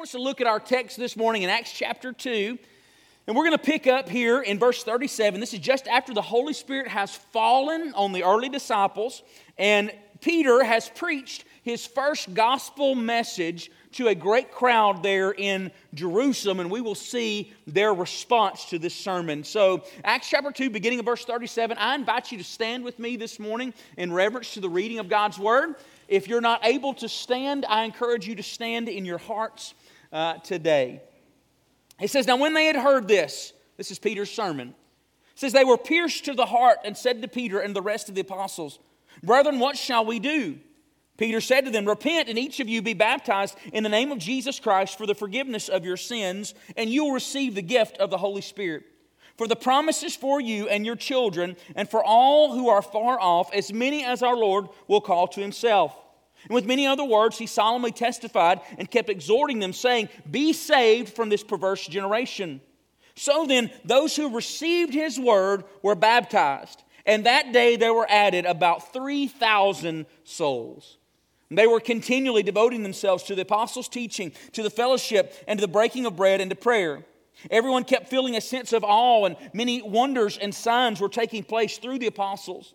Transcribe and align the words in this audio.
want 0.00 0.08
us 0.08 0.12
to 0.12 0.22
look 0.22 0.40
at 0.40 0.46
our 0.46 0.58
text 0.58 0.96
this 0.96 1.14
morning 1.14 1.42
in 1.42 1.50
Acts 1.50 1.74
chapter 1.74 2.10
2. 2.10 2.58
And 3.26 3.36
we're 3.36 3.44
going 3.44 3.58
to 3.58 3.62
pick 3.62 3.86
up 3.86 4.08
here 4.08 4.40
in 4.40 4.58
verse 4.58 4.82
37. 4.82 5.40
This 5.40 5.52
is 5.52 5.60
just 5.60 5.86
after 5.86 6.14
the 6.14 6.22
Holy 6.22 6.54
Spirit 6.54 6.88
has 6.88 7.14
fallen 7.14 7.92
on 7.92 8.12
the 8.12 8.24
early 8.24 8.48
disciples, 8.48 9.22
and 9.58 9.92
Peter 10.22 10.64
has 10.64 10.88
preached 10.88 11.44
his 11.62 11.84
first 11.86 12.32
gospel 12.32 12.94
message 12.94 13.70
to 13.92 14.08
a 14.08 14.14
great 14.14 14.50
crowd 14.50 15.02
there 15.02 15.32
in 15.32 15.70
Jerusalem, 15.92 16.60
and 16.60 16.70
we 16.70 16.80
will 16.80 16.94
see 16.94 17.52
their 17.66 17.92
response 17.92 18.64
to 18.70 18.78
this 18.78 18.94
sermon. 18.94 19.44
So, 19.44 19.84
Acts 20.02 20.30
chapter 20.30 20.50
2, 20.50 20.70
beginning 20.70 21.00
of 21.00 21.04
verse 21.04 21.26
37, 21.26 21.76
I 21.76 21.94
invite 21.94 22.32
you 22.32 22.38
to 22.38 22.44
stand 22.44 22.84
with 22.84 22.98
me 22.98 23.16
this 23.16 23.38
morning 23.38 23.74
in 23.98 24.14
reverence 24.14 24.54
to 24.54 24.60
the 24.60 24.70
reading 24.70 24.98
of 24.98 25.10
God's 25.10 25.38
word. 25.38 25.74
If 26.08 26.26
you're 26.26 26.40
not 26.40 26.64
able 26.64 26.94
to 26.94 27.08
stand, 27.08 27.66
I 27.68 27.84
encourage 27.84 28.26
you 28.26 28.34
to 28.36 28.42
stand 28.42 28.88
in 28.88 29.04
your 29.04 29.18
hearts 29.18 29.74
uh, 30.12 30.34
today. 30.38 31.02
He 31.98 32.06
says, 32.06 32.26
Now 32.26 32.36
when 32.36 32.54
they 32.54 32.66
had 32.66 32.76
heard 32.76 33.08
this, 33.08 33.52
this 33.76 33.90
is 33.90 33.98
Peter's 33.98 34.30
sermon, 34.30 34.74
says, 35.34 35.52
They 35.52 35.64
were 35.64 35.78
pierced 35.78 36.24
to 36.26 36.34
the 36.34 36.46
heart 36.46 36.78
and 36.84 36.96
said 36.96 37.22
to 37.22 37.28
Peter 37.28 37.60
and 37.60 37.74
the 37.74 37.82
rest 37.82 38.08
of 38.08 38.14
the 38.14 38.22
apostles, 38.22 38.78
Brethren, 39.22 39.58
what 39.58 39.76
shall 39.76 40.04
we 40.04 40.18
do? 40.18 40.58
Peter 41.16 41.40
said 41.40 41.66
to 41.66 41.70
them, 41.70 41.86
Repent 41.86 42.30
and 42.30 42.38
each 42.38 42.60
of 42.60 42.68
you 42.68 42.80
be 42.80 42.94
baptized 42.94 43.56
in 43.72 43.82
the 43.82 43.90
name 43.90 44.10
of 44.10 44.18
Jesus 44.18 44.58
Christ 44.58 44.96
for 44.96 45.06
the 45.06 45.14
forgiveness 45.14 45.68
of 45.68 45.84
your 45.84 45.98
sins, 45.98 46.54
and 46.76 46.88
you 46.88 47.04
will 47.04 47.12
receive 47.12 47.54
the 47.54 47.62
gift 47.62 47.98
of 47.98 48.08
the 48.08 48.18
Holy 48.18 48.40
Spirit. 48.40 48.84
For 49.36 49.46
the 49.46 49.56
promise 49.56 50.02
is 50.02 50.16
for 50.16 50.40
you 50.40 50.68
and 50.68 50.84
your 50.84 50.96
children, 50.96 51.56
and 51.74 51.88
for 51.88 52.02
all 52.04 52.54
who 52.54 52.68
are 52.68 52.82
far 52.82 53.20
off, 53.20 53.52
as 53.52 53.72
many 53.72 54.04
as 54.04 54.22
our 54.22 54.36
Lord 54.36 54.68
will 54.88 55.00
call 55.00 55.28
to 55.28 55.40
himself. 55.40 55.94
And 56.44 56.54
with 56.54 56.66
many 56.66 56.86
other 56.86 57.04
words, 57.04 57.38
he 57.38 57.46
solemnly 57.46 57.92
testified 57.92 58.60
and 58.78 58.90
kept 58.90 59.10
exhorting 59.10 59.58
them, 59.58 59.72
saying, 59.72 60.08
Be 60.30 60.52
saved 60.52 61.14
from 61.14 61.28
this 61.28 61.44
perverse 61.44 61.86
generation. 61.86 62.60
So 63.14 63.46
then, 63.46 63.70
those 63.84 64.16
who 64.16 64.34
received 64.34 64.94
his 64.94 65.18
word 65.18 65.64
were 65.82 65.94
baptized, 65.94 66.82
and 67.04 67.26
that 67.26 67.52
day 67.52 67.76
there 67.76 67.92
were 67.92 68.06
added 68.08 68.46
about 68.46 68.92
3,000 68.92 70.06
souls. 70.24 70.96
They 71.50 71.66
were 71.66 71.80
continually 71.80 72.44
devoting 72.44 72.84
themselves 72.84 73.24
to 73.24 73.34
the 73.34 73.42
apostles' 73.42 73.88
teaching, 73.88 74.32
to 74.52 74.62
the 74.62 74.70
fellowship, 74.70 75.34
and 75.48 75.58
to 75.58 75.66
the 75.66 75.72
breaking 75.72 76.06
of 76.06 76.16
bread 76.16 76.40
and 76.40 76.48
to 76.50 76.56
prayer. 76.56 77.04
Everyone 77.50 77.84
kept 77.84 78.08
feeling 78.08 78.36
a 78.36 78.40
sense 78.40 78.72
of 78.72 78.84
awe, 78.84 79.24
and 79.24 79.36
many 79.52 79.82
wonders 79.82 80.38
and 80.38 80.54
signs 80.54 81.00
were 81.00 81.08
taking 81.08 81.42
place 81.42 81.78
through 81.78 81.98
the 81.98 82.06
apostles. 82.06 82.74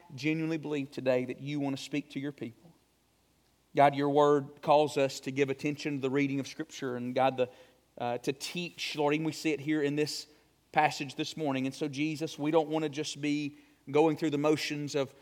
genuinely 0.15 0.57
believe 0.57 0.91
today 0.91 1.25
that 1.25 1.41
you 1.41 1.59
want 1.59 1.77
to 1.77 1.81
speak 1.81 2.11
to 2.11 2.19
your 2.19 2.31
people. 2.31 2.71
God, 3.75 3.95
your 3.95 4.09
word 4.09 4.61
calls 4.61 4.97
us 4.97 5.19
to 5.21 5.31
give 5.31 5.49
attention 5.49 5.95
to 5.95 6.01
the 6.01 6.09
reading 6.09 6.39
of 6.39 6.47
Scripture 6.47 6.97
and, 6.97 7.15
God, 7.15 7.37
the, 7.37 7.49
uh, 7.97 8.17
to 8.19 8.33
teach. 8.33 8.95
Lord, 8.97 9.13
even 9.13 9.25
we 9.25 9.31
see 9.31 9.51
it 9.51 9.61
here 9.61 9.81
in 9.81 9.95
this 9.95 10.27
passage 10.71 11.15
this 11.15 11.37
morning. 11.37 11.65
And 11.65 11.73
so, 11.73 11.87
Jesus, 11.87 12.37
we 12.37 12.51
don't 12.51 12.67
want 12.67 12.83
to 12.83 12.89
just 12.89 13.21
be 13.21 13.57
going 13.89 14.17
through 14.17 14.31
the 14.31 14.37
motions 14.37 14.95
of 14.95 15.13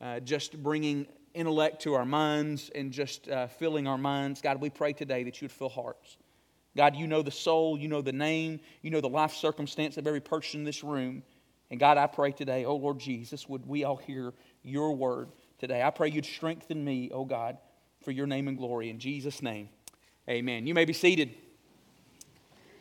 uh, 0.00 0.20
just 0.20 0.60
bringing 0.62 1.06
intellect 1.34 1.82
to 1.82 1.94
our 1.94 2.04
minds 2.04 2.70
and 2.74 2.92
just 2.92 3.28
uh, 3.28 3.46
filling 3.46 3.86
our 3.86 3.98
minds. 3.98 4.40
God, 4.40 4.60
we 4.60 4.70
pray 4.70 4.92
today 4.92 5.22
that 5.24 5.40
you 5.40 5.46
would 5.46 5.52
fill 5.52 5.68
hearts. 5.68 6.16
God, 6.76 6.96
you 6.96 7.06
know 7.06 7.22
the 7.22 7.30
soul, 7.30 7.78
you 7.78 7.88
know 7.88 8.00
the 8.00 8.12
name, 8.12 8.60
you 8.80 8.90
know 8.90 9.00
the 9.00 9.08
life 9.08 9.32
circumstance 9.34 9.96
of 9.96 10.06
every 10.06 10.20
person 10.20 10.60
in 10.60 10.64
this 10.64 10.82
room. 10.82 11.22
And 11.72 11.80
God, 11.80 11.96
I 11.96 12.06
pray 12.06 12.32
today, 12.32 12.66
oh 12.66 12.76
Lord 12.76 12.98
Jesus, 12.98 13.48
would 13.48 13.66
we 13.66 13.82
all 13.82 13.96
hear 13.96 14.34
your 14.62 14.94
word 14.94 15.30
today? 15.58 15.82
I 15.82 15.88
pray 15.88 16.10
you'd 16.10 16.26
strengthen 16.26 16.84
me, 16.84 17.10
oh 17.14 17.24
God, 17.24 17.56
for 18.04 18.10
your 18.10 18.26
name 18.26 18.46
and 18.46 18.58
glory. 18.58 18.90
In 18.90 18.98
Jesus' 18.98 19.40
name, 19.40 19.70
amen. 20.28 20.66
You 20.66 20.74
may 20.74 20.84
be 20.84 20.92
seated. 20.92 21.30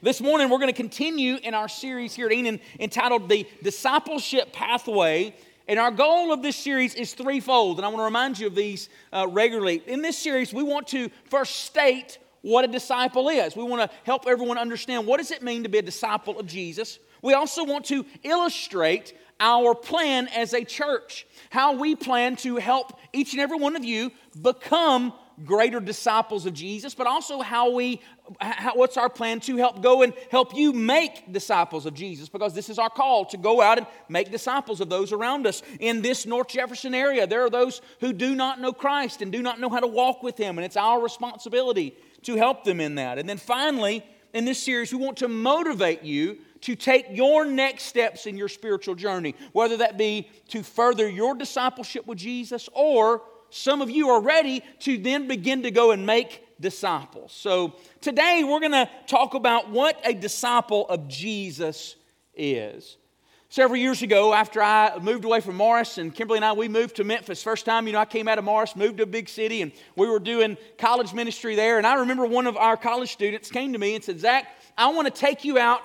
This 0.02 0.19
morning, 0.19 0.50
we're 0.50 0.57
going 0.57 0.68
to 0.68 0.74
continue 0.74 1.38
in 1.41 1.53
our 1.53 1.69
series 1.69 2.13
here 2.13 2.25
at 2.25 2.34
Enon 2.34 2.59
entitled 2.81 3.29
The 3.29 3.47
Discipleship 3.63 4.52
Pathway. 4.52 5.38
And 5.69 5.79
our 5.79 5.91
goal 5.91 6.34
of 6.34 6.41
this 6.41 6.58
series 6.58 6.94
is 6.94 7.13
threefold. 7.13 7.78
And 7.78 7.85
I 7.85 7.88
want 7.88 8.00
to 8.00 8.03
remind 8.03 8.40
you 8.40 8.47
of 8.47 8.56
these 8.56 8.90
uh, 9.13 9.25
regularly. 9.29 9.81
In 9.88 10.02
this 10.02 10.18
series, 10.18 10.53
we 10.53 10.63
want 10.63 10.88
to 10.88 11.09
first 11.29 11.62
state 11.62 12.18
what 12.41 12.66
a 12.66 12.68
disciple 12.68 13.29
is. 13.29 13.56
We 13.56 13.63
want 13.63 13.90
to 13.90 13.97
help 14.03 14.28
everyone 14.28 14.58
understand 14.58 15.08
what 15.08 15.19
does 15.19 15.31
it 15.31 15.41
mean 15.41 15.63
to 15.63 15.69
be 15.69 15.78
a 15.78 15.81
disciple 15.81 16.38
of 16.38 16.46
Jesus. 16.46 17.00
We 17.22 17.34
also 17.34 17.64
want 17.64 17.86
to 17.86 18.06
illustrate 18.24 19.14
our 19.40 19.74
plan 19.74 20.28
as 20.28 20.54
a 20.54 20.64
church, 20.64 21.26
how 21.50 21.74
we 21.74 21.96
plan 21.96 22.36
to 22.38 22.58
help 22.58 23.00
each 23.12 23.34
and 23.34 23.42
every 23.42 23.58
one 23.58 23.76
of 23.76 23.84
you 23.84 24.12
become 24.40 25.14
greater 25.44 25.80
disciples 25.80 26.46
of 26.46 26.54
Jesus, 26.54 26.94
but 26.94 27.08
also 27.08 27.42
how 27.42 27.72
we, 27.72 28.00
how, 28.40 28.76
what's 28.76 28.98
our 28.98 29.09
plan 29.09 29.40
to 29.40 29.58
help 29.58 29.82
go 29.82 30.04
and 30.04 30.14
help 30.30 30.56
you 30.56 30.72
make 30.72 31.34
disciples 31.34 31.88
of 31.88 31.96
Jesus, 31.96 32.30
because 32.30 32.54
this 32.54 32.70
is 32.70 32.78
our 32.78 32.90
call 32.92 33.26
to 33.26 33.38
go 33.38 33.59
out 33.59 33.80
and 33.80 33.88
make 34.08 34.32
disciples 34.32 34.82
of 34.82 34.90
those 34.90 35.12
around 35.12 35.48
us. 35.48 35.64
In 35.80 36.03
this 36.03 36.28
North 36.28 36.50
Jefferson 36.50 36.94
area, 36.94 37.26
there 37.26 37.44
are 37.44 37.50
those 37.50 37.82
who 38.02 38.14
do 38.14 38.36
not 38.36 38.62
know 38.62 38.74
Christ 38.74 39.24
and 39.24 39.32
do 39.32 39.42
not 39.42 39.59
know 39.59 39.70
how 39.70 39.80
to 39.80 39.88
walk 39.88 40.22
with 40.22 40.38
Him, 40.38 40.59
and 40.59 40.66
it's 40.66 40.78
our 40.78 41.02
responsibility 41.02 41.98
to 42.24 42.36
help 42.36 42.64
them 42.64 42.80
in 42.80 42.96
that. 42.96 43.18
And 43.18 43.28
then 43.28 43.38
finally, 43.38 44.06
in 44.34 44.46
this 44.46 44.62
series, 44.62 44.94
we 44.94 45.00
want 45.00 45.18
to 45.18 45.28
motivate 45.28 46.03
you 46.03 46.38
to 46.62 46.75
take 46.75 47.08
your 47.09 47.46
next 47.46 47.84
steps 47.84 48.25
in 48.25 48.38
your 48.38 48.47
spiritual 48.47 48.96
journey, 48.96 49.36
whether 49.52 49.78
that 49.78 49.97
be 49.97 50.30
to 50.50 50.64
further 50.64 51.09
your 51.09 51.36
discipleship 51.36 52.06
with 52.06 52.18
Jesus 52.18 52.70
or 52.74 53.24
some 53.50 53.81
of 53.81 53.90
you 53.90 54.09
are 54.09 54.22
ready 54.22 54.64
to 54.80 54.97
then 54.97 55.28
begin 55.28 55.64
to 55.64 55.72
go 55.72 55.91
and 55.91 56.06
make 56.06 56.46
disciples. 56.62 57.34
So 57.34 57.75
today 58.00 58.44
we're 58.46 58.62
going 58.62 58.72
to 58.72 58.90
talk 59.08 59.34
about 59.34 59.70
what 59.70 60.00
a 60.06 60.14
disciple 60.14 60.88
of 60.88 61.08
Jesus 61.08 61.96
is. 62.34 62.97
Several 63.51 63.78
years 63.78 64.01
ago, 64.01 64.34
after 64.34 64.63
I 64.63 64.97
moved 65.00 65.25
away 65.25 65.41
from 65.41 65.57
Morris, 65.57 65.97
and 65.97 66.16
Kimberly 66.16 66.38
and 66.38 66.45
I, 66.45 66.53
we 66.53 66.69
moved 66.69 66.95
to 66.95 67.03
Memphis. 67.03 67.44
First 67.44 67.66
time, 67.66 67.85
you 67.85 67.91
know, 67.91 68.00
I 68.00 68.06
came 68.06 68.29
out 68.29 68.38
of 68.38 68.45
Morris, 68.45 68.78
moved 68.78 69.00
to 69.00 69.03
a 69.03 69.06
big 69.06 69.28
city, 69.28 69.62
and 69.62 69.73
we 69.97 70.07
were 70.07 70.19
doing 70.19 70.56
college 70.78 71.13
ministry 71.13 71.53
there. 71.53 71.78
And 71.78 71.85
I 71.85 71.95
remember 71.95 72.25
one 72.25 72.47
of 72.47 72.56
our 72.56 72.78
college 72.78 73.11
students 73.11 73.51
came 73.51 73.73
to 73.73 73.78
me 73.78 73.94
and 73.95 74.01
said, 74.01 74.22
Zach, 74.22 74.47
I 74.78 74.88
want 74.88 75.13
to 75.13 75.13
take 75.13 75.44
you 75.44 75.59
out 75.59 75.81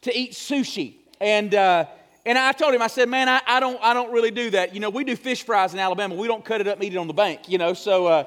to 0.00 0.18
eat 0.18 0.32
sushi. 0.32 0.94
And, 1.20 1.54
uh, 1.54 1.84
and 2.24 2.38
I 2.38 2.52
told 2.52 2.72
him, 2.72 2.80
I 2.80 2.86
said, 2.86 3.06
man, 3.06 3.28
I, 3.28 3.42
I, 3.46 3.60
don't, 3.60 3.78
I 3.82 3.92
don't 3.92 4.10
really 4.12 4.30
do 4.30 4.48
that. 4.52 4.72
You 4.72 4.80
know, 4.80 4.88
we 4.88 5.04
do 5.04 5.14
fish 5.14 5.42
fries 5.42 5.74
in 5.74 5.78
Alabama. 5.78 6.14
We 6.14 6.26
don't 6.26 6.42
cut 6.42 6.62
it 6.62 6.68
up 6.68 6.76
and 6.76 6.84
eat 6.84 6.94
it 6.94 6.96
on 6.96 7.06
the 7.06 7.12
bank, 7.12 7.50
you 7.50 7.58
know. 7.58 7.74
So, 7.74 8.06
uh, 8.06 8.24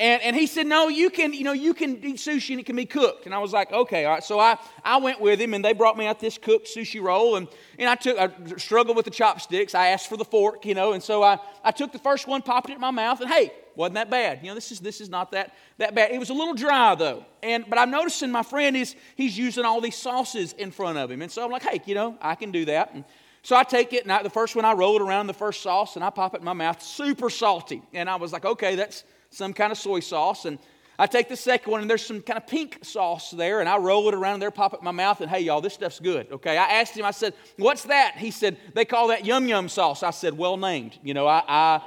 and, 0.00 0.22
and 0.22 0.34
he 0.34 0.46
said, 0.46 0.66
no, 0.66 0.88
you 0.88 1.10
can, 1.10 1.34
you 1.34 1.44
know, 1.44 1.52
you 1.52 1.74
can 1.74 2.02
eat 2.02 2.16
sushi 2.16 2.52
and 2.52 2.60
it 2.60 2.64
can 2.64 2.74
be 2.74 2.86
cooked. 2.86 3.26
And 3.26 3.34
I 3.34 3.38
was 3.38 3.52
like, 3.52 3.70
okay, 3.70 4.06
all 4.06 4.14
right. 4.14 4.24
So 4.24 4.40
I, 4.40 4.56
I 4.82 4.96
went 4.96 5.20
with 5.20 5.38
him 5.38 5.52
and 5.52 5.62
they 5.62 5.74
brought 5.74 5.98
me 5.98 6.06
out 6.06 6.18
this 6.18 6.38
cooked 6.38 6.66
sushi 6.66 7.02
roll. 7.02 7.36
And, 7.36 7.46
and 7.78 7.86
I 7.86 7.96
took, 7.96 8.18
I 8.18 8.30
struggled 8.56 8.96
with 8.96 9.04
the 9.04 9.10
chopsticks. 9.10 9.74
I 9.74 9.88
asked 9.88 10.08
for 10.08 10.16
the 10.16 10.24
fork, 10.24 10.64
you 10.64 10.74
know. 10.74 10.94
And 10.94 11.02
so 11.02 11.22
I, 11.22 11.38
I 11.62 11.70
took 11.70 11.92
the 11.92 11.98
first 11.98 12.26
one, 12.26 12.40
popped 12.40 12.70
it 12.70 12.76
in 12.76 12.80
my 12.80 12.90
mouth, 12.90 13.20
and 13.20 13.28
hey, 13.28 13.52
wasn't 13.76 13.96
that 13.96 14.08
bad. 14.08 14.40
You 14.42 14.48
know, 14.48 14.54
this 14.54 14.72
is, 14.72 14.80
this 14.80 15.02
is 15.02 15.10
not 15.10 15.32
that, 15.32 15.54
that 15.76 15.94
bad. 15.94 16.12
It 16.12 16.18
was 16.18 16.30
a 16.30 16.34
little 16.34 16.54
dry 16.54 16.94
though. 16.94 17.26
And, 17.42 17.66
but 17.68 17.78
I'm 17.78 17.90
noticing 17.90 18.30
my 18.30 18.42
friend 18.42 18.78
is, 18.78 18.96
he's 19.16 19.36
using 19.36 19.66
all 19.66 19.82
these 19.82 19.96
sauces 19.96 20.54
in 20.54 20.70
front 20.70 20.96
of 20.96 21.10
him. 21.10 21.20
And 21.20 21.30
so 21.30 21.44
I'm 21.44 21.50
like, 21.50 21.62
hey, 21.62 21.82
you 21.84 21.94
know, 21.94 22.16
I 22.22 22.36
can 22.36 22.52
do 22.52 22.64
that. 22.64 22.94
And, 22.94 23.04
so 23.42 23.56
I 23.56 23.64
take 23.64 23.94
it, 23.94 24.02
and 24.02 24.12
I, 24.12 24.22
the 24.22 24.30
first 24.30 24.54
one 24.54 24.64
I 24.64 24.72
roll 24.72 24.96
it 24.96 25.02
around 25.02 25.26
the 25.26 25.32
first 25.32 25.62
sauce, 25.62 25.96
and 25.96 26.04
I 26.04 26.10
pop 26.10 26.34
it 26.34 26.40
in 26.40 26.44
my 26.44 26.52
mouth, 26.52 26.82
super 26.82 27.30
salty. 27.30 27.82
And 27.94 28.08
I 28.10 28.16
was 28.16 28.32
like, 28.32 28.44
okay, 28.44 28.76
that's 28.76 29.04
some 29.30 29.52
kind 29.52 29.72
of 29.72 29.78
soy 29.78 30.00
sauce. 30.00 30.44
And 30.44 30.58
I 30.98 31.06
take 31.06 31.28
the 31.28 31.36
second 31.36 31.70
one, 31.70 31.80
and 31.80 31.88
there's 31.88 32.04
some 32.04 32.20
kind 32.20 32.36
of 32.36 32.46
pink 32.46 32.80
sauce 32.82 33.30
there, 33.30 33.60
and 33.60 33.68
I 33.68 33.78
roll 33.78 34.06
it 34.08 34.14
around 34.14 34.40
there, 34.40 34.50
pop 34.50 34.74
it 34.74 34.80
in 34.80 34.84
my 34.84 34.90
mouth, 34.90 35.22
and 35.22 35.30
hey, 35.30 35.40
y'all, 35.40 35.62
this 35.62 35.74
stuff's 35.74 35.98
good. 35.98 36.30
Okay, 36.30 36.58
I 36.58 36.80
asked 36.80 36.94
him, 36.94 37.06
I 37.06 37.10
said, 37.10 37.32
what's 37.56 37.84
that? 37.84 38.16
He 38.18 38.30
said, 38.30 38.58
they 38.74 38.84
call 38.84 39.08
that 39.08 39.24
yum 39.24 39.48
yum 39.48 39.70
sauce. 39.70 40.02
I 40.02 40.10
said, 40.10 40.36
well 40.36 40.58
named. 40.58 40.98
You 41.02 41.14
know, 41.14 41.26
I, 41.26 41.42
I, 41.48 41.80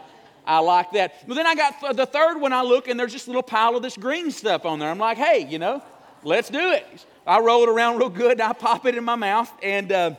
I 0.46 0.60
like 0.60 0.92
that. 0.94 1.28
But 1.28 1.36
then 1.36 1.46
I 1.46 1.54
got 1.54 1.80
th- 1.80 1.96
the 1.96 2.08
third 2.08 2.42
one, 2.42 2.54
I 2.54 2.64
look, 2.64 2.88
and 2.88 3.00
there's 3.00 3.14
just 3.14 3.28
a 3.28 3.30
little 3.30 3.44
pile 3.44 3.76
of 3.76 3.84
this 3.84 3.98
green 3.98 4.32
stuff 4.32 4.66
on 4.66 4.80
there. 4.80 4.90
I'm 4.90 4.98
like, 4.98 5.18
hey, 5.18 5.46
you 5.48 5.60
know, 5.60 5.84
let's 6.24 6.50
do 6.50 6.72
it. 6.72 7.06
I 7.28 7.40
roll 7.40 7.64
it 7.64 7.70
around 7.70 8.00
real 8.00 8.10
good, 8.10 8.34
and 8.34 8.42
I 8.42 8.54
pop 8.54 8.88
it 8.88 8.96
in 8.96 9.04
my 9.04 9.16
mouth, 9.16 9.52
and, 9.62 9.92
uh, 9.92 10.16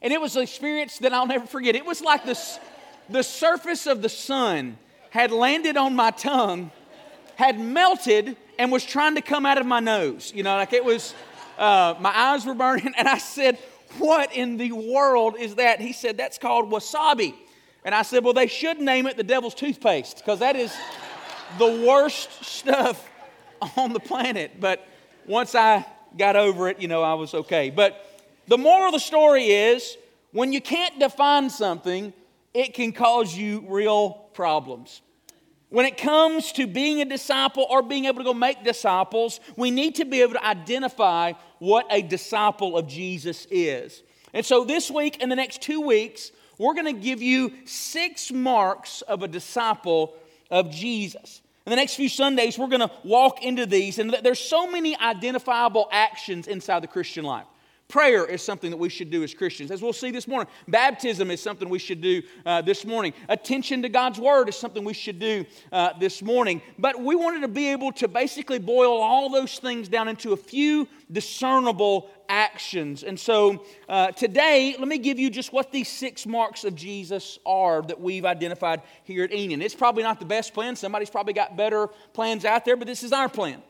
and 0.00 0.12
it 0.12 0.20
was 0.20 0.36
an 0.36 0.42
experience 0.42 0.98
that 0.98 1.12
I'll 1.12 1.26
never 1.26 1.46
forget. 1.46 1.74
It 1.74 1.84
was 1.84 2.00
like 2.00 2.24
this, 2.24 2.60
the 3.08 3.22
surface 3.24 3.88
of 3.88 4.00
the 4.00 4.08
sun 4.08 4.78
had 5.10 5.32
landed 5.32 5.76
on 5.76 5.94
my 5.94 6.10
tongue, 6.12 6.70
had 7.36 7.60
melted, 7.60 8.36
and 8.58 8.72
was 8.72 8.84
trying 8.84 9.16
to 9.16 9.20
come 9.20 9.44
out 9.44 9.58
of 9.58 9.66
my 9.66 9.80
nose. 9.80 10.32
You 10.34 10.42
know, 10.42 10.54
like 10.54 10.72
it 10.72 10.84
was, 10.84 11.14
uh, 11.58 11.94
my 12.00 12.16
eyes 12.16 12.46
were 12.46 12.54
burning. 12.54 12.94
And 12.98 13.08
I 13.08 13.18
said, 13.18 13.58
What 13.98 14.34
in 14.34 14.56
the 14.56 14.72
world 14.72 15.36
is 15.38 15.56
that? 15.56 15.80
He 15.80 15.92
said, 15.92 16.16
That's 16.16 16.38
called 16.38 16.70
wasabi. 16.70 17.34
And 17.84 17.94
I 17.94 18.02
said, 18.02 18.24
Well, 18.24 18.34
they 18.34 18.46
should 18.46 18.80
name 18.80 19.06
it 19.06 19.16
the 19.16 19.24
devil's 19.24 19.54
toothpaste 19.54 20.18
because 20.18 20.38
that 20.38 20.56
is 20.56 20.74
the 21.58 21.84
worst 21.86 22.44
stuff 22.44 23.08
on 23.76 23.92
the 23.92 24.00
planet. 24.00 24.60
But 24.60 24.86
once 25.26 25.54
I 25.54 25.84
got 26.16 26.36
over 26.36 26.68
it, 26.68 26.80
you 26.80 26.88
know, 26.88 27.02
I 27.02 27.14
was 27.14 27.34
okay. 27.34 27.70
But 27.70 28.06
the 28.46 28.58
moral 28.58 28.86
of 28.86 28.92
the 28.92 29.00
story 29.00 29.46
is 29.46 29.96
when 30.32 30.52
you 30.52 30.60
can't 30.60 30.98
define 30.98 31.50
something, 31.50 32.12
it 32.52 32.74
can 32.74 32.92
cause 32.92 33.34
you 33.34 33.64
real 33.68 34.29
problems. 34.40 35.02
When 35.68 35.84
it 35.84 35.98
comes 35.98 36.52
to 36.52 36.66
being 36.66 37.02
a 37.02 37.04
disciple 37.04 37.66
or 37.68 37.82
being 37.82 38.06
able 38.06 38.20
to 38.20 38.24
go 38.24 38.32
make 38.32 38.64
disciples, 38.64 39.38
we 39.54 39.70
need 39.70 39.96
to 39.96 40.06
be 40.06 40.22
able 40.22 40.32
to 40.32 40.46
identify 40.46 41.34
what 41.58 41.84
a 41.90 42.00
disciple 42.00 42.74
of 42.74 42.88
Jesus 42.88 43.46
is. 43.50 44.02
And 44.32 44.46
so 44.46 44.64
this 44.64 44.90
week 44.90 45.18
and 45.20 45.30
the 45.30 45.36
next 45.36 45.60
two 45.60 45.82
weeks, 45.82 46.32
we're 46.56 46.72
going 46.72 46.86
to 46.86 46.98
give 46.98 47.20
you 47.20 47.52
six 47.66 48.32
marks 48.32 49.02
of 49.02 49.22
a 49.22 49.28
disciple 49.28 50.14
of 50.50 50.70
Jesus. 50.70 51.42
In 51.66 51.70
the 51.70 51.76
next 51.76 51.96
few 51.96 52.08
Sundays, 52.08 52.56
we're 52.58 52.68
going 52.68 52.88
to 52.88 52.90
walk 53.04 53.42
into 53.42 53.66
these, 53.66 53.98
and 53.98 54.10
there's 54.22 54.40
so 54.40 54.70
many 54.70 54.96
identifiable 54.96 55.86
actions 55.92 56.46
inside 56.48 56.82
the 56.82 56.88
Christian 56.88 57.26
life. 57.26 57.44
Prayer 57.90 58.24
is 58.24 58.40
something 58.40 58.70
that 58.70 58.76
we 58.76 58.88
should 58.88 59.10
do 59.10 59.24
as 59.24 59.34
Christians. 59.34 59.72
As 59.72 59.82
we'll 59.82 59.92
see 59.92 60.12
this 60.12 60.28
morning, 60.28 60.46
baptism 60.68 61.28
is 61.28 61.42
something 61.42 61.68
we 61.68 61.80
should 61.80 62.00
do 62.00 62.22
uh, 62.46 62.62
this 62.62 62.86
morning. 62.86 63.12
Attention 63.28 63.82
to 63.82 63.88
God's 63.88 64.20
Word 64.20 64.48
is 64.48 64.54
something 64.54 64.84
we 64.84 64.94
should 64.94 65.18
do 65.18 65.44
uh, 65.72 65.90
this 65.98 66.22
morning. 66.22 66.62
But 66.78 67.00
we 67.00 67.16
wanted 67.16 67.40
to 67.40 67.48
be 67.48 67.68
able 67.70 67.90
to 67.94 68.06
basically 68.06 68.60
boil 68.60 69.00
all 69.00 69.28
those 69.28 69.58
things 69.58 69.88
down 69.88 70.06
into 70.06 70.32
a 70.32 70.36
few 70.36 70.86
discernible 71.10 72.08
actions. 72.28 73.02
And 73.02 73.18
so 73.18 73.64
uh, 73.88 74.12
today, 74.12 74.76
let 74.78 74.86
me 74.86 74.98
give 74.98 75.18
you 75.18 75.28
just 75.28 75.52
what 75.52 75.72
these 75.72 75.88
six 75.88 76.26
marks 76.26 76.62
of 76.62 76.76
Jesus 76.76 77.40
are 77.44 77.82
that 77.82 78.00
we've 78.00 78.24
identified 78.24 78.82
here 79.02 79.24
at 79.24 79.32
Enon. 79.32 79.60
It's 79.60 79.74
probably 79.74 80.04
not 80.04 80.20
the 80.20 80.26
best 80.26 80.54
plan. 80.54 80.76
Somebody's 80.76 81.10
probably 81.10 81.32
got 81.32 81.56
better 81.56 81.88
plans 82.12 82.44
out 82.44 82.64
there, 82.64 82.76
but 82.76 82.86
this 82.86 83.02
is 83.02 83.12
our 83.12 83.28
plan. 83.28 83.60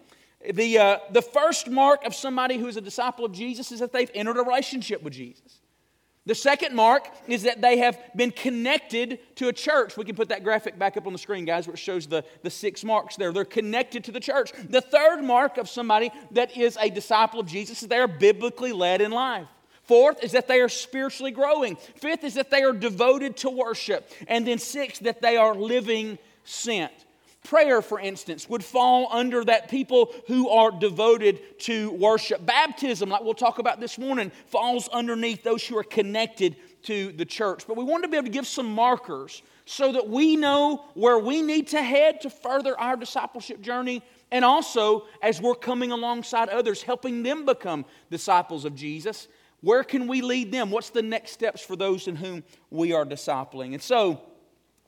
The, 0.52 0.78
uh, 0.78 0.98
the 1.10 1.22
first 1.22 1.68
mark 1.68 2.04
of 2.04 2.14
somebody 2.14 2.56
who 2.56 2.66
is 2.66 2.76
a 2.76 2.80
disciple 2.80 3.24
of 3.24 3.32
Jesus 3.32 3.72
is 3.72 3.80
that 3.80 3.92
they've 3.92 4.10
entered 4.14 4.38
a 4.38 4.42
relationship 4.42 5.02
with 5.02 5.12
Jesus. 5.12 5.60
The 6.26 6.34
second 6.34 6.74
mark 6.74 7.08
is 7.26 7.42
that 7.42 7.60
they 7.60 7.78
have 7.78 7.98
been 8.14 8.30
connected 8.30 9.18
to 9.36 9.48
a 9.48 9.52
church. 9.52 9.96
We 9.96 10.04
can 10.04 10.14
put 10.14 10.28
that 10.28 10.44
graphic 10.44 10.78
back 10.78 10.96
up 10.96 11.06
on 11.06 11.12
the 11.12 11.18
screen, 11.18 11.44
guys, 11.44 11.66
it 11.66 11.78
shows 11.78 12.06
the, 12.06 12.24
the 12.42 12.50
six 12.50 12.84
marks 12.84 13.16
there. 13.16 13.32
They're 13.32 13.44
connected 13.44 14.04
to 14.04 14.12
the 14.12 14.20
church. 14.20 14.52
The 14.68 14.80
third 14.80 15.22
mark 15.22 15.58
of 15.58 15.68
somebody 15.68 16.10
that 16.32 16.56
is 16.56 16.76
a 16.80 16.90
disciple 16.90 17.40
of 17.40 17.46
Jesus 17.46 17.82
is 17.82 17.88
they 17.88 17.98
are 17.98 18.08
biblically 18.08 18.72
led 18.72 19.00
in 19.00 19.10
life. 19.10 19.48
Fourth 19.84 20.22
is 20.22 20.32
that 20.32 20.46
they 20.46 20.60
are 20.60 20.68
spiritually 20.68 21.32
growing. 21.32 21.76
Fifth 21.96 22.22
is 22.22 22.34
that 22.34 22.50
they 22.50 22.62
are 22.62 22.72
devoted 22.72 23.36
to 23.38 23.50
worship. 23.50 24.08
And 24.28 24.46
then 24.46 24.58
sixth, 24.58 25.02
that 25.02 25.20
they 25.20 25.36
are 25.36 25.54
living 25.54 26.18
sent. 26.44 26.92
Prayer, 27.50 27.82
for 27.82 27.98
instance, 27.98 28.48
would 28.48 28.62
fall 28.62 29.08
under 29.10 29.44
that 29.44 29.68
people 29.68 30.14
who 30.28 30.48
are 30.50 30.70
devoted 30.70 31.58
to 31.58 31.90
worship. 31.90 32.46
Baptism, 32.46 33.08
like 33.08 33.24
we'll 33.24 33.34
talk 33.34 33.58
about 33.58 33.80
this 33.80 33.98
morning, 33.98 34.30
falls 34.46 34.86
underneath 34.90 35.42
those 35.42 35.66
who 35.66 35.76
are 35.76 35.82
connected 35.82 36.54
to 36.84 37.10
the 37.10 37.24
church. 37.24 37.66
But 37.66 37.76
we 37.76 37.82
wanted 37.82 38.02
to 38.02 38.08
be 38.08 38.18
able 38.18 38.28
to 38.28 38.32
give 38.32 38.46
some 38.46 38.72
markers 38.72 39.42
so 39.64 39.90
that 39.90 40.08
we 40.08 40.36
know 40.36 40.84
where 40.94 41.18
we 41.18 41.42
need 41.42 41.66
to 41.68 41.82
head 41.82 42.20
to 42.20 42.30
further 42.30 42.78
our 42.78 42.96
discipleship 42.96 43.60
journey. 43.60 44.00
And 44.30 44.44
also, 44.44 45.06
as 45.20 45.42
we're 45.42 45.56
coming 45.56 45.90
alongside 45.90 46.50
others, 46.50 46.82
helping 46.82 47.24
them 47.24 47.46
become 47.46 47.84
disciples 48.12 48.64
of 48.64 48.76
Jesus, 48.76 49.26
where 49.60 49.82
can 49.82 50.06
we 50.06 50.22
lead 50.22 50.52
them? 50.52 50.70
What's 50.70 50.90
the 50.90 51.02
next 51.02 51.32
steps 51.32 51.62
for 51.62 51.74
those 51.74 52.06
in 52.06 52.14
whom 52.14 52.44
we 52.70 52.92
are 52.92 53.04
discipling? 53.04 53.72
And 53.72 53.82
so, 53.82 54.22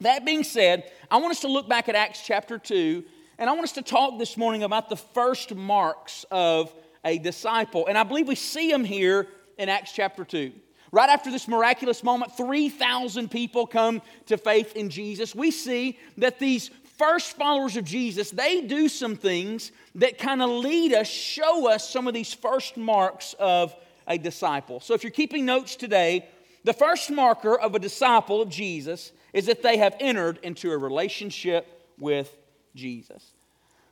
that 0.03 0.25
being 0.25 0.45
said, 0.45 0.91
I 1.11 1.17
want 1.17 1.33
us 1.33 1.41
to 1.41 1.49
look 1.49 1.69
back 1.69 1.89
at 1.89 1.95
Acts 1.95 2.23
chapter 2.25 2.59
2, 2.59 3.05
and 3.39 3.51
I 3.51 3.53
want 3.53 3.65
us 3.65 3.73
to 3.73 3.83
talk 3.83 4.19
this 4.19 4.37
morning 4.37 4.63
about 4.63 4.89
the 4.89 4.97
first 4.97 5.55
marks 5.55 6.25
of 6.31 6.73
a 7.05 7.19
disciple. 7.19 7.87
And 7.87 7.99
I 7.99 8.03
believe 8.05 8.29
we 8.29 8.35
see 8.35 8.71
them 8.71 8.85
here 8.85 9.27
in 9.59 9.69
Acts 9.69 9.93
chapter 9.93 10.25
2. 10.25 10.53
Right 10.93 11.09
after 11.09 11.31
this 11.31 11.49
miraculous 11.49 12.05
moment, 12.05 12.37
3,000 12.37 13.31
people 13.31 13.67
come 13.67 14.03
to 14.27 14.37
faith 14.37 14.77
in 14.77 14.91
Jesus. 14.91 15.35
We 15.35 15.51
see 15.51 15.99
that 16.19 16.39
these 16.39 16.71
first 16.99 17.37
followers 17.37 17.77
of 17.77 17.85
Jesus, 17.85 18.31
they 18.31 18.61
do 18.61 18.89
some 18.89 19.17
things 19.17 19.73
that 19.95 20.19
kind 20.19 20.43
of 20.43 20.51
lead 20.51 20.93
us, 20.93 21.09
show 21.09 21.69
us 21.69 21.89
some 21.89 22.07
of 22.07 22.15
these 22.15 22.33
first 22.35 22.77
marks 22.77 23.35
of 23.39 23.75
a 24.07 24.19
disciple. 24.19 24.81
So 24.81 24.95
if 24.95 25.03
you're 25.03 25.11
keeping 25.11 25.47
notes 25.47 25.77
today, 25.77 26.29
the 26.65 26.73
first 26.73 27.11
marker 27.11 27.59
of 27.59 27.75
a 27.75 27.79
disciple 27.79 28.43
of 28.43 28.49
Jesus 28.49 29.13
is 29.33 29.47
that 29.47 29.63
they 29.63 29.79
have 29.79 29.97
entered 30.01 30.39
into 30.43 30.71
a 30.71 30.79
relationship 30.79 31.87
with 31.99 32.37
Jesus. 32.75 33.33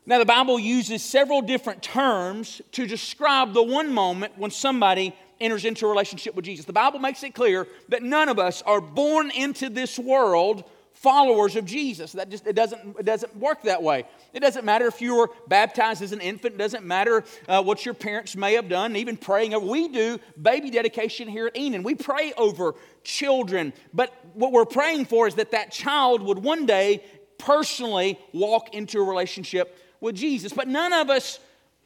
Now, 0.07 0.19
the 0.19 0.25
Bible 0.25 0.59
uses 0.59 1.03
several 1.03 1.43
different 1.43 1.83
terms 1.83 2.61
to 2.73 2.87
describe 2.87 3.53
the 3.53 3.63
one 3.63 3.93
moment 3.93 4.37
when 4.37 4.51
somebody 4.51 5.15
enters 5.41 5.65
into 5.65 5.87
a 5.87 5.89
relationship 5.89 6.35
with 6.35 6.45
Jesus. 6.45 6.65
The 6.65 6.73
Bible 6.73 6.99
makes 6.99 7.23
it 7.23 7.35
clear 7.35 7.67
that 7.89 8.03
none 8.03 8.29
of 8.29 8.39
us 8.39 8.63
are 8.63 8.81
born 8.81 9.31
into 9.31 9.69
this 9.69 9.99
world 9.99 10.65
followers 11.00 11.56
of 11.56 11.64
Jesus. 11.64 12.12
That 12.12 12.29
just 12.29 12.47
it 12.47 12.55
doesn't 12.55 12.99
it 12.99 13.06
doesn't 13.06 13.35
work 13.37 13.62
that 13.62 13.82
way. 13.82 14.05
It 14.35 14.41
doesn't 14.41 14.64
matter 14.64 14.87
if 14.87 15.00
you 15.00 15.17
were 15.17 15.31
baptized 15.49 16.02
as 16.02 16.12
an 16.12 16.20
infant. 16.20 16.55
It 16.55 16.58
doesn't 16.58 16.85
matter 16.85 17.25
uh, 17.49 17.62
what 17.62 17.85
your 17.87 17.94
parents 17.94 18.37
may 18.37 18.52
have 18.55 18.69
done. 18.69 18.94
Even 18.97 19.17
praying, 19.17 19.58
we 19.67 19.88
do 19.88 20.19
baby 20.41 20.70
dedication 20.70 21.26
here 21.26 21.47
at 21.47 21.56
Enon. 21.56 21.82
We 21.82 21.94
pray 21.94 22.35
over 22.37 22.75
children, 23.02 23.73
but 23.94 24.14
what 24.35 24.52
we're 24.52 24.67
praying 24.67 25.06
for 25.06 25.26
is 25.26 25.37
that 25.37 25.52
that 25.52 25.73
child 25.73 26.23
would 26.23 26.38
one 26.38 26.67
day 26.67 27.03
personally 27.38 28.19
walk 28.35 28.75
into 28.75 29.00
a 29.00 29.05
relationship 29.05 29.76
with 30.00 30.14
Jesus. 30.14 30.53
But 30.53 30.69
none 30.69 30.93
of 30.93 31.08
us 31.08 31.41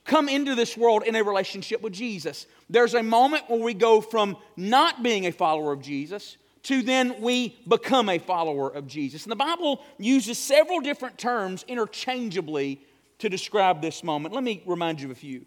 come 0.05 0.29
into 0.29 0.57
this 0.57 0.77
world 0.77 1.05
in 1.05 1.15
a 1.15 1.23
relationship 1.23 1.83
with 1.83 1.93
Jesus. 1.93 2.47
There's 2.69 2.95
a 2.95 3.03
moment 3.03 3.45
where 3.49 3.61
we 3.61 3.75
go 3.75 4.01
from 4.01 4.37
not 4.57 5.05
being 5.05 5.27
a 5.27 5.33
follower 5.33 5.73
of 5.73 5.81
Jesus 5.81 6.37
to 6.65 6.83
then 6.83 7.21
we 7.21 7.57
become 7.69 8.09
a 8.09 8.19
follower 8.19 8.69
of 8.69 8.87
Jesus. 8.87 9.25
And 9.25 9.33
the 9.33 9.37
Bible 9.37 9.83
uses 9.99 10.39
several 10.39 10.81
different 10.81 11.19
terms 11.19 11.65
interchangeably 11.69 12.81
to 13.19 13.29
describe 13.29 13.81
this 13.81 14.03
moment. 14.03 14.35
Let 14.35 14.45
me 14.45 14.63
remind 14.67 15.01
you 15.01 15.07
of 15.07 15.13
a 15.13 15.15
few. 15.15 15.45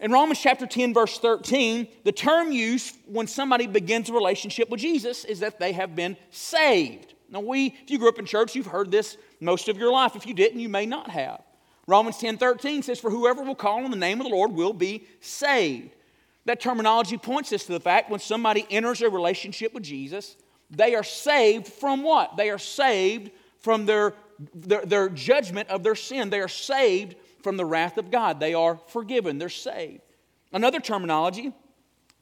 In 0.00 0.12
Romans 0.12 0.40
chapter 0.40 0.66
10, 0.66 0.94
verse 0.94 1.18
13, 1.18 1.88
the 2.04 2.12
term 2.12 2.52
used 2.52 2.96
when 3.06 3.26
somebody 3.26 3.66
begins 3.66 4.08
a 4.08 4.12
relationship 4.12 4.70
with 4.70 4.80
Jesus 4.80 5.24
is 5.24 5.40
that 5.40 5.58
they 5.58 5.72
have 5.72 5.96
been 5.96 6.16
saved. 6.30 7.14
Now, 7.28 7.40
we, 7.40 7.66
if 7.82 7.90
you 7.90 7.98
grew 7.98 8.08
up 8.08 8.18
in 8.18 8.24
church, 8.24 8.54
you've 8.54 8.66
heard 8.66 8.90
this 8.90 9.16
most 9.40 9.68
of 9.68 9.76
your 9.76 9.92
life. 9.92 10.16
If 10.16 10.26
you 10.26 10.34
didn't, 10.34 10.60
you 10.60 10.68
may 10.68 10.86
not 10.86 11.10
have. 11.10 11.42
Romans 11.86 12.18
10 12.18 12.38
13 12.38 12.82
says, 12.82 13.00
For 13.00 13.10
whoever 13.10 13.42
will 13.42 13.54
call 13.54 13.84
on 13.84 13.90
the 13.90 13.96
name 13.96 14.20
of 14.20 14.26
the 14.26 14.34
Lord 14.34 14.52
will 14.52 14.72
be 14.72 15.06
saved. 15.20 15.90
That 16.48 16.60
terminology 16.60 17.18
points 17.18 17.52
us 17.52 17.64
to 17.64 17.72
the 17.72 17.80
fact 17.80 18.08
when 18.08 18.20
somebody 18.20 18.66
enters 18.70 19.02
a 19.02 19.10
relationship 19.10 19.74
with 19.74 19.82
Jesus, 19.82 20.34
they 20.70 20.94
are 20.94 21.04
saved 21.04 21.66
from 21.66 22.02
what? 22.02 22.38
They 22.38 22.48
are 22.48 22.56
saved 22.56 23.32
from 23.58 23.84
their, 23.84 24.14
their, 24.54 24.80
their, 24.86 25.08
judgment 25.10 25.68
of 25.68 25.82
their 25.82 25.94
sin. 25.94 26.30
They 26.30 26.40
are 26.40 26.48
saved 26.48 27.16
from 27.42 27.58
the 27.58 27.66
wrath 27.66 27.98
of 27.98 28.10
God. 28.10 28.40
They 28.40 28.54
are 28.54 28.80
forgiven. 28.86 29.36
They're 29.36 29.50
saved. 29.50 30.00
Another 30.50 30.80
terminology 30.80 31.52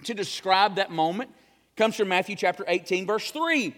to 0.03 0.13
describe 0.13 0.75
that 0.75 0.91
moment 0.91 1.31
comes 1.77 1.95
from 1.95 2.09
Matthew 2.09 2.35
chapter 2.35 2.65
18, 2.67 3.07
verse 3.07 3.31
3, 3.31 3.77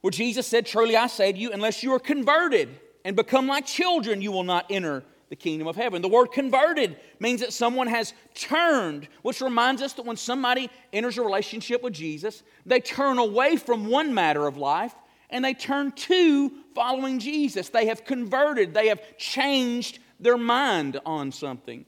where 0.00 0.10
Jesus 0.10 0.48
said, 0.48 0.66
Truly 0.66 0.96
I 0.96 1.06
say 1.06 1.30
to 1.30 1.38
you, 1.38 1.52
unless 1.52 1.84
you 1.84 1.92
are 1.92 2.00
converted 2.00 2.70
and 3.04 3.14
become 3.14 3.46
like 3.46 3.66
children, 3.66 4.20
you 4.20 4.32
will 4.32 4.42
not 4.42 4.66
enter 4.68 5.04
the 5.28 5.36
kingdom 5.36 5.66
of 5.66 5.76
heaven. 5.76 6.02
The 6.02 6.08
word 6.08 6.26
converted 6.26 6.96
means 7.18 7.40
that 7.40 7.52
someone 7.52 7.88
has 7.88 8.12
turned, 8.34 9.08
which 9.22 9.40
reminds 9.40 9.82
us 9.82 9.92
that 9.94 10.06
when 10.06 10.16
somebody 10.16 10.70
enters 10.92 11.18
a 11.18 11.22
relationship 11.22 11.82
with 11.82 11.92
Jesus, 11.92 12.42
they 12.64 12.80
turn 12.80 13.18
away 13.18 13.56
from 13.56 13.88
one 13.88 14.14
matter 14.14 14.46
of 14.46 14.56
life 14.56 14.94
and 15.30 15.44
they 15.44 15.54
turn 15.54 15.92
to 15.92 16.52
following 16.74 17.18
Jesus. 17.18 17.68
They 17.68 17.86
have 17.86 18.04
converted, 18.04 18.72
they 18.72 18.88
have 18.88 19.00
changed 19.18 19.98
their 20.20 20.36
mind 20.36 21.00
on 21.04 21.32
something. 21.32 21.84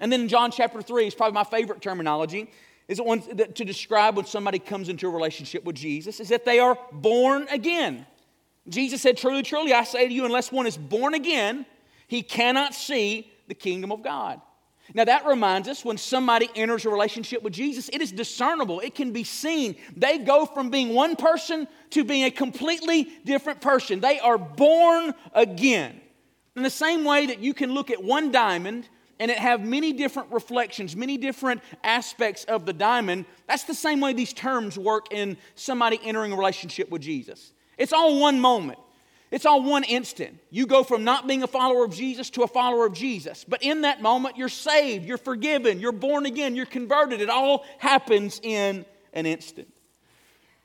And 0.00 0.10
then 0.10 0.22
in 0.22 0.28
John 0.28 0.50
chapter 0.50 0.82
3 0.82 1.06
is 1.06 1.14
probably 1.14 1.34
my 1.34 1.44
favorite 1.44 1.80
terminology. 1.80 2.50
Is 2.88 2.98
it 2.98 3.04
one 3.04 3.20
to 3.20 3.64
describe 3.64 4.16
when 4.16 4.26
somebody 4.26 4.58
comes 4.58 4.88
into 4.88 5.06
a 5.06 5.10
relationship 5.10 5.62
with 5.62 5.76
Jesus? 5.76 6.18
Is 6.18 6.30
that 6.30 6.44
they 6.44 6.58
are 6.58 6.76
born 6.90 7.46
again. 7.48 8.04
Jesus 8.68 9.00
said, 9.00 9.16
Truly, 9.16 9.42
truly, 9.42 9.72
I 9.72 9.84
say 9.84 10.08
to 10.08 10.12
you, 10.12 10.24
unless 10.24 10.50
one 10.50 10.66
is 10.66 10.76
born 10.76 11.14
again, 11.14 11.66
he 12.10 12.24
cannot 12.24 12.74
see 12.74 13.30
the 13.46 13.54
kingdom 13.54 13.92
of 13.92 14.02
God. 14.02 14.40
Now, 14.94 15.04
that 15.04 15.26
reminds 15.26 15.68
us 15.68 15.84
when 15.84 15.96
somebody 15.96 16.50
enters 16.56 16.84
a 16.84 16.90
relationship 16.90 17.40
with 17.44 17.52
Jesus, 17.52 17.88
it 17.92 18.02
is 18.02 18.10
discernible, 18.10 18.80
it 18.80 18.96
can 18.96 19.12
be 19.12 19.22
seen. 19.22 19.76
They 19.96 20.18
go 20.18 20.44
from 20.44 20.70
being 20.70 20.92
one 20.92 21.14
person 21.14 21.68
to 21.90 22.02
being 22.02 22.24
a 22.24 22.32
completely 22.32 23.04
different 23.24 23.60
person. 23.60 24.00
They 24.00 24.18
are 24.18 24.38
born 24.38 25.14
again. 25.34 26.00
In 26.56 26.64
the 26.64 26.70
same 26.70 27.04
way 27.04 27.26
that 27.26 27.38
you 27.38 27.54
can 27.54 27.72
look 27.72 27.92
at 27.92 28.02
one 28.02 28.32
diamond 28.32 28.88
and 29.20 29.30
it 29.30 29.38
have 29.38 29.64
many 29.64 29.92
different 29.92 30.32
reflections, 30.32 30.96
many 30.96 31.16
different 31.16 31.62
aspects 31.84 32.42
of 32.42 32.66
the 32.66 32.72
diamond, 32.72 33.24
that's 33.46 33.64
the 33.64 33.74
same 33.74 34.00
way 34.00 34.14
these 34.14 34.32
terms 34.32 34.76
work 34.76 35.12
in 35.12 35.36
somebody 35.54 36.00
entering 36.02 36.32
a 36.32 36.36
relationship 36.36 36.90
with 36.90 37.02
Jesus. 37.02 37.52
It's 37.78 37.92
all 37.92 38.18
one 38.18 38.40
moment. 38.40 38.80
It's 39.30 39.46
all 39.46 39.62
one 39.62 39.84
instant. 39.84 40.38
You 40.50 40.66
go 40.66 40.82
from 40.82 41.04
not 41.04 41.28
being 41.28 41.42
a 41.42 41.46
follower 41.46 41.84
of 41.84 41.94
Jesus 41.94 42.30
to 42.30 42.42
a 42.42 42.48
follower 42.48 42.86
of 42.86 42.92
Jesus. 42.92 43.44
But 43.46 43.62
in 43.62 43.82
that 43.82 44.02
moment, 44.02 44.36
you're 44.36 44.48
saved, 44.48 45.06
you're 45.06 45.18
forgiven, 45.18 45.78
you're 45.78 45.92
born 45.92 46.26
again, 46.26 46.56
you're 46.56 46.66
converted. 46.66 47.20
It 47.20 47.30
all 47.30 47.64
happens 47.78 48.40
in 48.42 48.84
an 49.12 49.26
instant. 49.26 49.68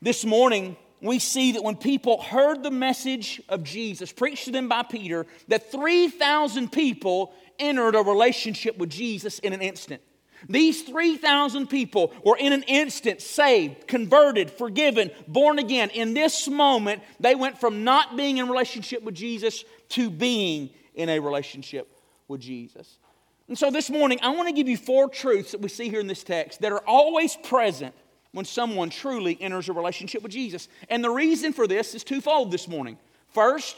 This 0.02 0.26
morning, 0.26 0.78
we 1.00 1.20
see 1.20 1.52
that 1.54 1.64
when 1.64 1.76
people 1.76 2.22
heard 2.22 2.64
the 2.64 2.72
message 2.72 3.40
of 3.50 3.64
Jesus 3.64 4.12
preached 4.12 4.46
to 4.46 4.52
them 4.52 4.68
by 4.68 4.82
Peter, 4.82 5.28
that 5.48 5.72
3,000 5.72 6.72
people 6.72 7.34
entered 7.60 7.96
a 7.96 8.02
relationship 8.02 8.78
with 8.78 8.90
Jesus 8.90 9.38
in 9.40 9.54
an 9.54 9.62
instant. 9.62 10.02
These 10.50 10.84
3,000 10.84 11.68
people 11.68 12.14
were 12.24 12.38
in 12.38 12.54
an 12.54 12.64
instant 12.64 13.22
saved, 13.22 13.88
converted, 13.88 14.52
forgiven, 14.52 15.12
born 15.28 15.60
again. 15.60 15.90
In 15.90 16.14
this 16.14 16.48
moment, 16.48 17.02
they 17.20 17.36
went 17.36 17.60
from 17.60 17.84
not 17.84 18.16
being 18.16 18.38
in 18.38 18.50
relationship 18.50 19.04
with 19.04 19.16
Jesus 19.16 19.64
to 19.90 20.10
being 20.10 20.70
in 20.94 21.10
a 21.10 21.20
relationship 21.20 21.88
with 22.28 22.42
Jesus. 22.42 22.98
And 23.48 23.58
so 23.58 23.70
this 23.70 23.90
morning, 23.90 24.20
I 24.22 24.30
want 24.30 24.48
to 24.48 24.54
give 24.54 24.68
you 24.68 24.78
four 24.78 25.08
truths 25.08 25.52
that 25.52 25.62
we 25.62 25.70
see 25.70 25.90
here 25.90 26.00
in 26.00 26.08
this 26.08 26.24
text 26.24 26.62
that 26.62 26.72
are 26.72 26.84
always 26.88 27.36
present 27.36 27.94
when 28.32 28.46
someone 28.46 28.90
truly 28.90 29.38
enters 29.40 29.70
a 29.70 29.74
relationship 29.74 30.24
with 30.24 30.32
Jesus. 30.32 30.68
And 30.90 31.04
the 31.04 31.10
reason 31.10 31.54
for 31.54 31.68
this 31.68 31.96
is 31.96 32.04
twofold 32.04 32.52
this 32.52 32.68
morning. 32.68 32.98
First, 33.30 33.78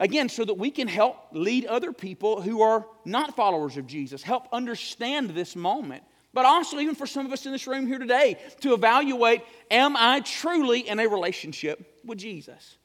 Again, 0.00 0.30
so 0.30 0.46
that 0.46 0.54
we 0.54 0.70
can 0.70 0.88
help 0.88 1.16
lead 1.30 1.66
other 1.66 1.92
people 1.92 2.40
who 2.40 2.62
are 2.62 2.86
not 3.04 3.36
followers 3.36 3.76
of 3.76 3.86
Jesus, 3.86 4.22
help 4.22 4.48
understand 4.50 5.30
this 5.30 5.54
moment. 5.54 6.02
But 6.32 6.46
also, 6.46 6.78
even 6.78 6.94
for 6.94 7.06
some 7.06 7.26
of 7.26 7.32
us 7.32 7.44
in 7.44 7.52
this 7.52 7.66
room 7.66 7.86
here 7.86 7.98
today, 7.98 8.38
to 8.60 8.72
evaluate 8.72 9.42
am 9.70 9.96
I 9.96 10.20
truly 10.20 10.88
in 10.88 10.98
a 10.98 11.06
relationship 11.06 12.00
with 12.04 12.18
Jesus? 12.18 12.78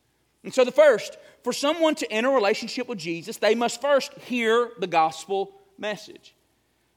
And 0.43 0.53
so, 0.53 0.65
the 0.65 0.71
first, 0.71 1.17
for 1.43 1.53
someone 1.53 1.95
to 1.95 2.11
enter 2.11 2.31
a 2.31 2.33
relationship 2.33 2.87
with 2.89 2.97
Jesus, 2.97 3.37
they 3.37 3.55
must 3.55 3.81
first 3.81 4.13
hear 4.15 4.71
the 4.79 4.87
gospel 4.87 5.53
message. 5.77 6.35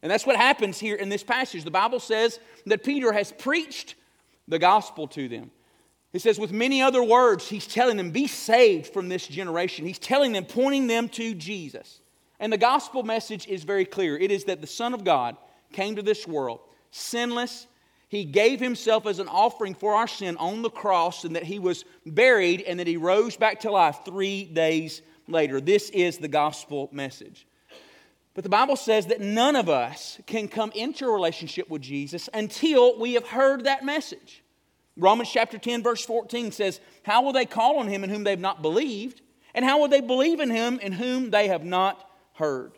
And 0.03 0.11
that's 0.11 0.27
what 0.27 0.37
happens 0.37 0.81
here 0.81 0.97
in 0.97 1.11
this 1.11 1.23
passage. 1.23 1.63
The 1.63 1.71
Bible 1.71 2.01
says 2.01 2.41
that 2.67 2.83
Peter 2.83 3.13
has 3.13 3.31
preached 3.31 3.95
the 4.49 4.59
gospel 4.59 5.07
to 5.09 5.29
them. 5.29 5.53
He 6.13 6.19
says, 6.19 6.39
with 6.39 6.53
many 6.53 6.81
other 6.81 7.03
words, 7.03 7.49
he's 7.49 7.67
telling 7.67 7.99
them, 7.99 8.11
be 8.11 8.27
saved 8.27 8.93
from 8.93 9.09
this 9.09 9.27
generation. 9.27 9.85
He's 9.85 9.99
telling 9.99 10.33
them, 10.33 10.47
pointing 10.47 10.87
them 10.87 11.09
to 11.11 11.35
Jesus. 11.35 12.01
And 12.41 12.53
the 12.53 12.59
gospel 12.59 13.03
message 13.03 13.47
is 13.47 13.65
very 13.65 13.85
clear 13.85 14.17
it 14.17 14.31
is 14.31 14.45
that 14.45 14.61
the 14.61 14.67
Son 14.67 14.95
of 14.95 15.05
God 15.05 15.37
came 15.73 15.97
to 15.97 16.03
this 16.03 16.27
world 16.27 16.61
sinless. 16.91 17.67
He 18.09 18.25
gave 18.25 18.59
himself 18.59 19.07
as 19.07 19.19
an 19.19 19.29
offering 19.29 19.75
for 19.75 19.95
our 19.95 20.09
sin 20.09 20.39
on 20.39 20.63
the 20.63 20.71
cross, 20.71 21.25
and 21.25 21.37
that 21.37 21.45
he 21.45 21.59
was 21.59 21.85
buried 22.07 22.63
and 22.63 22.81
that 22.81 22.87
he 22.87 22.97
rose 22.97 23.37
back 23.37 23.61
to 23.61 23.71
life 23.71 23.99
three 24.07 24.45
days 24.45 25.03
later. 25.27 25.61
This 25.61 25.91
is 25.91 26.17
the 26.17 26.29
gospel 26.29 26.89
message. 26.91 27.47
But 28.33 28.45
the 28.45 28.51
Bible 28.51 28.77
says 28.77 29.09
that 29.09 29.21
none 29.21 29.57
of 29.57 29.69
us 29.69 30.19
can 30.27 30.49
come 30.49 30.71
into 30.75 31.07
a 31.07 31.13
relationship 31.13 31.69
with 31.69 31.83
Jesus 31.83 32.31
until 32.33 32.99
we 32.99 33.13
have 33.15 33.27
heard 33.27 33.65
that 33.65 33.85
message. 33.85 34.43
Romans 34.99 35.31
chapter 35.31 35.59
10, 35.59 35.83
verse 35.83 36.05
14 36.05 36.53
says, 36.53 36.81
How 37.05 37.23
will 37.23 37.33
they 37.33 37.47
call 37.47 37.79
on 37.79 37.87
him 37.87 38.03
in 38.05 38.11
whom 38.11 38.25
they 38.25 38.31
have 38.31 38.41
not 38.41 38.63
believed? 38.63 39.23
And 39.55 39.65
how 39.65 39.79
will 39.79 39.89
they 39.89 40.01
believe 40.01 40.41
in 40.41 40.51
him 40.51 40.79
in 40.81 40.93
whom 40.93 41.31
they 41.31 41.49
have 41.49 41.65
not 41.65 42.05
heard? 42.35 42.73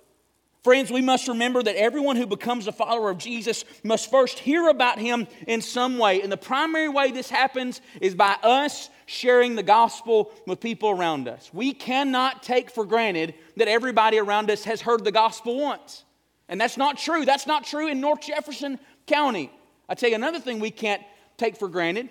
Friends, 0.63 0.91
we 0.91 1.01
must 1.01 1.27
remember 1.27 1.63
that 1.63 1.77
everyone 1.77 2.17
who 2.17 2.27
becomes 2.27 2.67
a 2.67 2.73
follower 2.73 3.09
of 3.09 3.17
Jesus 3.17 3.65
must 3.83 4.11
first 4.11 4.39
hear 4.39 4.69
about 4.69 4.99
him 4.99 5.27
in 5.47 5.63
some 5.63 5.97
way. 5.97 6.21
And 6.21 6.31
the 6.31 6.37
primary 6.37 6.91
way 6.91 7.11
this 7.11 7.31
happens 7.31 7.81
is 8.03 8.15
by 8.15 8.37
us 8.43 8.91
sharing 9.07 9.57
the 9.57 9.63
gospel 9.63 10.31
with 10.47 10.61
people 10.61 10.91
around 10.91 11.29
us. 11.29 11.51
We 11.55 11.73
cannot 11.73 12.43
take 12.43 12.71
for 12.71 12.85
granted 12.85 13.35
that 13.57 13.69
everybody 13.69 14.19
around 14.19 14.51
us 14.51 14.65
has 14.65 14.83
heard 14.83 15.03
the 15.03 15.13
gospel 15.13 15.59
once. 15.59 16.05
And 16.47 16.61
that's 16.61 16.77
not 16.77 16.99
true. 16.99 17.25
That's 17.25 17.47
not 17.47 17.65
true 17.65 17.89
in 17.89 18.03
North 18.03 18.21
Jefferson 18.21 18.79
County. 19.07 19.51
I 19.89 19.95
tell 19.95 20.11
you 20.11 20.17
another 20.17 20.41
thing 20.41 20.61
we 20.61 20.71
can't 20.71 21.03
take 21.41 21.57
for 21.57 21.69
granted 21.69 22.09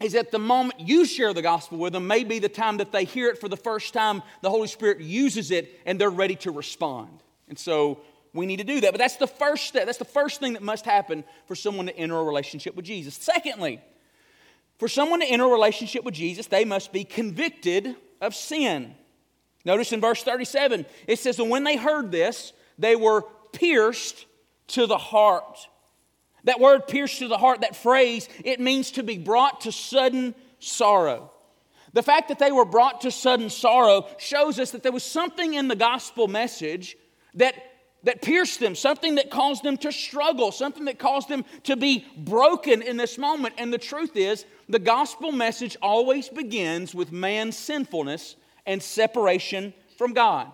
is 0.00 0.12
that 0.12 0.30
the 0.30 0.38
moment 0.38 0.80
you 0.80 1.04
share 1.04 1.32
the 1.32 1.42
gospel 1.42 1.78
with 1.78 1.92
them 1.92 2.06
may 2.06 2.24
be 2.24 2.38
the 2.38 2.48
time 2.48 2.78
that 2.78 2.92
they 2.92 3.04
hear 3.04 3.28
it 3.28 3.38
for 3.38 3.48
the 3.48 3.56
first 3.56 3.94
time, 3.94 4.22
the 4.40 4.50
Holy 4.50 4.68
Spirit 4.68 5.00
uses 5.00 5.50
it 5.50 5.80
and 5.86 6.00
they're 6.00 6.10
ready 6.10 6.36
to 6.36 6.50
respond. 6.50 7.22
And 7.48 7.58
so 7.58 8.00
we 8.34 8.46
need 8.46 8.58
to 8.58 8.64
do 8.64 8.80
that. 8.80 8.92
But 8.92 8.98
that's 8.98 9.16
the 9.16 9.26
first 9.26 9.66
step. 9.66 9.86
That's 9.86 9.98
the 9.98 10.04
first 10.04 10.40
thing 10.40 10.54
that 10.54 10.62
must 10.62 10.84
happen 10.84 11.24
for 11.46 11.54
someone 11.54 11.86
to 11.86 11.96
enter 11.96 12.16
a 12.16 12.24
relationship 12.24 12.74
with 12.74 12.84
Jesus. 12.84 13.14
Secondly, 13.14 13.80
for 14.78 14.88
someone 14.88 15.20
to 15.20 15.26
enter 15.26 15.44
a 15.44 15.48
relationship 15.48 16.04
with 16.04 16.14
Jesus, 16.14 16.46
they 16.46 16.64
must 16.64 16.92
be 16.92 17.04
convicted 17.04 17.94
of 18.20 18.34
sin. 18.34 18.94
Notice 19.64 19.92
in 19.92 20.00
verse 20.00 20.22
37, 20.22 20.86
it 21.06 21.18
says, 21.18 21.38
And 21.38 21.50
when 21.50 21.64
they 21.64 21.76
heard 21.76 22.10
this, 22.10 22.52
they 22.78 22.96
were 22.96 23.22
pierced 23.52 24.26
to 24.68 24.86
the 24.86 24.98
heart. 24.98 25.68
That 26.44 26.60
word 26.60 26.88
pierced 26.88 27.18
to 27.20 27.28
the 27.28 27.38
heart, 27.38 27.60
that 27.60 27.76
phrase, 27.76 28.28
it 28.44 28.60
means 28.60 28.92
to 28.92 29.02
be 29.02 29.18
brought 29.18 29.62
to 29.62 29.72
sudden 29.72 30.34
sorrow. 30.58 31.30
The 31.92 32.02
fact 32.02 32.28
that 32.28 32.38
they 32.38 32.52
were 32.52 32.64
brought 32.64 33.02
to 33.02 33.10
sudden 33.10 33.50
sorrow 33.50 34.06
shows 34.18 34.58
us 34.58 34.70
that 34.70 34.82
there 34.82 34.92
was 34.92 35.04
something 35.04 35.54
in 35.54 35.68
the 35.68 35.76
gospel 35.76 36.26
message 36.26 36.96
that, 37.34 37.54
that 38.04 38.22
pierced 38.22 38.60
them, 38.60 38.74
something 38.74 39.16
that 39.16 39.30
caused 39.30 39.62
them 39.62 39.76
to 39.78 39.92
struggle, 39.92 40.52
something 40.52 40.86
that 40.86 40.98
caused 40.98 41.28
them 41.28 41.44
to 41.64 41.76
be 41.76 42.06
broken 42.16 42.80
in 42.82 42.96
this 42.96 43.18
moment. 43.18 43.54
And 43.58 43.72
the 43.72 43.78
truth 43.78 44.16
is, 44.16 44.46
the 44.68 44.78
gospel 44.78 45.32
message 45.32 45.76
always 45.82 46.28
begins 46.28 46.94
with 46.94 47.12
man's 47.12 47.58
sinfulness 47.58 48.36
and 48.64 48.82
separation 48.82 49.74
from 49.98 50.14
God. 50.14 50.50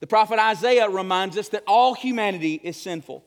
The 0.00 0.06
prophet 0.06 0.38
Isaiah 0.38 0.88
reminds 0.88 1.36
us 1.36 1.48
that 1.50 1.64
all 1.66 1.94
humanity 1.94 2.60
is 2.62 2.76
sinful. 2.76 3.24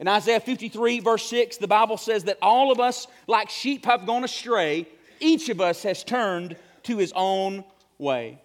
In 0.00 0.06
Isaiah 0.06 0.40
53, 0.40 1.00
verse 1.00 1.26
6, 1.26 1.56
the 1.56 1.66
Bible 1.66 1.96
says 1.96 2.24
that 2.24 2.38
all 2.40 2.70
of 2.70 2.78
us, 2.78 3.08
like 3.26 3.50
sheep, 3.50 3.84
have 3.84 4.06
gone 4.06 4.24
astray. 4.24 4.86
Each 5.18 5.48
of 5.48 5.60
us 5.60 5.82
has 5.82 6.04
turned 6.04 6.56
to 6.84 6.98
his 6.98 7.12
own 7.16 7.64
way. 7.98 8.40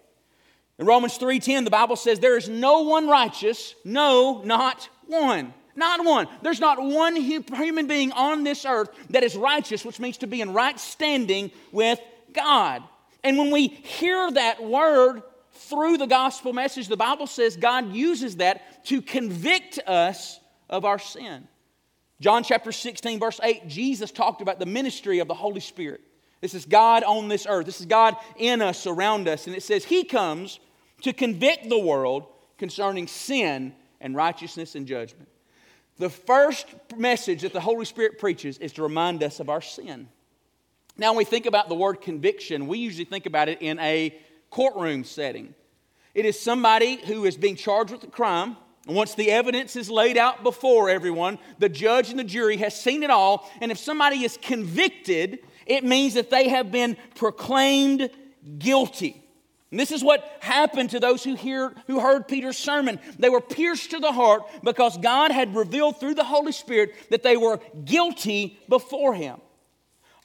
In 0.78 0.86
Romans 0.86 1.16
3:10, 1.18 1.64
the 1.64 1.70
Bible 1.70 1.94
says, 1.94 2.18
There 2.18 2.36
is 2.36 2.48
no 2.48 2.82
one 2.82 3.08
righteous, 3.08 3.74
no, 3.84 4.42
not 4.44 4.88
one. 5.06 5.54
Not 5.76 6.04
one. 6.04 6.28
There's 6.42 6.60
not 6.60 6.80
one 6.80 7.16
human 7.16 7.86
being 7.86 8.12
on 8.12 8.44
this 8.44 8.64
earth 8.64 8.90
that 9.10 9.24
is 9.24 9.36
righteous, 9.36 9.84
which 9.84 9.98
means 9.98 10.18
to 10.18 10.28
be 10.28 10.40
in 10.40 10.52
right 10.52 10.78
standing 10.78 11.50
with 11.72 11.98
God. 12.32 12.82
And 13.24 13.38
when 13.38 13.50
we 13.50 13.68
hear 13.68 14.30
that 14.32 14.62
word 14.62 15.22
through 15.52 15.98
the 15.98 16.06
gospel 16.06 16.52
message, 16.52 16.86
the 16.86 16.96
Bible 16.96 17.26
says 17.26 17.56
God 17.56 17.92
uses 17.92 18.36
that 18.36 18.84
to 18.86 19.02
convict 19.02 19.80
us 19.86 20.38
of 20.68 20.84
our 20.84 20.98
sin. 20.98 21.48
John 22.20 22.42
chapter 22.44 22.72
16, 22.72 23.18
verse 23.18 23.40
8, 23.42 23.68
Jesus 23.68 24.10
talked 24.10 24.40
about 24.40 24.58
the 24.58 24.66
ministry 24.66 25.18
of 25.18 25.28
the 25.28 25.34
Holy 25.34 25.60
Spirit. 25.60 26.00
This 26.40 26.54
is 26.54 26.64
God 26.64 27.02
on 27.04 27.28
this 27.28 27.46
earth. 27.48 27.66
This 27.66 27.80
is 27.80 27.86
God 27.86 28.16
in 28.36 28.62
us, 28.62 28.86
around 28.86 29.28
us. 29.28 29.46
And 29.46 29.56
it 29.56 29.62
says, 29.62 29.84
He 29.84 30.04
comes 30.04 30.60
to 31.02 31.12
convict 31.12 31.68
the 31.68 31.78
world 31.78 32.26
concerning 32.58 33.06
sin 33.06 33.74
and 34.00 34.14
righteousness 34.14 34.74
and 34.74 34.86
judgment. 34.86 35.28
The 35.98 36.10
first 36.10 36.66
message 36.96 37.42
that 37.42 37.52
the 37.52 37.60
Holy 37.60 37.84
Spirit 37.84 38.18
preaches 38.18 38.58
is 38.58 38.72
to 38.74 38.82
remind 38.82 39.22
us 39.22 39.40
of 39.40 39.48
our 39.48 39.60
sin. 39.60 40.08
Now, 40.96 41.10
when 41.10 41.18
we 41.18 41.24
think 41.24 41.46
about 41.46 41.68
the 41.68 41.74
word 41.74 42.00
conviction, 42.00 42.66
we 42.66 42.78
usually 42.78 43.04
think 43.04 43.26
about 43.26 43.48
it 43.48 43.60
in 43.60 43.78
a 43.80 44.16
courtroom 44.50 45.04
setting. 45.04 45.54
It 46.14 46.24
is 46.24 46.38
somebody 46.38 46.96
who 46.96 47.24
is 47.24 47.36
being 47.36 47.56
charged 47.56 47.90
with 47.90 48.04
a 48.04 48.08
crime 48.08 48.56
once 48.86 49.14
the 49.14 49.30
evidence 49.30 49.76
is 49.76 49.90
laid 49.90 50.18
out 50.18 50.42
before 50.42 50.90
everyone, 50.90 51.38
the 51.58 51.68
judge 51.68 52.10
and 52.10 52.18
the 52.18 52.24
jury 52.24 52.58
has 52.58 52.78
seen 52.78 53.02
it 53.02 53.10
all, 53.10 53.50
and 53.60 53.72
if 53.72 53.78
somebody 53.78 54.24
is 54.24 54.38
convicted, 54.42 55.38
it 55.66 55.84
means 55.84 56.14
that 56.14 56.30
they 56.30 56.48
have 56.48 56.70
been 56.70 56.96
proclaimed 57.14 58.10
guilty. 58.58 59.24
And 59.70 59.80
this 59.80 59.90
is 59.90 60.04
what 60.04 60.38
happened 60.40 60.90
to 60.90 61.00
those 61.00 61.24
who, 61.24 61.34
hear, 61.34 61.74
who 61.86 61.98
heard 61.98 62.28
Peter's 62.28 62.58
sermon. 62.58 63.00
They 63.18 63.28
were 63.28 63.40
pierced 63.40 63.90
to 63.90 63.98
the 63.98 64.12
heart 64.12 64.42
because 64.62 64.96
God 64.98 65.32
had 65.32 65.56
revealed 65.56 65.98
through 65.98 66.14
the 66.14 66.22
Holy 66.22 66.52
Spirit 66.52 66.94
that 67.10 67.22
they 67.22 67.36
were 67.36 67.58
guilty 67.84 68.60
before 68.68 69.14
Him. 69.14 69.40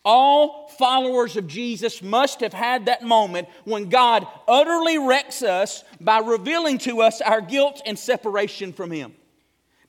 All 0.05 0.69
followers 0.77 1.35
of 1.35 1.47
Jesus 1.47 2.01
must 2.01 2.39
have 2.39 2.53
had 2.53 2.85
that 2.85 3.03
moment 3.03 3.49
when 3.65 3.89
God 3.89 4.25
utterly 4.47 4.97
wrecks 4.97 5.43
us 5.43 5.83
by 5.99 6.19
revealing 6.19 6.77
to 6.79 7.01
us 7.01 7.21
our 7.21 7.41
guilt 7.41 7.81
and 7.85 7.99
separation 7.99 8.71
from 8.71 8.91
Him. 8.91 9.13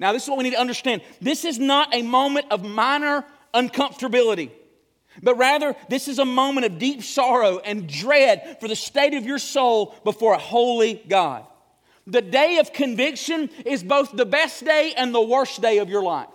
Now, 0.00 0.12
this 0.12 0.24
is 0.24 0.28
what 0.28 0.38
we 0.38 0.44
need 0.44 0.54
to 0.54 0.60
understand. 0.60 1.02
This 1.20 1.44
is 1.44 1.58
not 1.58 1.94
a 1.94 2.02
moment 2.02 2.46
of 2.50 2.64
minor 2.64 3.24
uncomfortability, 3.54 4.50
but 5.22 5.36
rather, 5.36 5.76
this 5.88 6.08
is 6.08 6.18
a 6.18 6.24
moment 6.24 6.66
of 6.66 6.78
deep 6.78 7.02
sorrow 7.02 7.58
and 7.58 7.88
dread 7.88 8.56
for 8.60 8.68
the 8.68 8.76
state 8.76 9.14
of 9.14 9.26
your 9.26 9.38
soul 9.38 9.94
before 10.04 10.34
a 10.34 10.38
holy 10.38 11.02
God. 11.08 11.44
The 12.06 12.22
day 12.22 12.58
of 12.58 12.72
conviction 12.72 13.50
is 13.64 13.84
both 13.84 14.10
the 14.12 14.26
best 14.26 14.64
day 14.64 14.94
and 14.96 15.14
the 15.14 15.20
worst 15.20 15.60
day 15.60 15.78
of 15.78 15.88
your 15.88 16.02
life. 16.02 16.28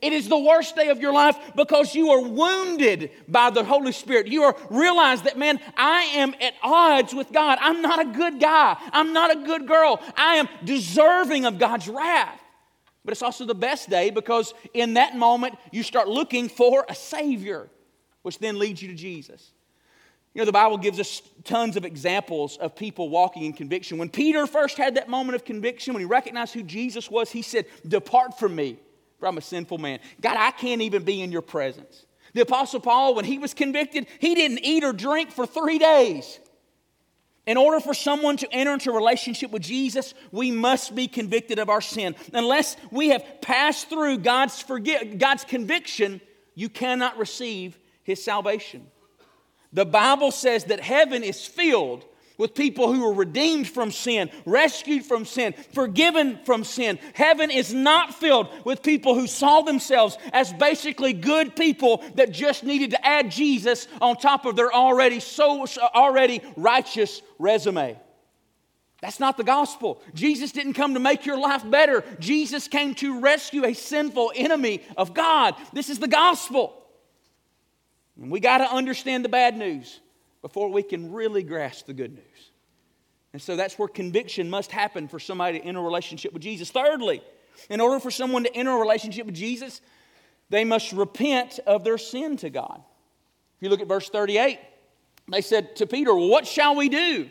It 0.00 0.12
is 0.12 0.28
the 0.28 0.38
worst 0.38 0.74
day 0.76 0.88
of 0.88 1.00
your 1.00 1.12
life 1.12 1.36
because 1.54 1.94
you 1.94 2.10
are 2.10 2.20
wounded 2.20 3.10
by 3.28 3.50
the 3.50 3.64
Holy 3.64 3.92
Spirit. 3.92 4.26
You 4.28 4.44
are 4.44 4.56
realize 4.70 5.22
that, 5.22 5.38
man, 5.38 5.60
I 5.76 6.02
am 6.14 6.34
at 6.40 6.54
odds 6.62 7.14
with 7.14 7.32
God. 7.32 7.58
I'm 7.60 7.82
not 7.82 8.00
a 8.00 8.04
good 8.06 8.40
guy. 8.40 8.76
I'm 8.92 9.12
not 9.12 9.30
a 9.30 9.40
good 9.40 9.66
girl. 9.66 10.00
I 10.16 10.36
am 10.36 10.48
deserving 10.64 11.44
of 11.44 11.58
God's 11.58 11.88
wrath. 11.88 12.40
But 13.04 13.12
it's 13.12 13.22
also 13.22 13.44
the 13.44 13.54
best 13.54 13.90
day 13.90 14.10
because 14.10 14.54
in 14.72 14.94
that 14.94 15.16
moment 15.16 15.56
you 15.72 15.82
start 15.82 16.08
looking 16.08 16.48
for 16.48 16.86
a 16.88 16.94
Savior, 16.94 17.68
which 18.22 18.38
then 18.38 18.58
leads 18.58 18.80
you 18.80 18.88
to 18.88 18.94
Jesus. 18.94 19.50
You 20.34 20.40
know, 20.40 20.46
the 20.46 20.52
Bible 20.52 20.78
gives 20.78 20.98
us 20.98 21.20
tons 21.44 21.76
of 21.76 21.84
examples 21.84 22.56
of 22.56 22.74
people 22.74 23.10
walking 23.10 23.42
in 23.42 23.52
conviction. 23.52 23.98
When 23.98 24.08
Peter 24.08 24.46
first 24.46 24.78
had 24.78 24.94
that 24.94 25.10
moment 25.10 25.34
of 25.34 25.44
conviction, 25.44 25.92
when 25.92 26.00
he 26.00 26.06
recognized 26.06 26.54
who 26.54 26.62
Jesus 26.62 27.10
was, 27.10 27.30
he 27.30 27.42
said, 27.42 27.66
Depart 27.86 28.38
from 28.38 28.54
me 28.54 28.78
for 29.22 29.28
I'm 29.28 29.38
a 29.38 29.40
sinful 29.40 29.78
man. 29.78 30.00
God, 30.20 30.36
I 30.36 30.50
can't 30.50 30.82
even 30.82 31.04
be 31.04 31.22
in 31.22 31.30
your 31.30 31.42
presence. 31.42 32.06
The 32.34 32.40
Apostle 32.40 32.80
Paul, 32.80 33.14
when 33.14 33.24
he 33.24 33.38
was 33.38 33.54
convicted, 33.54 34.08
he 34.18 34.34
didn't 34.34 34.58
eat 34.64 34.82
or 34.82 34.92
drink 34.92 35.30
for 35.30 35.46
three 35.46 35.78
days. 35.78 36.40
In 37.46 37.56
order 37.56 37.78
for 37.78 37.94
someone 37.94 38.36
to 38.38 38.52
enter 38.52 38.72
into 38.72 38.90
a 38.90 38.94
relationship 38.96 39.52
with 39.52 39.62
Jesus, 39.62 40.12
we 40.32 40.50
must 40.50 40.96
be 40.96 41.06
convicted 41.06 41.60
of 41.60 41.68
our 41.68 41.80
sin. 41.80 42.16
Unless 42.32 42.76
we 42.90 43.10
have 43.10 43.24
passed 43.40 43.88
through 43.88 44.18
God's, 44.18 44.60
forgi- 44.60 45.16
God's 45.16 45.44
conviction, 45.44 46.20
you 46.56 46.68
cannot 46.68 47.16
receive 47.16 47.78
his 48.02 48.24
salvation. 48.24 48.88
The 49.72 49.86
Bible 49.86 50.32
says 50.32 50.64
that 50.64 50.80
heaven 50.80 51.22
is 51.22 51.46
filled 51.46 52.04
with 52.42 52.56
people 52.56 52.92
who 52.92 53.06
are 53.06 53.12
redeemed 53.12 53.68
from 53.68 53.92
sin, 53.92 54.28
rescued 54.44 55.04
from 55.04 55.24
sin, 55.24 55.54
forgiven 55.72 56.40
from 56.44 56.64
sin. 56.64 56.98
Heaven 57.14 57.52
is 57.52 57.72
not 57.72 58.14
filled 58.14 58.48
with 58.64 58.82
people 58.82 59.14
who 59.14 59.28
saw 59.28 59.60
themselves 59.60 60.18
as 60.32 60.52
basically 60.52 61.12
good 61.12 61.54
people 61.54 62.02
that 62.16 62.32
just 62.32 62.64
needed 62.64 62.90
to 62.90 63.06
add 63.06 63.30
Jesus 63.30 63.86
on 64.00 64.16
top 64.16 64.44
of 64.44 64.56
their 64.56 64.72
already 64.72 65.20
so 65.20 65.64
already 65.94 66.42
righteous 66.56 67.22
resume. 67.38 67.96
That's 69.00 69.20
not 69.20 69.36
the 69.36 69.44
gospel. 69.44 70.02
Jesus 70.12 70.50
didn't 70.50 70.72
come 70.72 70.94
to 70.94 71.00
make 71.00 71.24
your 71.24 71.38
life 71.38 71.62
better. 71.70 72.02
Jesus 72.18 72.66
came 72.66 72.96
to 72.96 73.20
rescue 73.20 73.64
a 73.64 73.72
sinful 73.72 74.32
enemy 74.34 74.82
of 74.96 75.14
God. 75.14 75.54
This 75.72 75.88
is 75.88 76.00
the 76.00 76.08
gospel. 76.08 76.82
And 78.20 78.32
we 78.32 78.40
got 78.40 78.58
to 78.58 78.64
understand 78.64 79.24
the 79.24 79.28
bad 79.28 79.56
news 79.56 80.00
before 80.42 80.68
we 80.68 80.82
can 80.82 81.12
really 81.12 81.42
grasp 81.42 81.86
the 81.86 81.94
good 81.94 82.12
news. 82.12 82.50
And 83.32 83.40
so 83.40 83.56
that's 83.56 83.78
where 83.78 83.88
conviction 83.88 84.50
must 84.50 84.70
happen 84.70 85.08
for 85.08 85.18
somebody 85.18 85.58
to 85.58 85.64
enter 85.64 85.80
a 85.80 85.82
relationship 85.82 86.32
with 86.32 86.42
Jesus. 86.42 86.70
Thirdly, 86.70 87.22
in 87.70 87.80
order 87.80 87.98
for 87.98 88.10
someone 88.10 88.44
to 88.44 88.54
enter 88.54 88.72
a 88.72 88.78
relationship 88.78 89.24
with 89.24 89.34
Jesus, 89.34 89.80
they 90.50 90.64
must 90.64 90.92
repent 90.92 91.60
of 91.66 91.84
their 91.84 91.96
sin 91.96 92.36
to 92.38 92.50
God. 92.50 92.82
If 93.56 93.62
you 93.62 93.68
look 93.70 93.80
at 93.80 93.88
verse 93.88 94.08
38, 94.08 94.58
they 95.28 95.40
said 95.40 95.76
to 95.76 95.86
Peter, 95.86 96.14
well, 96.14 96.28
What 96.28 96.46
shall 96.46 96.76
we 96.76 96.88
do? 96.88 97.30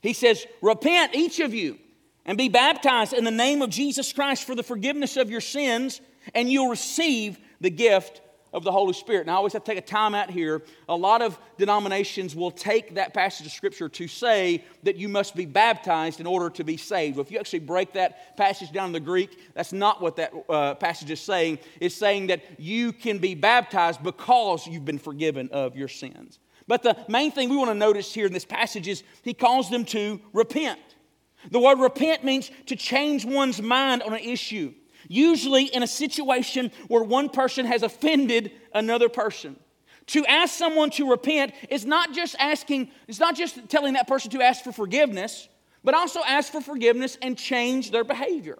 He 0.00 0.12
says, 0.12 0.44
Repent, 0.60 1.14
each 1.14 1.40
of 1.40 1.54
you, 1.54 1.78
and 2.26 2.36
be 2.36 2.48
baptized 2.48 3.12
in 3.12 3.24
the 3.24 3.30
name 3.30 3.62
of 3.62 3.70
Jesus 3.70 4.12
Christ 4.12 4.44
for 4.44 4.54
the 4.54 4.62
forgiveness 4.62 5.16
of 5.16 5.30
your 5.30 5.40
sins, 5.40 6.00
and 6.34 6.50
you'll 6.50 6.68
receive 6.68 7.38
the 7.60 7.70
gift 7.70 8.20
of 8.52 8.64
the 8.64 8.72
Holy 8.72 8.92
Spirit. 8.92 9.26
Now, 9.26 9.34
I 9.34 9.36
always 9.36 9.52
have 9.54 9.64
to 9.64 9.70
take 9.70 9.78
a 9.78 9.86
time 9.86 10.14
out 10.14 10.30
here. 10.30 10.62
A 10.88 10.96
lot 10.96 11.22
of 11.22 11.38
denominations 11.56 12.36
will 12.36 12.50
take 12.50 12.94
that 12.94 13.14
passage 13.14 13.46
of 13.46 13.52
Scripture 13.52 13.88
to 13.88 14.06
say 14.06 14.64
that 14.82 14.96
you 14.96 15.08
must 15.08 15.34
be 15.34 15.46
baptized 15.46 16.20
in 16.20 16.26
order 16.26 16.50
to 16.50 16.64
be 16.64 16.76
saved. 16.76 17.16
Well, 17.16 17.24
If 17.24 17.32
you 17.32 17.38
actually 17.38 17.60
break 17.60 17.94
that 17.94 18.36
passage 18.36 18.72
down 18.72 18.86
in 18.86 18.92
the 18.92 19.00
Greek, 19.00 19.54
that's 19.54 19.72
not 19.72 20.02
what 20.02 20.16
that 20.16 20.32
uh, 20.48 20.74
passage 20.74 21.10
is 21.10 21.20
saying. 21.20 21.60
It's 21.80 21.94
saying 21.94 22.26
that 22.28 22.42
you 22.58 22.92
can 22.92 23.18
be 23.18 23.34
baptized 23.34 24.02
because 24.02 24.66
you've 24.66 24.84
been 24.84 24.98
forgiven 24.98 25.48
of 25.52 25.76
your 25.76 25.88
sins. 25.88 26.38
But 26.68 26.82
the 26.82 26.96
main 27.08 27.32
thing 27.32 27.48
we 27.48 27.56
want 27.56 27.70
to 27.70 27.74
notice 27.74 28.12
here 28.12 28.26
in 28.26 28.32
this 28.32 28.44
passage 28.44 28.86
is 28.86 29.02
he 29.22 29.34
calls 29.34 29.70
them 29.70 29.84
to 29.86 30.20
repent. 30.32 30.80
The 31.50 31.58
word 31.58 31.80
repent 31.80 32.22
means 32.22 32.50
to 32.66 32.76
change 32.76 33.24
one's 33.24 33.60
mind 33.60 34.02
on 34.02 34.12
an 34.12 34.20
issue 34.20 34.72
usually 35.12 35.64
in 35.64 35.82
a 35.82 35.86
situation 35.86 36.70
where 36.88 37.02
one 37.02 37.28
person 37.28 37.66
has 37.66 37.82
offended 37.82 38.50
another 38.72 39.08
person. 39.08 39.56
To 40.06 40.24
ask 40.26 40.54
someone 40.54 40.90
to 40.90 41.10
repent 41.10 41.52
is 41.68 41.84
not 41.84 42.12
just 42.12 42.34
asking, 42.38 42.90
it's 43.06 43.20
not 43.20 43.36
just 43.36 43.68
telling 43.68 43.94
that 43.94 44.08
person 44.08 44.30
to 44.32 44.42
ask 44.42 44.64
for 44.64 44.72
forgiveness, 44.72 45.48
but 45.84 45.94
also 45.94 46.20
ask 46.26 46.50
for 46.50 46.60
forgiveness 46.60 47.18
and 47.22 47.36
change 47.36 47.90
their 47.90 48.04
behavior. 48.04 48.58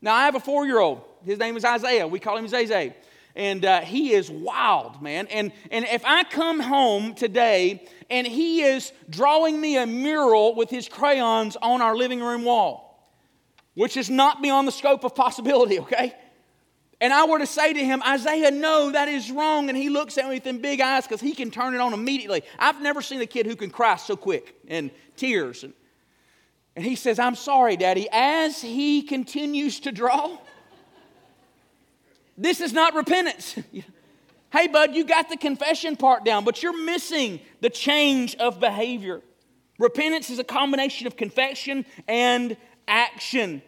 Now, 0.00 0.14
I 0.14 0.26
have 0.26 0.34
a 0.34 0.40
four 0.40 0.66
year 0.66 0.78
old. 0.78 1.02
His 1.24 1.38
name 1.38 1.56
is 1.56 1.64
Isaiah. 1.64 2.06
We 2.06 2.20
call 2.20 2.36
him 2.36 2.46
Zay 2.46 2.66
Zay, 2.66 2.94
And 3.34 3.64
uh, 3.64 3.80
he 3.80 4.12
is 4.12 4.30
wild, 4.30 5.02
man. 5.02 5.26
And, 5.28 5.52
and 5.70 5.84
if 5.86 6.04
I 6.04 6.22
come 6.24 6.60
home 6.60 7.14
today 7.14 7.84
and 8.08 8.26
he 8.26 8.62
is 8.62 8.92
drawing 9.10 9.60
me 9.60 9.78
a 9.78 9.86
mural 9.86 10.54
with 10.54 10.70
his 10.70 10.88
crayons 10.88 11.56
on 11.60 11.82
our 11.82 11.96
living 11.96 12.22
room 12.22 12.44
wall, 12.44 12.87
which 13.78 13.96
is 13.96 14.10
not 14.10 14.42
beyond 14.42 14.66
the 14.66 14.72
scope 14.72 15.04
of 15.04 15.14
possibility, 15.14 15.78
okay? 15.78 16.12
And 17.00 17.12
I 17.12 17.26
were 17.26 17.38
to 17.38 17.46
say 17.46 17.72
to 17.72 17.78
him, 17.78 18.02
Isaiah, 18.02 18.50
no, 18.50 18.90
that 18.90 19.06
is 19.06 19.30
wrong. 19.30 19.68
And 19.68 19.78
he 19.78 19.88
looks 19.88 20.18
at 20.18 20.28
me 20.28 20.40
with 20.44 20.60
big 20.60 20.80
eyes 20.80 21.04
because 21.04 21.20
he 21.20 21.32
can 21.32 21.52
turn 21.52 21.74
it 21.74 21.80
on 21.80 21.94
immediately. 21.94 22.42
I've 22.58 22.82
never 22.82 23.00
seen 23.00 23.20
a 23.20 23.26
kid 23.26 23.46
who 23.46 23.54
can 23.54 23.70
cry 23.70 23.94
so 23.94 24.16
quick 24.16 24.56
and 24.66 24.90
tears. 25.14 25.62
And, 25.62 25.74
and 26.74 26.84
he 26.84 26.96
says, 26.96 27.20
I'm 27.20 27.36
sorry, 27.36 27.76
Daddy. 27.76 28.08
As 28.10 28.60
he 28.60 29.00
continues 29.00 29.78
to 29.80 29.92
draw, 29.92 30.38
this 32.36 32.60
is 32.60 32.72
not 32.72 32.94
repentance. 32.94 33.56
hey, 34.52 34.66
bud, 34.66 34.96
you 34.96 35.04
got 35.04 35.28
the 35.28 35.36
confession 35.36 35.94
part 35.94 36.24
down, 36.24 36.44
but 36.44 36.64
you're 36.64 36.84
missing 36.84 37.38
the 37.60 37.70
change 37.70 38.34
of 38.34 38.58
behavior. 38.58 39.22
Repentance 39.78 40.30
is 40.30 40.40
a 40.40 40.44
combination 40.44 41.06
of 41.06 41.16
confession 41.16 41.86
and 42.08 42.56
action. 42.88 43.62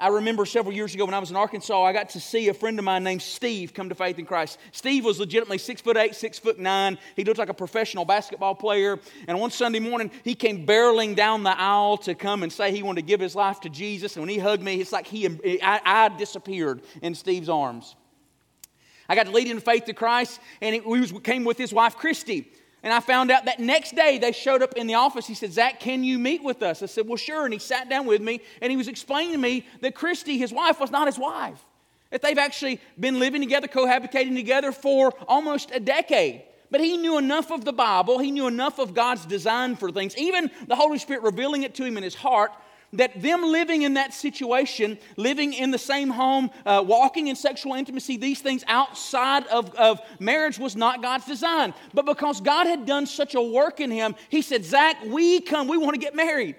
I 0.00 0.08
remember 0.08 0.46
several 0.46 0.72
years 0.72 0.94
ago 0.94 1.04
when 1.04 1.14
I 1.14 1.18
was 1.18 1.30
in 1.30 1.36
Arkansas, 1.36 1.82
I 1.82 1.92
got 1.92 2.10
to 2.10 2.20
see 2.20 2.48
a 2.48 2.54
friend 2.54 2.78
of 2.78 2.84
mine 2.84 3.02
named 3.02 3.20
Steve 3.20 3.74
come 3.74 3.88
to 3.88 3.96
faith 3.96 4.16
in 4.20 4.26
Christ. 4.26 4.58
Steve 4.70 5.04
was 5.04 5.18
legitimately 5.18 5.58
six 5.58 5.80
foot 5.80 5.96
eight, 5.96 6.14
six 6.14 6.38
foot 6.38 6.56
nine. 6.56 6.98
He 7.16 7.24
looked 7.24 7.38
like 7.38 7.48
a 7.48 7.54
professional 7.54 8.04
basketball 8.04 8.54
player. 8.54 9.00
And 9.26 9.40
one 9.40 9.50
Sunday 9.50 9.80
morning, 9.80 10.12
he 10.22 10.36
came 10.36 10.64
barreling 10.64 11.16
down 11.16 11.42
the 11.42 11.58
aisle 11.58 11.96
to 11.98 12.14
come 12.14 12.44
and 12.44 12.52
say 12.52 12.70
he 12.70 12.84
wanted 12.84 13.00
to 13.00 13.06
give 13.06 13.18
his 13.18 13.34
life 13.34 13.58
to 13.62 13.68
Jesus. 13.68 14.14
And 14.14 14.22
when 14.22 14.28
he 14.28 14.38
hugged 14.38 14.62
me, 14.62 14.80
it's 14.80 14.92
like 14.92 15.06
he, 15.06 15.26
I, 15.60 15.80
I 15.84 16.08
disappeared 16.16 16.82
in 17.02 17.16
Steve's 17.16 17.48
arms. 17.48 17.96
I 19.08 19.16
got 19.16 19.26
to 19.26 19.32
lead 19.32 19.48
him 19.48 19.56
to 19.56 19.64
faith 19.64 19.86
to 19.86 19.94
Christ, 19.94 20.38
and 20.60 20.74
he 20.74 21.20
came 21.20 21.44
with 21.44 21.58
his 21.58 21.72
wife, 21.72 21.96
Christy. 21.96 22.52
And 22.82 22.92
I 22.92 23.00
found 23.00 23.30
out 23.30 23.46
that 23.46 23.58
next 23.58 23.96
day 23.96 24.18
they 24.18 24.32
showed 24.32 24.62
up 24.62 24.74
in 24.74 24.86
the 24.86 24.94
office. 24.94 25.26
He 25.26 25.34
said, 25.34 25.52
Zach, 25.52 25.80
can 25.80 26.04
you 26.04 26.18
meet 26.18 26.44
with 26.44 26.62
us? 26.62 26.82
I 26.82 26.86
said, 26.86 27.08
Well, 27.08 27.16
sure. 27.16 27.44
And 27.44 27.52
he 27.52 27.58
sat 27.58 27.88
down 27.88 28.06
with 28.06 28.22
me 28.22 28.40
and 28.62 28.70
he 28.70 28.76
was 28.76 28.88
explaining 28.88 29.32
to 29.32 29.38
me 29.38 29.66
that 29.80 29.94
Christy, 29.94 30.38
his 30.38 30.52
wife, 30.52 30.78
was 30.80 30.90
not 30.90 31.06
his 31.06 31.18
wife. 31.18 31.64
That 32.10 32.22
they've 32.22 32.38
actually 32.38 32.80
been 32.98 33.18
living 33.18 33.42
together, 33.42 33.66
cohabitating 33.68 34.34
together 34.34 34.72
for 34.72 35.12
almost 35.26 35.70
a 35.72 35.80
decade. 35.80 36.42
But 36.70 36.80
he 36.80 36.96
knew 36.96 37.18
enough 37.18 37.50
of 37.50 37.64
the 37.64 37.72
Bible, 37.72 38.18
he 38.18 38.30
knew 38.30 38.46
enough 38.46 38.78
of 38.78 38.94
God's 38.94 39.24
design 39.24 39.76
for 39.76 39.90
things, 39.90 40.16
even 40.16 40.50
the 40.66 40.76
Holy 40.76 40.98
Spirit 40.98 41.22
revealing 41.22 41.62
it 41.62 41.74
to 41.76 41.84
him 41.84 41.96
in 41.96 42.02
his 42.02 42.14
heart, 42.14 42.52
that 42.94 43.20
them 43.20 43.42
living 43.42 43.82
in 43.82 43.94
that 43.94 44.14
situation, 44.14 44.98
living 45.16 45.52
in 45.52 45.70
the 45.70 45.78
same 45.78 46.10
home, 46.10 46.50
uh, 46.64 46.82
walking 46.86 47.28
in 47.28 47.36
sexual 47.36 47.74
intimacy, 47.74 48.16
these 48.16 48.40
things 48.40 48.64
outside 48.66 49.46
of, 49.48 49.74
of 49.74 50.00
marriage 50.18 50.58
was 50.58 50.74
not 50.76 51.02
God's 51.02 51.26
design. 51.26 51.74
But 51.92 52.06
because 52.06 52.40
God 52.40 52.66
had 52.66 52.86
done 52.86 53.06
such 53.06 53.34
a 53.34 53.42
work 53.42 53.80
in 53.80 53.90
him, 53.90 54.14
he 54.30 54.42
said, 54.42 54.64
Zach, 54.64 54.96
we 55.04 55.40
come, 55.40 55.68
we 55.68 55.76
want 55.76 55.94
to 55.94 56.00
get 56.00 56.14
married. 56.14 56.56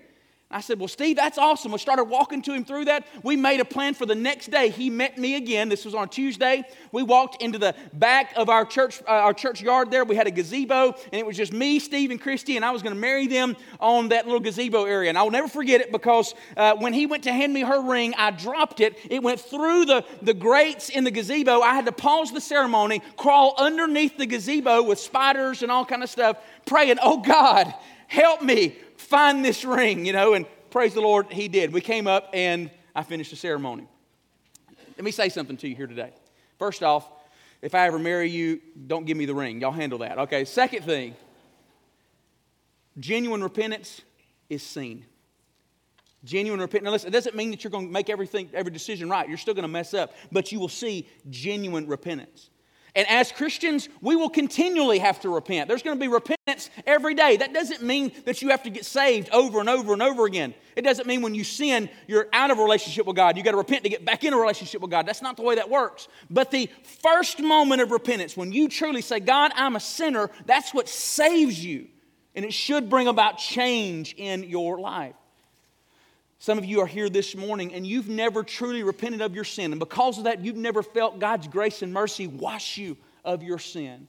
I 0.52 0.62
said, 0.62 0.80
Well, 0.80 0.88
Steve, 0.88 1.16
that's 1.16 1.38
awesome. 1.38 1.72
We 1.72 1.78
started 1.78 2.06
walking 2.06 2.42
to 2.42 2.54
him 2.54 2.66
through 2.66 2.86
that. 2.86 3.06
We 3.22 3.36
made 3.36 3.60
a 3.60 3.66
plan 3.66 3.94
for 3.94 4.08
the 4.08 4.16
next 4.16 4.50
day. 4.50 4.70
He 4.70 4.90
met 4.90 5.16
me 5.16 5.36
again. 5.36 5.70
This 5.70 5.86
was 5.86 5.94
on 5.94 6.10
Tuesday. 6.10 6.64
We 6.92 7.04
walked 7.04 7.44
into 7.44 7.60
the 7.60 7.76
back 7.94 8.34
of 8.36 8.50
our 8.50 8.66
church, 8.66 9.00
uh, 9.08 9.12
our 9.12 9.34
church 9.36 9.62
yard 9.62 9.92
there. 9.92 10.04
We 10.04 10.16
had 10.16 10.26
a 10.26 10.32
gazebo, 10.32 10.96
and 11.12 11.14
it 11.14 11.24
was 11.24 11.38
just 11.38 11.54
me, 11.54 11.78
Steve, 11.78 12.10
and 12.10 12.20
Christy, 12.20 12.56
and 12.56 12.66
I 12.66 12.72
was 12.72 12.82
going 12.82 12.96
to 12.96 13.00
marry 13.00 13.28
them 13.28 13.58
on 13.80 14.10
that 14.10 14.26
little 14.26 14.40
gazebo 14.40 14.86
area. 14.86 15.10
And 15.10 15.20
I 15.20 15.22
will 15.22 15.30
never 15.30 15.48
forget 15.48 15.82
it 15.82 15.92
because 15.92 16.34
uh, 16.58 16.76
when 16.78 16.94
he 16.94 17.06
went 17.06 17.26
to 17.26 17.32
hand 17.32 17.54
me 17.54 17.62
her 17.62 17.84
ring, 17.84 18.16
I 18.18 18.32
dropped 18.32 18.80
it. 18.80 18.98
It 19.08 19.22
went 19.22 19.40
through 19.40 19.86
the, 19.86 20.04
the 20.24 20.34
grates 20.34 20.90
in 20.90 21.04
the 21.04 21.12
gazebo. 21.12 21.62
I 21.62 21.76
had 21.76 21.86
to 21.86 21.92
pause 21.92 22.32
the 22.32 22.42
ceremony, 22.42 23.04
crawl 23.18 23.54
underneath 23.60 24.18
the 24.18 24.26
gazebo 24.26 24.82
with 24.82 24.98
spiders 24.98 25.62
and 25.62 25.72
all 25.72 25.86
kind 25.86 26.02
of 26.02 26.10
stuff, 26.10 26.38
praying, 26.66 26.98
Oh 27.04 27.22
God, 27.22 27.72
help 28.10 28.42
me 28.42 28.76
find 28.98 29.46
this 29.46 29.64
ring, 29.64 30.06
you 30.06 30.12
know, 30.12 30.34
and 30.34 30.46
praise 30.72 30.94
the 30.94 31.02
Lord, 31.02 31.32
he 31.32 31.48
did. 31.48 31.72
We 31.72 31.80
came 31.80 32.08
up 32.08 32.30
and 32.34 32.70
I 32.94 33.04
finished 33.04 33.30
the 33.30 33.38
ceremony. 33.38 33.88
Let 34.98 35.06
me 35.06 35.12
say 35.12 35.30
something 35.30 35.56
to 35.58 35.70
you 35.70 35.76
here 35.76 35.88
today. 35.88 36.12
First 36.58 36.84
off, 36.84 37.08
if 37.62 37.74
I 37.74 37.88
ever 37.88 38.00
marry 38.00 38.30
you, 38.30 38.60
don't 38.88 39.06
give 39.06 39.16
me 39.16 39.26
the 39.26 39.36
ring. 39.36 39.62
Y'all 39.62 39.72
handle 39.72 40.00
that. 40.00 40.18
Okay, 40.18 40.44
second 40.44 40.84
thing 40.84 41.16
genuine 43.00 43.42
repentance 43.42 44.02
is 44.50 44.62
seen. 44.62 45.06
Genuine 46.26 46.60
repentance. 46.60 46.86
Now 46.86 46.92
listen, 46.92 47.08
it 47.08 47.12
doesn't 47.12 47.36
mean 47.36 47.52
that 47.52 47.64
you're 47.64 47.72
going 47.72 47.88
to 47.88 47.94
make 47.94 48.10
everything, 48.10 48.50
every 48.54 48.74
decision 48.74 49.10
right. 49.10 49.30
You're 49.30 49.38
still 49.38 49.54
going 49.54 49.64
to 49.64 49.70
mess 49.70 49.94
up, 49.94 50.14
but 50.32 50.52
you 50.52 50.60
will 50.60 50.68
see 50.68 51.08
genuine 51.30 51.88
repentance. 51.88 52.50
And 53.00 53.08
as 53.08 53.32
Christians, 53.32 53.88
we 54.02 54.18
will 54.18 54.30
continually 54.30 55.00
have 55.00 55.22
to 55.22 55.30
repent. 55.30 55.70
There's 55.70 55.82
going 55.82 55.98
to 55.98 56.02
be 56.02 56.10
repentance 56.10 56.70
every 56.86 57.14
day. 57.16 57.38
That 57.38 57.54
doesn't 57.54 57.82
mean 57.82 58.12
that 58.26 58.42
you 58.42 58.50
have 58.50 58.64
to 58.64 58.70
get 58.70 58.84
saved 58.84 59.30
over 59.32 59.62
and 59.62 59.70
over 59.70 59.94
and 59.94 60.02
over 60.02 60.26
again. 60.26 60.54
It 60.76 60.82
doesn't 60.82 61.08
mean 61.08 61.22
when 61.22 61.34
you 61.34 61.46
sin, 61.46 61.90
you're 62.08 62.28
out 62.34 62.52
of 62.52 62.58
relationship 62.58 63.06
with 63.06 63.16
God. 63.16 63.38
You 63.38 63.44
got 63.44 63.52
to 63.52 63.58
repent 63.58 63.84
to 63.84 63.90
get 63.90 64.04
back 64.04 64.26
in 64.26 64.34
a 64.34 64.38
relationship 64.38 64.82
with 64.82 64.92
God. 64.92 65.06
That's 65.06 65.22
not 65.22 65.38
the 65.38 65.44
way 65.44 65.56
that 65.56 65.70
works. 65.70 66.10
But 66.30 66.52
the 66.52 66.70
first 67.02 67.40
moment 67.40 67.82
of 67.82 67.92
repentance, 67.92 68.36
when 68.36 68.52
you 68.52 68.68
truly 68.68 69.02
say, 69.02 69.22
God, 69.22 69.54
I'm 69.56 69.78
a 69.78 69.80
sinner, 69.80 70.30
that's 70.46 70.74
what 70.74 70.90
saves 70.90 71.64
you. 71.64 71.88
And 72.36 72.44
it 72.44 72.54
should 72.54 72.90
bring 72.90 73.08
about 73.08 73.38
change 73.38 74.14
in 74.18 74.44
your 74.44 74.78
life. 74.78 75.16
Some 76.40 76.58
of 76.58 76.64
you 76.64 76.80
are 76.80 76.88
here 76.88 77.10
this 77.10 77.36
morning 77.36 77.74
and 77.74 77.86
you've 77.86 78.08
never 78.08 78.44
truly 78.44 78.82
repented 78.82 79.22
of 79.22 79.36
your 79.36 79.44
sin. 79.44 79.74
And 79.74 79.80
because 79.80 80.18
of 80.18 80.24
that, 80.24 80.44
you've 80.44 80.56
never 80.56 80.82
felt 80.82 81.20
God's 81.20 81.48
grace 81.48 81.82
and 81.82 81.94
mercy 81.94 82.28
wash 82.28 82.78
you 82.78 82.96
of 83.26 83.44
your 83.44 83.60
sin. 83.60 84.08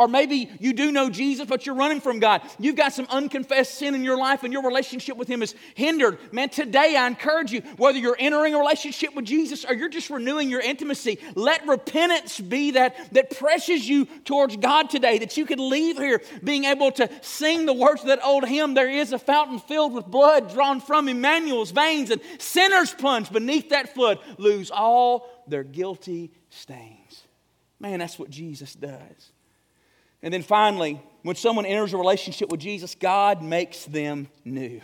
Or 0.00 0.08
maybe 0.08 0.48
you 0.58 0.72
do 0.72 0.90
know 0.90 1.10
Jesus, 1.10 1.44
but 1.46 1.66
you're 1.66 1.74
running 1.74 2.00
from 2.00 2.20
God. 2.20 2.40
You've 2.58 2.74
got 2.74 2.94
some 2.94 3.06
unconfessed 3.10 3.74
sin 3.74 3.94
in 3.94 4.02
your 4.02 4.16
life 4.16 4.44
and 4.44 4.50
your 4.50 4.62
relationship 4.62 5.18
with 5.18 5.28
Him 5.28 5.42
is 5.42 5.54
hindered. 5.74 6.18
Man, 6.32 6.48
today 6.48 6.96
I 6.96 7.06
encourage 7.06 7.52
you, 7.52 7.60
whether 7.76 7.98
you're 7.98 8.16
entering 8.18 8.54
a 8.54 8.58
relationship 8.58 9.14
with 9.14 9.26
Jesus 9.26 9.62
or 9.66 9.74
you're 9.74 9.90
just 9.90 10.08
renewing 10.08 10.48
your 10.48 10.62
intimacy, 10.62 11.18
let 11.34 11.66
repentance 11.66 12.40
be 12.40 12.70
that 12.70 13.12
that 13.12 13.36
presses 13.38 13.86
you 13.86 14.06
towards 14.24 14.56
God 14.56 14.88
today, 14.88 15.18
that 15.18 15.36
you 15.36 15.44
could 15.44 15.60
leave 15.60 15.98
here 15.98 16.22
being 16.42 16.64
able 16.64 16.90
to 16.92 17.10
sing 17.20 17.66
the 17.66 17.74
words 17.74 18.00
of 18.00 18.06
that 18.06 18.24
old 18.24 18.48
hymn, 18.48 18.72
There 18.72 18.88
is 18.88 19.12
a 19.12 19.18
fountain 19.18 19.58
filled 19.58 19.92
with 19.92 20.06
blood 20.06 20.50
drawn 20.50 20.80
from 20.80 21.10
Emmanuel's 21.10 21.72
veins, 21.72 22.10
and 22.10 22.22
sinners 22.38 22.94
plunge 22.94 23.30
beneath 23.30 23.68
that 23.68 23.92
flood, 23.92 24.18
lose 24.38 24.70
all 24.70 25.28
their 25.46 25.62
guilty 25.62 26.32
stains. 26.48 27.24
Man, 27.78 27.98
that's 27.98 28.18
what 28.18 28.30
Jesus 28.30 28.74
does. 28.74 29.32
And 30.22 30.32
then 30.32 30.42
finally, 30.42 31.00
when 31.22 31.36
someone 31.36 31.66
enters 31.66 31.92
a 31.92 31.96
relationship 31.96 32.50
with 32.50 32.60
Jesus, 32.60 32.94
God 32.94 33.42
makes 33.42 33.84
them 33.84 34.28
new. 34.44 34.80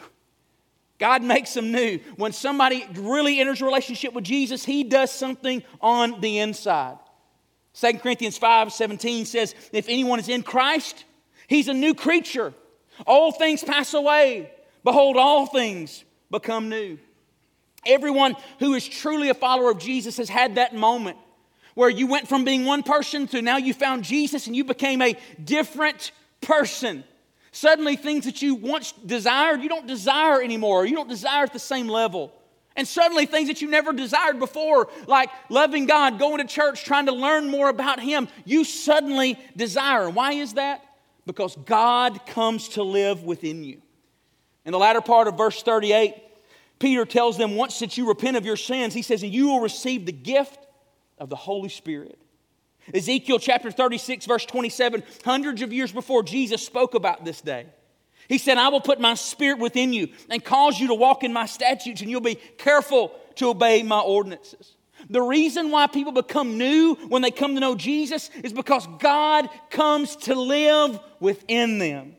God 0.98 1.22
makes 1.22 1.52
them 1.54 1.72
new. 1.72 1.98
When 2.16 2.32
somebody 2.32 2.86
really 2.94 3.40
enters 3.40 3.60
a 3.60 3.66
relationship 3.66 4.14
with 4.14 4.24
Jesus, 4.24 4.64
he 4.64 4.84
does 4.84 5.10
something 5.10 5.62
on 5.80 6.20
the 6.20 6.38
inside. 6.38 6.98
2 7.74 7.98
Corinthians 7.98 8.38
5 8.38 8.72
17 8.72 9.26
says, 9.26 9.54
If 9.72 9.88
anyone 9.88 10.18
is 10.18 10.28
in 10.28 10.42
Christ, 10.42 11.04
he's 11.48 11.68
a 11.68 11.74
new 11.74 11.94
creature. 11.94 12.54
All 13.06 13.30
things 13.32 13.62
pass 13.62 13.92
away. 13.92 14.50
Behold, 14.84 15.16
all 15.16 15.46
things 15.46 16.04
become 16.30 16.70
new. 16.70 16.98
Everyone 17.84 18.34
who 18.58 18.74
is 18.74 18.88
truly 18.88 19.28
a 19.28 19.34
follower 19.34 19.70
of 19.70 19.78
Jesus 19.78 20.16
has 20.16 20.28
had 20.28 20.54
that 20.54 20.74
moment 20.74 21.18
where 21.76 21.90
you 21.90 22.06
went 22.06 22.26
from 22.26 22.42
being 22.42 22.64
one 22.64 22.82
person 22.82 23.26
to 23.28 23.42
now 23.42 23.58
you 23.58 23.74
found 23.74 24.02
Jesus 24.02 24.46
and 24.46 24.56
you 24.56 24.64
became 24.64 25.02
a 25.02 25.14
different 25.44 26.10
person. 26.40 27.04
Suddenly, 27.52 27.96
things 27.96 28.24
that 28.24 28.40
you 28.40 28.54
once 28.54 28.92
desired, 28.92 29.60
you 29.60 29.68
don't 29.68 29.86
desire 29.86 30.40
anymore. 30.40 30.86
You 30.86 30.96
don't 30.96 31.08
desire 31.08 31.44
at 31.44 31.52
the 31.52 31.58
same 31.58 31.86
level. 31.86 32.32
And 32.76 32.88
suddenly, 32.88 33.26
things 33.26 33.48
that 33.48 33.60
you 33.60 33.68
never 33.68 33.92
desired 33.92 34.38
before, 34.38 34.88
like 35.06 35.28
loving 35.50 35.84
God, 35.84 36.18
going 36.18 36.38
to 36.38 36.46
church, 36.46 36.82
trying 36.82 37.06
to 37.06 37.12
learn 37.12 37.50
more 37.50 37.68
about 37.68 38.00
Him, 38.00 38.28
you 38.46 38.64
suddenly 38.64 39.38
desire. 39.54 40.06
And 40.06 40.16
why 40.16 40.32
is 40.32 40.54
that? 40.54 40.82
Because 41.26 41.56
God 41.56 42.24
comes 42.26 42.70
to 42.70 42.82
live 42.82 43.22
within 43.22 43.64
you. 43.64 43.82
In 44.64 44.72
the 44.72 44.78
latter 44.78 45.02
part 45.02 45.28
of 45.28 45.36
verse 45.36 45.62
38, 45.62 46.14
Peter 46.78 47.04
tells 47.04 47.36
them, 47.36 47.54
once 47.54 47.78
that 47.80 47.98
you 47.98 48.08
repent 48.08 48.38
of 48.38 48.46
your 48.46 48.56
sins, 48.56 48.94
he 48.94 49.02
says, 49.02 49.22
and 49.22 49.32
you 49.32 49.48
will 49.48 49.60
receive 49.60 50.06
the 50.06 50.12
gift 50.12 50.65
of 51.18 51.28
the 51.30 51.36
Holy 51.36 51.68
Spirit. 51.68 52.18
Ezekiel 52.94 53.38
chapter 53.38 53.70
36, 53.70 54.26
verse 54.26 54.46
27, 54.46 55.02
hundreds 55.24 55.62
of 55.62 55.72
years 55.72 55.92
before 55.92 56.22
Jesus 56.22 56.64
spoke 56.64 56.94
about 56.94 57.24
this 57.24 57.40
day. 57.40 57.66
He 58.28 58.38
said, 58.38 58.58
I 58.58 58.68
will 58.68 58.80
put 58.80 59.00
my 59.00 59.14
spirit 59.14 59.58
within 59.58 59.92
you 59.92 60.08
and 60.30 60.44
cause 60.44 60.78
you 60.78 60.88
to 60.88 60.94
walk 60.94 61.24
in 61.24 61.32
my 61.32 61.46
statutes, 61.46 62.00
and 62.00 62.10
you'll 62.10 62.20
be 62.20 62.36
careful 62.58 63.12
to 63.36 63.48
obey 63.48 63.82
my 63.82 64.00
ordinances. 64.00 64.76
The 65.10 65.22
reason 65.22 65.70
why 65.70 65.86
people 65.86 66.12
become 66.12 66.58
new 66.58 66.94
when 67.08 67.22
they 67.22 67.30
come 67.30 67.54
to 67.54 67.60
know 67.60 67.74
Jesus 67.74 68.30
is 68.42 68.52
because 68.52 68.86
God 68.98 69.48
comes 69.70 70.16
to 70.16 70.34
live 70.34 70.98
within 71.20 71.78
them. 71.78 72.16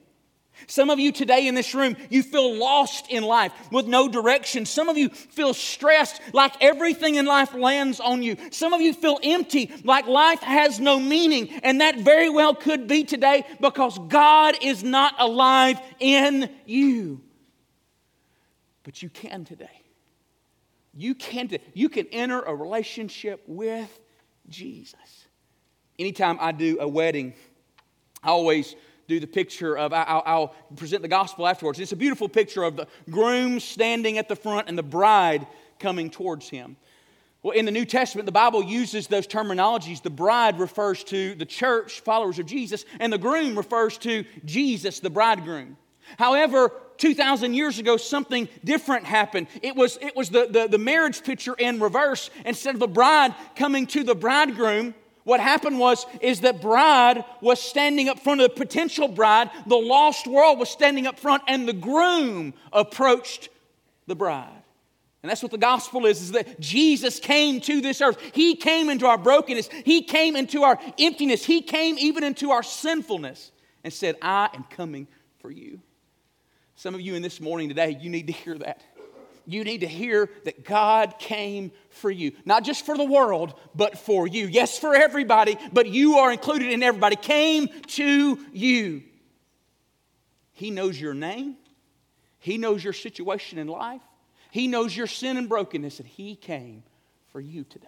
Some 0.65 0.89
of 0.89 0.99
you 0.99 1.11
today 1.11 1.47
in 1.47 1.55
this 1.55 1.75
room, 1.75 1.95
you 2.09 2.23
feel 2.23 2.55
lost 2.55 3.09
in 3.09 3.23
life 3.23 3.53
with 3.71 3.85
no 3.85 4.09
direction. 4.09 4.65
Some 4.65 4.89
of 4.89 4.97
you 4.97 5.09
feel 5.09 5.53
stressed 5.53 6.19
like 6.33 6.53
everything 6.59 7.15
in 7.15 7.25
life 7.25 7.53
lands 7.53 7.99
on 7.99 8.23
you. 8.23 8.37
Some 8.51 8.73
of 8.73 8.81
you 8.81 8.93
feel 8.93 9.19
empty 9.21 9.71
like 9.83 10.07
life 10.07 10.41
has 10.41 10.79
no 10.79 10.99
meaning. 10.99 11.49
And 11.63 11.81
that 11.81 11.99
very 11.99 12.29
well 12.29 12.55
could 12.55 12.87
be 12.87 13.03
today 13.03 13.45
because 13.61 13.99
God 14.07 14.55
is 14.61 14.83
not 14.83 15.13
alive 15.19 15.79
in 15.99 16.49
you. 16.65 17.21
But 18.83 19.03
you 19.03 19.09
can 19.09 19.45
today. 19.45 19.83
You 20.93 21.13
can, 21.13 21.49
you 21.73 21.89
can 21.89 22.07
enter 22.11 22.41
a 22.41 22.55
relationship 22.55 23.43
with 23.45 23.99
Jesus. 24.49 25.27
Anytime 25.99 26.37
I 26.39 26.51
do 26.51 26.77
a 26.79 26.87
wedding, 26.87 27.33
I 28.23 28.29
always 28.29 28.75
do 29.07 29.19
the 29.21 29.27
picture 29.27 29.77
of, 29.77 29.93
I'll, 29.93 30.23
I'll, 30.25 30.55
present 30.75 31.01
the 31.01 31.07
gospel 31.07 31.47
afterwards. 31.47 31.79
It's 31.79 31.93
a 31.93 31.97
beautiful 31.97 32.27
picture 32.27 32.63
of 32.63 32.75
the 32.75 32.87
groom 33.09 33.59
standing 33.61 34.17
at 34.17 34.27
the 34.27 34.35
front 34.35 34.67
and 34.67 34.77
the 34.77 34.83
bride 34.83 35.47
coming 35.79 36.09
towards 36.09 36.49
him. 36.49 36.75
Well, 37.41 37.53
in 37.53 37.63
the 37.63 37.71
New 37.71 37.85
Testament, 37.85 38.25
the 38.25 38.33
Bible 38.33 38.61
uses 38.61 39.07
those 39.07 39.25
terminologies. 39.25 40.01
The 40.01 40.09
bride 40.09 40.59
refers 40.59 41.05
to 41.05 41.35
the 41.35 41.45
church, 41.45 42.01
followers 42.01 42.39
of 42.39 42.47
Jesus, 42.47 42.83
and 42.99 43.13
the 43.13 43.17
groom 43.17 43.57
refers 43.57 43.97
to 43.99 44.25
Jesus, 44.43 44.99
the 44.99 45.09
bridegroom. 45.09 45.77
However, 46.17 46.73
2,000 46.97 47.53
years 47.53 47.79
ago, 47.79 47.95
something 47.95 48.49
different 48.65 49.05
happened. 49.05 49.47
It 49.61 49.75
was, 49.75 49.97
it 50.01 50.17
was 50.17 50.29
the, 50.29 50.47
the, 50.49 50.67
the 50.67 50.77
marriage 50.77 51.23
picture 51.23 51.53
in 51.53 51.79
reverse. 51.79 52.29
Instead 52.43 52.73
of 52.73 52.79
the 52.79 52.87
bride 52.87 53.33
coming 53.55 53.87
to 53.87 54.03
the 54.03 54.15
bridegroom, 54.15 54.95
what 55.27 55.41
happened 55.41 55.77
was 55.77 56.05
is 56.21 56.39
that 56.39 56.61
bride 56.61 57.25
was 57.41 57.61
standing 57.61 58.07
up 58.07 58.17
front 58.17 58.39
of 58.39 58.49
the 58.49 58.55
potential 58.55 59.09
bride, 59.09 59.51
the 59.65 59.75
lost 59.75 60.25
world 60.25 60.57
was 60.57 60.69
standing 60.69 61.05
up 61.05 61.19
front, 61.19 61.43
and 61.49 61.67
the 61.67 61.73
groom 61.73 62.53
approached 62.71 63.49
the 64.05 64.15
bride. 64.15 64.63
And 65.21 65.29
that's 65.29 65.43
what 65.43 65.51
the 65.51 65.57
gospel 65.57 66.05
is, 66.05 66.21
is 66.21 66.31
that 66.31 66.61
Jesus 66.61 67.19
came 67.19 67.59
to 67.59 67.81
this 67.81 67.99
earth. 67.99 68.17
He 68.31 68.55
came 68.55 68.89
into 68.89 69.05
our 69.05 69.17
brokenness. 69.17 69.67
He 69.83 70.01
came 70.01 70.37
into 70.37 70.63
our 70.63 70.79
emptiness. 70.97 71.43
He 71.43 71.61
came 71.61 71.97
even 71.99 72.23
into 72.23 72.51
our 72.51 72.63
sinfulness 72.63 73.51
and 73.83 73.91
said, 73.91 74.15
I 74.21 74.47
am 74.53 74.63
coming 74.69 75.09
for 75.39 75.51
you. 75.51 75.81
Some 76.77 76.95
of 76.95 77.01
you 77.01 77.15
in 77.15 77.21
this 77.21 77.41
morning 77.41 77.67
today, 77.67 77.97
you 77.99 78.09
need 78.09 78.27
to 78.27 78.33
hear 78.33 78.57
that 78.59 78.81
you 79.47 79.63
need 79.63 79.79
to 79.79 79.87
hear 79.87 80.29
that 80.43 80.65
God 80.65 81.17
came 81.19 81.71
for 81.89 82.11
you. 82.11 82.33
Not 82.45 82.65
just 82.65 82.85
for 82.85 82.97
the 82.97 83.05
world, 83.05 83.57
but 83.73 83.97
for 83.97 84.27
you. 84.27 84.45
Yes, 84.45 84.77
for 84.77 84.93
everybody, 84.93 85.57
but 85.71 85.87
you 85.87 86.17
are 86.17 86.31
included 86.31 86.71
in 86.71 86.83
everybody. 86.83 87.15
Came 87.15 87.69
to 87.69 88.37
you. 88.51 89.03
He 90.51 90.69
knows 90.69 90.99
your 90.99 91.13
name, 91.13 91.55
He 92.39 92.57
knows 92.57 92.83
your 92.83 92.93
situation 92.93 93.57
in 93.57 93.67
life, 93.67 94.01
He 94.51 94.67
knows 94.67 94.95
your 94.95 95.07
sin 95.07 95.37
and 95.37 95.47
brokenness, 95.47 95.99
and 95.99 96.07
He 96.07 96.35
came 96.35 96.83
for 97.31 97.39
you 97.39 97.63
today. 97.63 97.87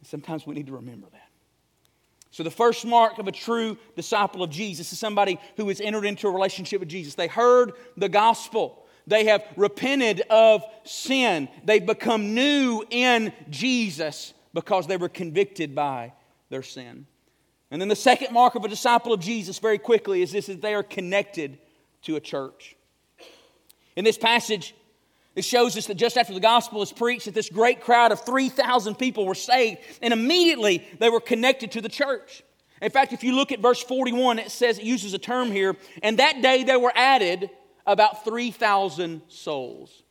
And 0.00 0.08
sometimes 0.08 0.46
we 0.46 0.54
need 0.54 0.68
to 0.68 0.76
remember 0.76 1.08
that. 1.12 1.28
So, 2.30 2.42
the 2.42 2.50
first 2.50 2.86
mark 2.86 3.18
of 3.18 3.28
a 3.28 3.32
true 3.32 3.76
disciple 3.96 4.42
of 4.42 4.50
Jesus 4.50 4.92
is 4.92 4.98
somebody 4.98 5.38
who 5.56 5.68
has 5.68 5.80
entered 5.80 6.06
into 6.06 6.26
a 6.26 6.30
relationship 6.30 6.80
with 6.80 6.88
Jesus. 6.88 7.16
They 7.16 7.26
heard 7.26 7.72
the 7.98 8.08
gospel. 8.08 8.86
They 9.10 9.24
have 9.24 9.44
repented 9.56 10.22
of 10.30 10.64
sin. 10.84 11.48
They've 11.64 11.84
become 11.84 12.32
new 12.32 12.84
in 12.90 13.32
Jesus 13.50 14.32
because 14.54 14.86
they 14.86 14.96
were 14.96 15.08
convicted 15.08 15.74
by 15.74 16.12
their 16.48 16.62
sin. 16.62 17.06
And 17.72 17.80
then 17.80 17.88
the 17.88 17.96
second 17.96 18.32
mark 18.32 18.54
of 18.54 18.64
a 18.64 18.68
disciple 18.68 19.12
of 19.12 19.18
Jesus, 19.18 19.58
very 19.58 19.78
quickly, 19.78 20.22
is 20.22 20.30
this 20.30 20.46
that 20.46 20.62
they 20.62 20.74
are 20.74 20.84
connected 20.84 21.58
to 22.02 22.14
a 22.14 22.20
church. 22.20 22.76
In 23.96 24.04
this 24.04 24.16
passage, 24.16 24.76
it 25.34 25.44
shows 25.44 25.76
us 25.76 25.86
that 25.86 25.96
just 25.96 26.16
after 26.16 26.32
the 26.32 26.38
gospel 26.38 26.80
is 26.80 26.92
preached, 26.92 27.24
that 27.24 27.34
this 27.34 27.50
great 27.50 27.80
crowd 27.80 28.12
of 28.12 28.24
3,000 28.24 28.94
people 28.94 29.26
were 29.26 29.34
saved, 29.34 29.80
and 30.02 30.12
immediately 30.12 30.86
they 31.00 31.10
were 31.10 31.20
connected 31.20 31.72
to 31.72 31.80
the 31.80 31.88
church. 31.88 32.44
In 32.80 32.90
fact, 32.92 33.12
if 33.12 33.24
you 33.24 33.34
look 33.34 33.50
at 33.50 33.58
verse 33.58 33.82
41, 33.82 34.38
it 34.38 34.52
says, 34.52 34.78
it 34.78 34.84
uses 34.84 35.14
a 35.14 35.18
term 35.18 35.50
here, 35.50 35.76
and 36.00 36.20
that 36.20 36.42
day 36.42 36.62
they 36.62 36.76
were 36.76 36.92
added 36.94 37.50
about 37.90 38.24
3,000 38.24 39.22
souls. 39.28 40.02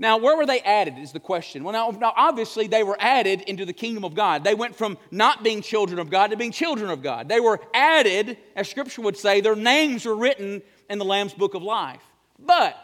Now, 0.00 0.18
where 0.18 0.36
were 0.36 0.46
they 0.46 0.60
added 0.60 0.96
is 0.98 1.12
the 1.12 1.20
question. 1.20 1.64
Well, 1.64 1.72
now, 1.72 1.98
now, 1.98 2.12
obviously, 2.16 2.68
they 2.68 2.84
were 2.84 2.96
added 3.00 3.40
into 3.42 3.64
the 3.64 3.72
kingdom 3.72 4.04
of 4.04 4.14
God. 4.14 4.44
They 4.44 4.54
went 4.54 4.76
from 4.76 4.96
not 5.10 5.42
being 5.42 5.60
children 5.60 5.98
of 5.98 6.08
God 6.08 6.30
to 6.30 6.36
being 6.36 6.52
children 6.52 6.90
of 6.90 7.02
God. 7.02 7.28
They 7.28 7.40
were 7.40 7.60
added, 7.74 8.36
as 8.54 8.68
Scripture 8.68 9.02
would 9.02 9.16
say, 9.16 9.40
their 9.40 9.56
names 9.56 10.06
were 10.06 10.14
written 10.14 10.62
in 10.88 10.98
the 10.98 11.04
Lamb's 11.04 11.34
book 11.34 11.54
of 11.54 11.62
life. 11.62 12.02
But 12.38 12.76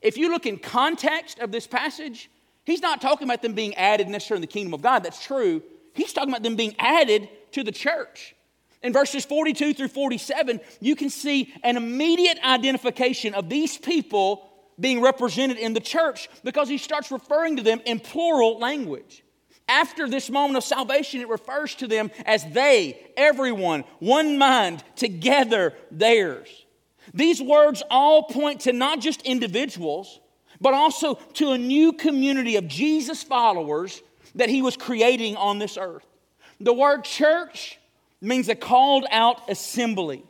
if 0.00 0.16
you 0.16 0.30
look 0.30 0.46
in 0.46 0.58
context 0.58 1.38
of 1.40 1.52
this 1.52 1.66
passage, 1.66 2.30
he's 2.64 2.80
not 2.80 3.00
talking 3.00 3.26
about 3.26 3.42
them 3.42 3.54
being 3.54 3.74
added 3.74 4.08
necessarily 4.08 4.38
in 4.38 4.48
the 4.48 4.52
kingdom 4.52 4.72
of 4.72 4.82
God. 4.82 5.04
That's 5.04 5.22
true. 5.22 5.62
He's 5.94 6.12
talking 6.12 6.30
about 6.30 6.42
them 6.42 6.56
being 6.56 6.76
added 6.78 7.28
to 7.52 7.64
the 7.64 7.72
church. 7.72 8.35
In 8.82 8.92
verses 8.92 9.24
42 9.24 9.74
through 9.74 9.88
47, 9.88 10.60
you 10.80 10.96
can 10.96 11.10
see 11.10 11.52
an 11.62 11.76
immediate 11.76 12.38
identification 12.44 13.34
of 13.34 13.48
these 13.48 13.76
people 13.76 14.48
being 14.78 15.00
represented 15.00 15.56
in 15.56 15.72
the 15.72 15.80
church 15.80 16.28
because 16.44 16.68
he 16.68 16.78
starts 16.78 17.10
referring 17.10 17.56
to 17.56 17.62
them 17.62 17.80
in 17.86 17.98
plural 17.98 18.58
language. 18.58 19.24
After 19.68 20.08
this 20.08 20.30
moment 20.30 20.56
of 20.56 20.64
salvation, 20.64 21.20
it 21.20 21.28
refers 21.28 21.74
to 21.76 21.88
them 21.88 22.10
as 22.24 22.44
they, 22.52 23.04
everyone, 23.16 23.84
one 23.98 24.38
mind, 24.38 24.84
together, 24.94 25.74
theirs. 25.90 26.48
These 27.12 27.42
words 27.42 27.82
all 27.90 28.24
point 28.24 28.62
to 28.62 28.72
not 28.72 29.00
just 29.00 29.22
individuals, 29.22 30.20
but 30.60 30.74
also 30.74 31.14
to 31.34 31.50
a 31.50 31.58
new 31.58 31.92
community 31.92 32.56
of 32.56 32.68
Jesus 32.68 33.22
followers 33.22 34.02
that 34.36 34.48
he 34.48 34.62
was 34.62 34.76
creating 34.76 35.36
on 35.36 35.58
this 35.58 35.76
earth. 35.76 36.06
The 36.60 36.72
word 36.72 37.04
church 37.04 37.78
means 38.20 38.48
a 38.48 38.54
called 38.54 39.06
out 39.10 39.50
assembly. 39.50 40.24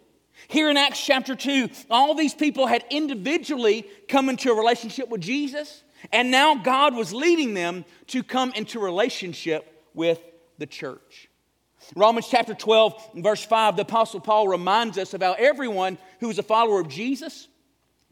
Here 0.48 0.68
in 0.68 0.76
Acts 0.76 1.04
chapter 1.04 1.34
2, 1.34 1.68
all 1.90 2.14
these 2.14 2.34
people 2.34 2.66
had 2.66 2.84
individually 2.90 3.86
come 4.08 4.28
into 4.28 4.50
a 4.50 4.56
relationship 4.56 5.08
with 5.08 5.20
Jesus, 5.20 5.82
and 6.12 6.30
now 6.30 6.54
God 6.56 6.94
was 6.94 7.12
leading 7.12 7.54
them 7.54 7.84
to 8.08 8.22
come 8.22 8.52
into 8.52 8.78
relationship 8.78 9.84
with 9.94 10.20
the 10.58 10.66
church. 10.66 11.28
Romans 11.94 12.26
chapter 12.28 12.54
12, 12.54 13.10
verse 13.16 13.44
5, 13.44 13.76
the 13.76 13.82
Apostle 13.82 14.20
Paul 14.20 14.48
reminds 14.48 14.98
us 14.98 15.14
about 15.14 15.38
everyone 15.38 15.98
who 16.20 16.28
is 16.28 16.38
a 16.38 16.42
follower 16.42 16.80
of 16.80 16.88
Jesus 16.88 17.48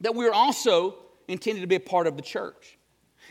that 0.00 0.14
we're 0.14 0.32
also 0.32 0.96
intended 1.28 1.62
to 1.62 1.66
be 1.66 1.76
a 1.76 1.80
part 1.80 2.06
of 2.06 2.16
the 2.16 2.22
church. 2.22 2.78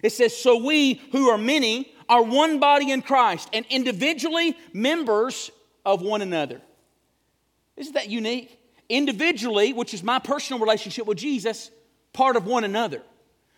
It 0.02 0.12
says, 0.12 0.36
So 0.36 0.64
we 0.64 0.96
who 1.12 1.30
are 1.30 1.38
many 1.38 1.94
are 2.10 2.24
one 2.24 2.60
body 2.60 2.92
in 2.92 3.02
Christ 3.02 3.50
and 3.54 3.66
individually 3.70 4.58
members 4.74 5.52
of 5.86 6.02
one 6.02 6.22
another. 6.22 6.62
Isn't 7.76 7.94
that 7.94 8.10
unique? 8.10 8.60
Individually, 8.90 9.74
which 9.74 9.94
is 9.94 10.04
my 10.04 10.20
personal 10.20 10.60
relationship 10.60 11.06
with 11.06 11.18
Jesus, 11.18 11.72
part 12.12 12.36
of 12.36 12.46
one 12.46 12.64
another. 12.64 13.02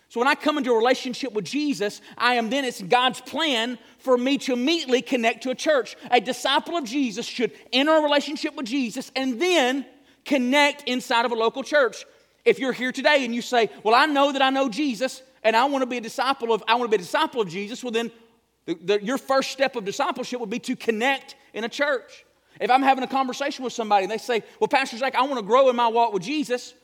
So 0.08 0.20
when 0.20 0.28
I 0.28 0.34
come 0.36 0.56
into 0.56 0.72
a 0.72 0.76
relationship 0.76 1.32
with 1.32 1.44
Jesus, 1.44 2.00
I 2.16 2.34
am 2.34 2.48
then, 2.48 2.64
it's 2.64 2.80
God's 2.80 3.20
plan 3.20 3.76
for 3.98 4.16
me 4.16 4.38
to 4.38 4.52
immediately 4.52 5.02
connect 5.02 5.42
to 5.42 5.50
a 5.50 5.54
church. 5.54 5.96
A 6.10 6.20
disciple 6.20 6.76
of 6.76 6.84
Jesus 6.84 7.26
should 7.26 7.50
enter 7.72 7.92
a 7.92 8.02
relationship 8.02 8.54
with 8.54 8.66
Jesus 8.66 9.10
and 9.16 9.40
then 9.40 9.84
connect 10.24 10.84
inside 10.84 11.24
of 11.24 11.32
a 11.32 11.34
local 11.34 11.64
church. 11.64 12.04
If 12.44 12.60
you're 12.60 12.72
here 12.72 12.92
today 12.92 13.24
and 13.24 13.34
you 13.34 13.42
say, 13.42 13.68
Well, 13.82 13.94
I 13.94 14.06
know 14.06 14.32
that 14.32 14.42
I 14.42 14.50
know 14.50 14.68
Jesus 14.68 15.22
and 15.42 15.56
I 15.56 15.64
want 15.64 15.82
to 15.82 15.86
be 15.86 15.96
a 15.96 16.00
disciple 16.00 16.52
of, 16.52 16.62
I 16.68 16.76
want 16.76 16.90
to 16.90 16.96
be 16.96 17.02
a 17.02 17.04
disciple 17.04 17.40
of 17.40 17.48
Jesus, 17.48 17.82
well 17.82 17.92
then 17.92 18.12
the, 18.66 18.74
the, 18.74 19.04
your 19.04 19.18
first 19.18 19.50
step 19.50 19.76
of 19.76 19.84
discipleship 19.84 20.40
would 20.40 20.50
be 20.50 20.58
to 20.60 20.76
connect 20.76 21.36
in 21.54 21.64
a 21.64 21.68
church. 21.68 22.24
If 22.60 22.70
I'm 22.70 22.82
having 22.82 23.04
a 23.04 23.08
conversation 23.08 23.64
with 23.64 23.72
somebody 23.72 24.04
and 24.04 24.10
they 24.10 24.18
say, 24.18 24.42
Well, 24.60 24.68
Pastor 24.68 24.96
Zach, 24.96 25.14
I 25.14 25.22
want 25.22 25.36
to 25.36 25.42
grow 25.42 25.68
in 25.68 25.76
my 25.76 25.88
walk 25.88 26.12
with 26.12 26.22
Jesus, 26.22 26.74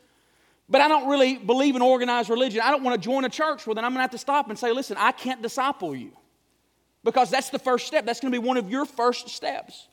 but 0.69 0.81
I 0.81 0.87
don't 0.87 1.09
really 1.09 1.37
believe 1.37 1.75
in 1.75 1.81
organized 1.81 2.29
religion. 2.29 2.61
I 2.63 2.71
don't 2.71 2.83
want 2.83 3.01
to 3.01 3.03
join 3.03 3.25
a 3.25 3.29
church. 3.29 3.67
Well, 3.67 3.75
then 3.75 3.83
I'm 3.83 3.91
going 3.91 3.99
to 3.99 4.03
have 4.03 4.11
to 4.11 4.17
stop 4.17 4.49
and 4.49 4.57
say, 4.57 4.71
listen, 4.71 4.97
I 4.97 5.11
can't 5.11 5.41
disciple 5.41 5.95
you. 5.95 6.11
Because 7.03 7.29
that's 7.29 7.49
the 7.49 7.59
first 7.59 7.85
step. 7.85 8.05
That's 8.05 8.21
going 8.21 8.31
to 8.31 8.39
be 8.39 8.45
one 8.45 8.55
of 8.55 8.69
your 8.69 8.85
first 8.85 9.27
steps. 9.27 9.87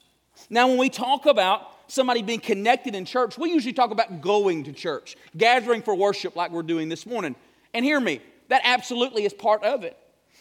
Now, 0.49 0.69
when 0.69 0.79
we 0.79 0.89
talk 0.89 1.27
about 1.27 1.69
somebody 1.89 2.23
being 2.23 2.41
connected 2.41 2.95
in 2.95 3.05
church, 3.05 3.37
we 3.37 3.51
usually 3.51 3.73
talk 3.73 3.91
about 3.91 4.21
going 4.21 4.65
to 4.65 4.73
church, 4.73 5.17
gathering 5.37 5.83
for 5.83 5.95
worship 5.95 6.37
like 6.37 6.53
we're 6.53 6.63
doing 6.63 6.89
this 6.89 7.05
morning. 7.05 7.35
And 7.75 7.85
hear 7.85 7.99
me, 7.99 8.21
that 8.49 8.63
absolutely 8.65 9.25
is 9.25 9.35
part 9.35 9.65
of 9.65 9.83
it. 9.83 9.97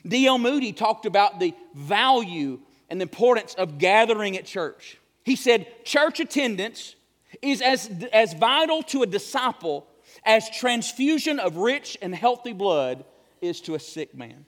D.L. 0.07 0.37
Moody 0.37 0.73
talked 0.73 1.05
about 1.05 1.39
the 1.39 1.53
value 1.73 2.59
and 2.89 2.99
the 2.99 3.03
importance 3.03 3.53
of 3.55 3.77
gathering 3.77 4.37
at 4.37 4.45
church. 4.45 4.97
He 5.23 5.35
said, 5.35 5.67
Church 5.85 6.19
attendance 6.19 6.95
is 7.41 7.61
as, 7.61 7.89
as 8.11 8.33
vital 8.33 8.83
to 8.83 9.03
a 9.03 9.05
disciple 9.05 9.85
as 10.25 10.49
transfusion 10.49 11.39
of 11.39 11.57
rich 11.57 11.97
and 12.01 12.13
healthy 12.13 12.53
blood 12.53 13.05
is 13.41 13.61
to 13.61 13.75
a 13.75 13.79
sick 13.79 14.15
man. 14.15 14.45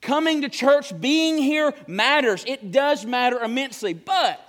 Coming 0.00 0.42
to 0.42 0.48
church, 0.48 0.98
being 1.00 1.38
here 1.38 1.72
matters. 1.86 2.44
It 2.46 2.72
does 2.72 3.06
matter 3.06 3.38
immensely. 3.38 3.94
But 3.94 4.40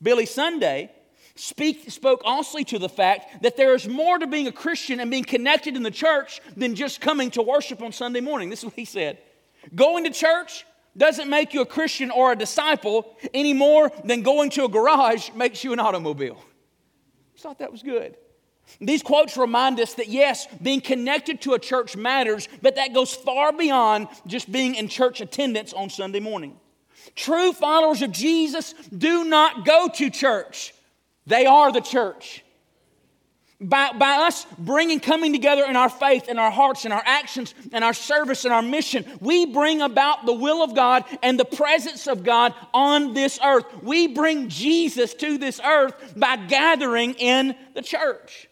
Billy 0.00 0.26
Sunday 0.26 0.90
speak, 1.34 1.90
spoke 1.90 2.22
also 2.24 2.62
to 2.62 2.78
the 2.78 2.88
fact 2.88 3.42
that 3.42 3.56
there 3.56 3.74
is 3.74 3.86
more 3.86 4.18
to 4.18 4.26
being 4.26 4.46
a 4.46 4.52
Christian 4.52 5.00
and 5.00 5.10
being 5.10 5.24
connected 5.24 5.76
in 5.76 5.82
the 5.82 5.90
church 5.90 6.40
than 6.56 6.74
just 6.74 7.00
coming 7.00 7.30
to 7.32 7.42
worship 7.42 7.82
on 7.82 7.92
Sunday 7.92 8.20
morning. 8.20 8.50
This 8.50 8.60
is 8.60 8.64
what 8.66 8.74
he 8.74 8.84
said. 8.84 9.18
Going 9.74 10.04
to 10.04 10.10
church 10.10 10.64
doesn't 10.96 11.30
make 11.30 11.54
you 11.54 11.60
a 11.60 11.66
Christian 11.66 12.10
or 12.10 12.32
a 12.32 12.36
disciple 12.36 13.16
any 13.32 13.52
more 13.52 13.92
than 14.04 14.22
going 14.22 14.50
to 14.50 14.64
a 14.64 14.68
garage 14.68 15.30
makes 15.34 15.62
you 15.62 15.72
an 15.72 15.78
automobile. 15.78 16.42
I 17.36 17.40
thought 17.40 17.58
that 17.60 17.70
was 17.70 17.82
good. 17.82 18.16
These 18.80 19.02
quotes 19.02 19.36
remind 19.36 19.80
us 19.80 19.94
that 19.94 20.08
yes, 20.08 20.46
being 20.60 20.80
connected 20.80 21.40
to 21.42 21.54
a 21.54 21.58
church 21.58 21.96
matters, 21.96 22.48
but 22.60 22.76
that 22.76 22.92
goes 22.92 23.14
far 23.14 23.52
beyond 23.52 24.08
just 24.26 24.50
being 24.50 24.74
in 24.74 24.88
church 24.88 25.20
attendance 25.20 25.72
on 25.72 25.88
Sunday 25.88 26.20
morning. 26.20 26.58
True 27.14 27.52
followers 27.52 28.02
of 28.02 28.12
Jesus 28.12 28.74
do 28.96 29.24
not 29.24 29.64
go 29.64 29.88
to 29.94 30.10
church, 30.10 30.74
they 31.26 31.46
are 31.46 31.72
the 31.72 31.80
church. 31.80 32.44
By, 33.60 33.90
by 33.92 34.26
us 34.26 34.46
bringing, 34.56 35.00
coming 35.00 35.32
together 35.32 35.64
in 35.64 35.74
our 35.74 35.88
faith, 35.88 36.28
in 36.28 36.38
our 36.38 36.50
hearts, 36.50 36.84
in 36.84 36.92
our 36.92 37.02
actions, 37.04 37.54
and 37.72 37.82
our 37.82 37.92
service, 37.92 38.44
and 38.44 38.54
our 38.54 38.62
mission, 38.62 39.04
we 39.20 39.46
bring 39.46 39.82
about 39.82 40.26
the 40.26 40.32
will 40.32 40.62
of 40.62 40.76
God 40.76 41.04
and 41.24 41.40
the 41.40 41.44
presence 41.44 42.06
of 42.06 42.22
God 42.22 42.54
on 42.72 43.14
this 43.14 43.40
earth. 43.44 43.64
We 43.82 44.06
bring 44.06 44.48
Jesus 44.48 45.12
to 45.14 45.38
this 45.38 45.60
earth 45.60 46.14
by 46.16 46.36
gathering 46.36 47.14
in 47.14 47.56
the 47.74 47.82
church. 47.82 48.48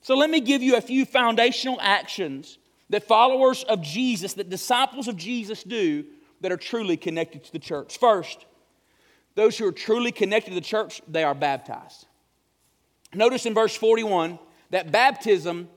So 0.00 0.16
let 0.16 0.28
me 0.28 0.40
give 0.40 0.60
you 0.60 0.76
a 0.76 0.80
few 0.80 1.06
foundational 1.06 1.78
actions 1.80 2.58
that 2.90 3.04
followers 3.04 3.62
of 3.62 3.80
Jesus, 3.80 4.34
that 4.34 4.50
disciples 4.50 5.06
of 5.06 5.16
Jesus 5.16 5.62
do 5.62 6.04
that 6.40 6.50
are 6.50 6.56
truly 6.56 6.96
connected 6.96 7.44
to 7.44 7.52
the 7.52 7.60
church. 7.60 7.96
First, 7.98 8.44
those 9.36 9.56
who 9.56 9.66
are 9.68 9.72
truly 9.72 10.10
connected 10.10 10.50
to 10.50 10.56
the 10.56 10.60
church, 10.60 11.00
they 11.06 11.22
are 11.22 11.34
baptized. 11.34 12.06
Notice 13.14 13.46
in 13.46 13.54
verse 13.54 13.76
41 13.76 14.38
that 14.70 14.90
baptism 14.90 15.68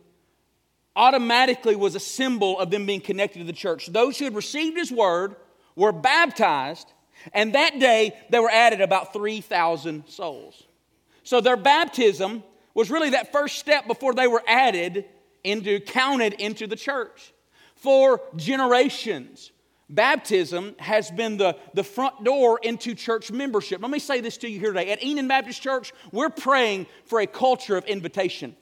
automatically 0.95 1.75
was 1.75 1.95
a 1.95 1.99
symbol 1.99 2.59
of 2.59 2.71
them 2.71 2.85
being 2.85 3.01
connected 3.01 3.39
to 3.39 3.45
the 3.45 3.53
church. 3.53 3.87
Those 3.87 4.17
who 4.17 4.25
had 4.25 4.35
received 4.35 4.77
his 4.77 4.91
word 4.91 5.35
were 5.75 5.91
baptized, 5.91 6.91
and 7.33 7.53
that 7.53 7.79
day 7.79 8.15
they 8.29 8.39
were 8.39 8.49
added 8.49 8.81
about 8.81 9.11
3,000 9.11 10.07
souls. 10.07 10.63
So 11.23 11.41
their 11.41 11.57
baptism 11.57 12.43
was 12.73 12.89
really 12.89 13.11
that 13.11 13.31
first 13.31 13.57
step 13.57 13.87
before 13.87 14.13
they 14.13 14.27
were 14.27 14.43
added 14.47 15.05
into, 15.43 15.79
counted 15.79 16.33
into 16.33 16.67
the 16.67 16.75
church. 16.75 17.33
For 17.75 18.21
generations, 18.35 19.51
baptism 19.89 20.75
has 20.79 21.11
been 21.11 21.37
the, 21.37 21.57
the 21.73 21.83
front 21.83 22.23
door 22.23 22.59
into 22.63 22.95
church 22.95 23.31
membership. 23.31 23.81
Let 23.81 23.91
me 23.91 23.99
say 23.99 24.21
this 24.21 24.37
to 24.37 24.49
you 24.49 24.59
here 24.59 24.73
today. 24.73 24.91
At 24.91 25.03
Enon 25.03 25.27
Baptist 25.27 25.61
Church, 25.61 25.93
we're 26.11 26.29
praying 26.29 26.87
for 27.05 27.19
a 27.19 27.27
culture 27.27 27.77
of 27.77 27.85
invitation. 27.85 28.55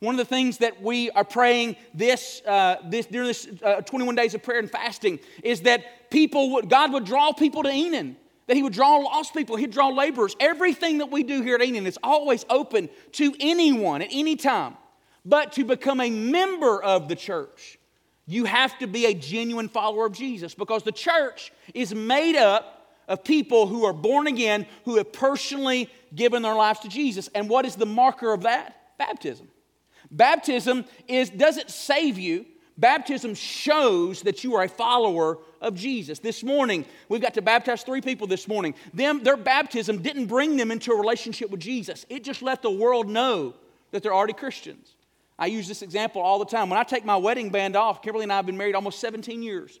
One 0.00 0.14
of 0.14 0.18
the 0.18 0.24
things 0.24 0.58
that 0.58 0.82
we 0.82 1.10
are 1.12 1.24
praying 1.24 1.76
this, 1.94 2.42
uh, 2.46 2.76
this 2.84 3.06
during 3.06 3.28
this 3.28 3.48
uh, 3.62 3.80
21 3.82 4.14
days 4.14 4.34
of 4.34 4.42
prayer 4.42 4.58
and 4.58 4.70
fasting 4.70 5.20
is 5.42 5.62
that 5.62 6.10
people 6.10 6.52
would, 6.54 6.68
God 6.68 6.92
would 6.92 7.04
draw 7.04 7.32
people 7.32 7.62
to 7.62 7.70
Enon 7.70 8.16
that 8.46 8.56
he 8.56 8.62
would 8.62 8.72
draw 8.72 8.96
lost 8.98 9.34
people, 9.34 9.56
he'd 9.56 9.70
draw 9.70 9.88
laborers. 9.88 10.36
Everything 10.38 10.98
that 10.98 11.10
we 11.10 11.22
do 11.22 11.42
here 11.42 11.54
at 11.54 11.62
Enon 11.62 11.86
is 11.86 11.98
always 12.02 12.44
open 12.50 12.88
to 13.12 13.34
anyone 13.40 14.02
at 14.02 14.08
any 14.10 14.36
time. 14.36 14.76
But 15.24 15.52
to 15.52 15.64
become 15.64 16.00
a 16.00 16.10
member 16.10 16.82
of 16.82 17.08
the 17.08 17.16
church, 17.16 17.78
you 18.26 18.44
have 18.44 18.78
to 18.78 18.86
be 18.86 19.06
a 19.06 19.14
genuine 19.14 19.68
follower 19.68 20.06
of 20.06 20.12
Jesus 20.12 20.54
because 20.54 20.82
the 20.82 20.92
church 20.92 21.52
is 21.74 21.94
made 21.94 22.36
up 22.36 22.88
of 23.06 23.22
people 23.22 23.66
who 23.66 23.84
are 23.84 23.92
born 23.92 24.26
again, 24.26 24.66
who 24.84 24.96
have 24.96 25.12
personally 25.12 25.90
given 26.14 26.42
their 26.42 26.54
lives 26.54 26.80
to 26.80 26.88
Jesus. 26.88 27.28
And 27.34 27.48
what 27.50 27.66
is 27.66 27.76
the 27.76 27.86
marker 27.86 28.32
of 28.32 28.42
that? 28.42 28.76
Baptism. 28.98 29.48
Baptism 30.10 30.84
is 31.06 31.28
doesn't 31.28 31.70
save 31.70 32.18
you, 32.18 32.46
Baptism 32.76 33.34
shows 33.34 34.22
that 34.22 34.42
you 34.42 34.56
are 34.56 34.64
a 34.64 34.68
follower 34.68 35.38
of 35.60 35.76
Jesus. 35.76 36.18
This 36.18 36.42
morning, 36.42 36.84
we've 37.08 37.20
got 37.20 37.34
to 37.34 37.42
baptize 37.42 37.84
three 37.84 38.00
people 38.00 38.26
this 38.26 38.48
morning. 38.48 38.74
Them, 38.92 39.22
their 39.22 39.36
baptism 39.36 40.02
didn't 40.02 40.26
bring 40.26 40.56
them 40.56 40.72
into 40.72 40.90
a 40.90 40.96
relationship 40.98 41.50
with 41.50 41.60
Jesus, 41.60 42.04
it 42.08 42.24
just 42.24 42.42
let 42.42 42.62
the 42.62 42.70
world 42.70 43.08
know 43.08 43.54
that 43.92 44.02
they're 44.02 44.14
already 44.14 44.32
Christians. 44.32 44.93
I 45.38 45.46
use 45.46 45.66
this 45.66 45.82
example 45.82 46.22
all 46.22 46.38
the 46.38 46.44
time. 46.44 46.70
When 46.70 46.78
I 46.78 46.84
take 46.84 47.04
my 47.04 47.16
wedding 47.16 47.50
band 47.50 47.76
off, 47.76 48.02
Kimberly 48.02 48.24
and 48.24 48.32
I 48.32 48.36
have 48.36 48.46
been 48.46 48.56
married 48.56 48.74
almost 48.74 49.00
17 49.00 49.42
years. 49.42 49.80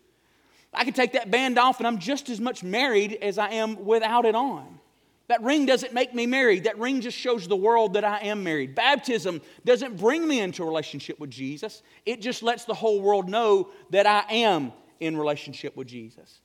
I 0.72 0.84
can 0.84 0.92
take 0.92 1.12
that 1.12 1.30
band 1.30 1.58
off 1.58 1.78
and 1.78 1.86
I'm 1.86 1.98
just 1.98 2.28
as 2.28 2.40
much 2.40 2.62
married 2.62 3.18
as 3.22 3.38
I 3.38 3.50
am 3.50 3.84
without 3.84 4.24
it 4.24 4.34
on 4.34 4.80
That 5.28 5.40
ring 5.42 5.66
doesn't 5.66 5.94
make 5.94 6.12
me 6.12 6.26
married. 6.26 6.64
That 6.64 6.78
ring 6.78 7.00
just 7.00 7.16
shows 7.16 7.46
the 7.46 7.56
world 7.56 7.94
that 7.94 8.04
I 8.04 8.18
am 8.20 8.42
married. 8.42 8.74
Baptism 8.74 9.40
doesn't 9.64 9.96
bring 9.96 10.26
me 10.26 10.40
into 10.40 10.64
a 10.64 10.66
relationship 10.66 11.20
with 11.20 11.30
Jesus, 11.30 11.82
it 12.04 12.20
just 12.20 12.42
lets 12.42 12.64
the 12.64 12.74
whole 12.74 13.00
world 13.00 13.28
know 13.28 13.70
that 13.90 14.06
I 14.06 14.24
am 14.30 14.72
in 15.00 15.16
relationship 15.16 15.76
with 15.76 15.86
Jesus. 15.86 16.40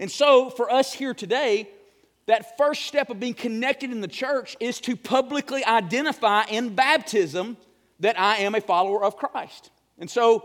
And 0.00 0.10
so, 0.10 0.50
for 0.50 0.72
us 0.72 0.92
here 0.92 1.14
today, 1.14 1.68
that 2.26 2.56
first 2.56 2.86
step 2.86 3.10
of 3.10 3.20
being 3.20 3.34
connected 3.34 3.92
in 3.92 4.00
the 4.00 4.08
church 4.08 4.56
is 4.58 4.80
to 4.80 4.96
publicly 4.96 5.64
identify 5.64 6.44
in 6.44 6.74
baptism 6.74 7.56
that 8.04 8.20
I 8.20 8.36
am 8.38 8.54
a 8.54 8.60
follower 8.60 9.02
of 9.02 9.16
Christ. 9.16 9.70
And 9.98 10.10
so, 10.10 10.44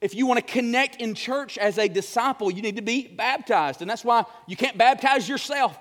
if 0.00 0.14
you 0.14 0.24
want 0.24 0.44
to 0.44 0.52
connect 0.52 0.96
in 0.96 1.14
church 1.14 1.58
as 1.58 1.76
a 1.76 1.88
disciple, 1.88 2.48
you 2.48 2.62
need 2.62 2.76
to 2.76 2.82
be 2.82 3.08
baptized. 3.08 3.82
And 3.82 3.90
that's 3.90 4.04
why 4.04 4.24
you 4.46 4.56
can't 4.56 4.78
baptize 4.78 5.28
yourself. 5.28 5.76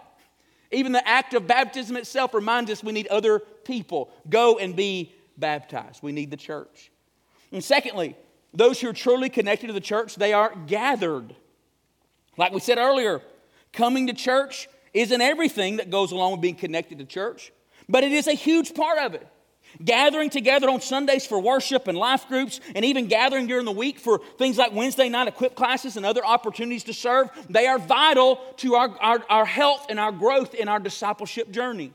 Even 0.71 0.93
the 0.93 1.07
act 1.07 1.35
of 1.35 1.45
baptism 1.45 1.95
itself 1.95 2.33
reminds 2.33 2.71
us 2.71 2.83
we 2.83 2.91
need 2.91 3.07
other 3.07 3.39
people. 3.39 4.11
Go 4.29 4.57
and 4.57 4.75
be 4.75 5.13
baptized. 5.37 6.01
We 6.01 6.11
need 6.11 6.31
the 6.31 6.37
church. 6.37 6.91
And 7.51 7.63
secondly, 7.63 8.15
those 8.51 8.81
who 8.81 8.89
are 8.89 8.93
truly 8.93 9.29
connected 9.29 9.67
to 9.67 9.73
the 9.73 9.79
church, 9.79 10.15
they 10.15 10.33
are 10.33 10.55
gathered. 10.65 11.35
Like 12.35 12.51
we 12.51 12.61
said 12.61 12.79
earlier, 12.79 13.21
coming 13.73 14.07
to 14.07 14.13
church 14.13 14.67
isn't 14.93 15.21
everything 15.21 15.77
that 15.77 15.91
goes 15.91 16.11
along 16.11 16.31
with 16.31 16.41
being 16.41 16.55
connected 16.55 16.97
to 16.97 17.05
church, 17.05 17.51
but 17.87 18.03
it 18.03 18.11
is 18.11 18.27
a 18.27 18.33
huge 18.33 18.73
part 18.73 18.97
of 18.97 19.13
it. 19.13 19.27
Gathering 19.83 20.29
together 20.29 20.69
on 20.69 20.81
Sundays 20.81 21.25
for 21.25 21.39
worship 21.39 21.87
and 21.87 21.97
life 21.97 22.27
groups, 22.27 22.59
and 22.75 22.83
even 22.83 23.07
gathering 23.07 23.47
during 23.47 23.65
the 23.65 23.71
week 23.71 23.99
for 23.99 24.19
things 24.37 24.57
like 24.57 24.73
Wednesday 24.73 25.09
night 25.09 25.27
equip 25.27 25.55
classes 25.55 25.97
and 25.97 26.05
other 26.05 26.25
opportunities 26.25 26.83
to 26.85 26.93
serve, 26.93 27.29
they 27.49 27.67
are 27.67 27.79
vital 27.79 28.37
to 28.57 28.75
our, 28.75 28.89
our, 28.99 29.23
our 29.29 29.45
health 29.45 29.87
and 29.89 29.99
our 29.99 30.11
growth 30.11 30.53
in 30.53 30.67
our 30.67 30.79
discipleship 30.79 31.51
journey. 31.51 31.93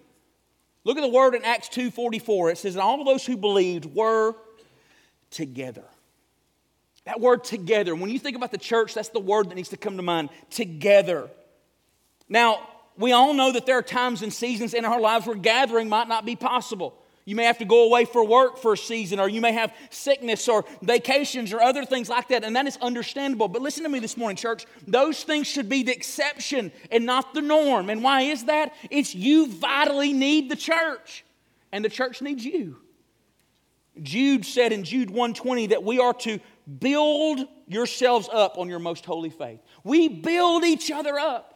Look 0.85 0.97
at 0.97 1.01
the 1.01 1.09
word 1.09 1.35
in 1.35 1.45
Acts 1.45 1.69
2.44. 1.69 2.53
It 2.53 2.59
says, 2.59 2.75
and 2.77 2.83
all 2.83 3.03
those 3.05 3.27
who 3.27 3.37
believed 3.37 3.87
were 3.87 4.37
together. 5.31 5.85
That 7.07 7.21
word 7.21 7.45
together, 7.45 7.95
when 7.95 8.11
you 8.11 8.19
think 8.19 8.37
about 8.37 8.51
the 8.51 8.59
church, 8.59 8.95
that's 8.95 9.11
the 9.11 9.21
word 9.21 9.51
that 9.51 9.55
needs 9.55 9.69
to 9.71 9.77
come 9.77 9.97
to 9.97 10.03
mind. 10.03 10.31
Together. 10.51 11.29
Now, 12.29 12.69
we 12.99 13.13
all 13.13 13.35
know 13.35 13.53
that 13.53 13.67
there 13.67 13.79
are 13.79 13.83
times 13.83 14.23
and 14.23 14.33
seasons 14.33 14.75
in 14.75 14.85
our 14.85 15.01
lives 15.01 15.27
where 15.27 15.37
gathering 15.37 15.89
might 15.89 16.09
not 16.09 16.25
be 16.25 16.37
possible. 16.37 16.97
You 17.27 17.35
may 17.35 17.43
have 17.45 17.59
to 17.59 17.65
go 17.65 17.85
away 17.85 18.05
for 18.05 18.25
work 18.25 18.57
for 18.57 18.75
a 18.75 18.79
season, 18.79 19.19
or 19.19 19.29
you 19.29 19.41
may 19.41 19.51
have 19.51 19.75
sickness 19.91 20.47
or 20.49 20.65
vacations 20.81 21.53
or 21.53 21.61
other 21.61 21.85
things 21.85 22.09
like 22.09 22.29
that, 22.29 22.45
and 22.45 22.55
that 22.55 22.69
is 22.69 22.79
understandable. 22.81 23.49
But 23.49 23.63
listen 23.63 23.83
to 23.83 23.89
me 23.89 23.99
this 23.99 24.17
morning, 24.17 24.37
church. 24.37 24.65
Those 24.87 25.25
things 25.25 25.49
should 25.49 25.69
be 25.69 25.83
the 25.83 25.93
exception 25.93 26.71
and 26.93 27.05
not 27.05 27.35
the 27.35 27.43
norm. 27.43 27.91
And 27.91 28.05
why 28.05 28.23
is 28.23 28.45
that? 28.45 28.73
It's 28.91 29.13
you 29.13 29.49
vitally 29.49 30.13
need 30.13 30.49
the 30.49 30.57
church, 30.57 31.25
and 31.73 31.85
the 31.85 31.89
church 31.89 32.23
needs 32.23 32.45
you. 32.45 32.77
Jude 34.01 34.47
said 34.47 34.73
in 34.73 34.85
Jude 34.85 35.11
120 35.11 35.69
that 35.69 35.83
we 35.83 35.99
are 35.99 36.15
to 36.15 36.39
build 36.79 37.41
yourselves 37.67 38.29
up 38.33 38.57
on 38.57 38.69
your 38.69 38.79
most 38.79 39.05
holy 39.05 39.31
faith. 39.31 39.59
We 39.83 40.09
build 40.09 40.65
each 40.65 40.93
other 40.93 41.19
up. 41.19 41.56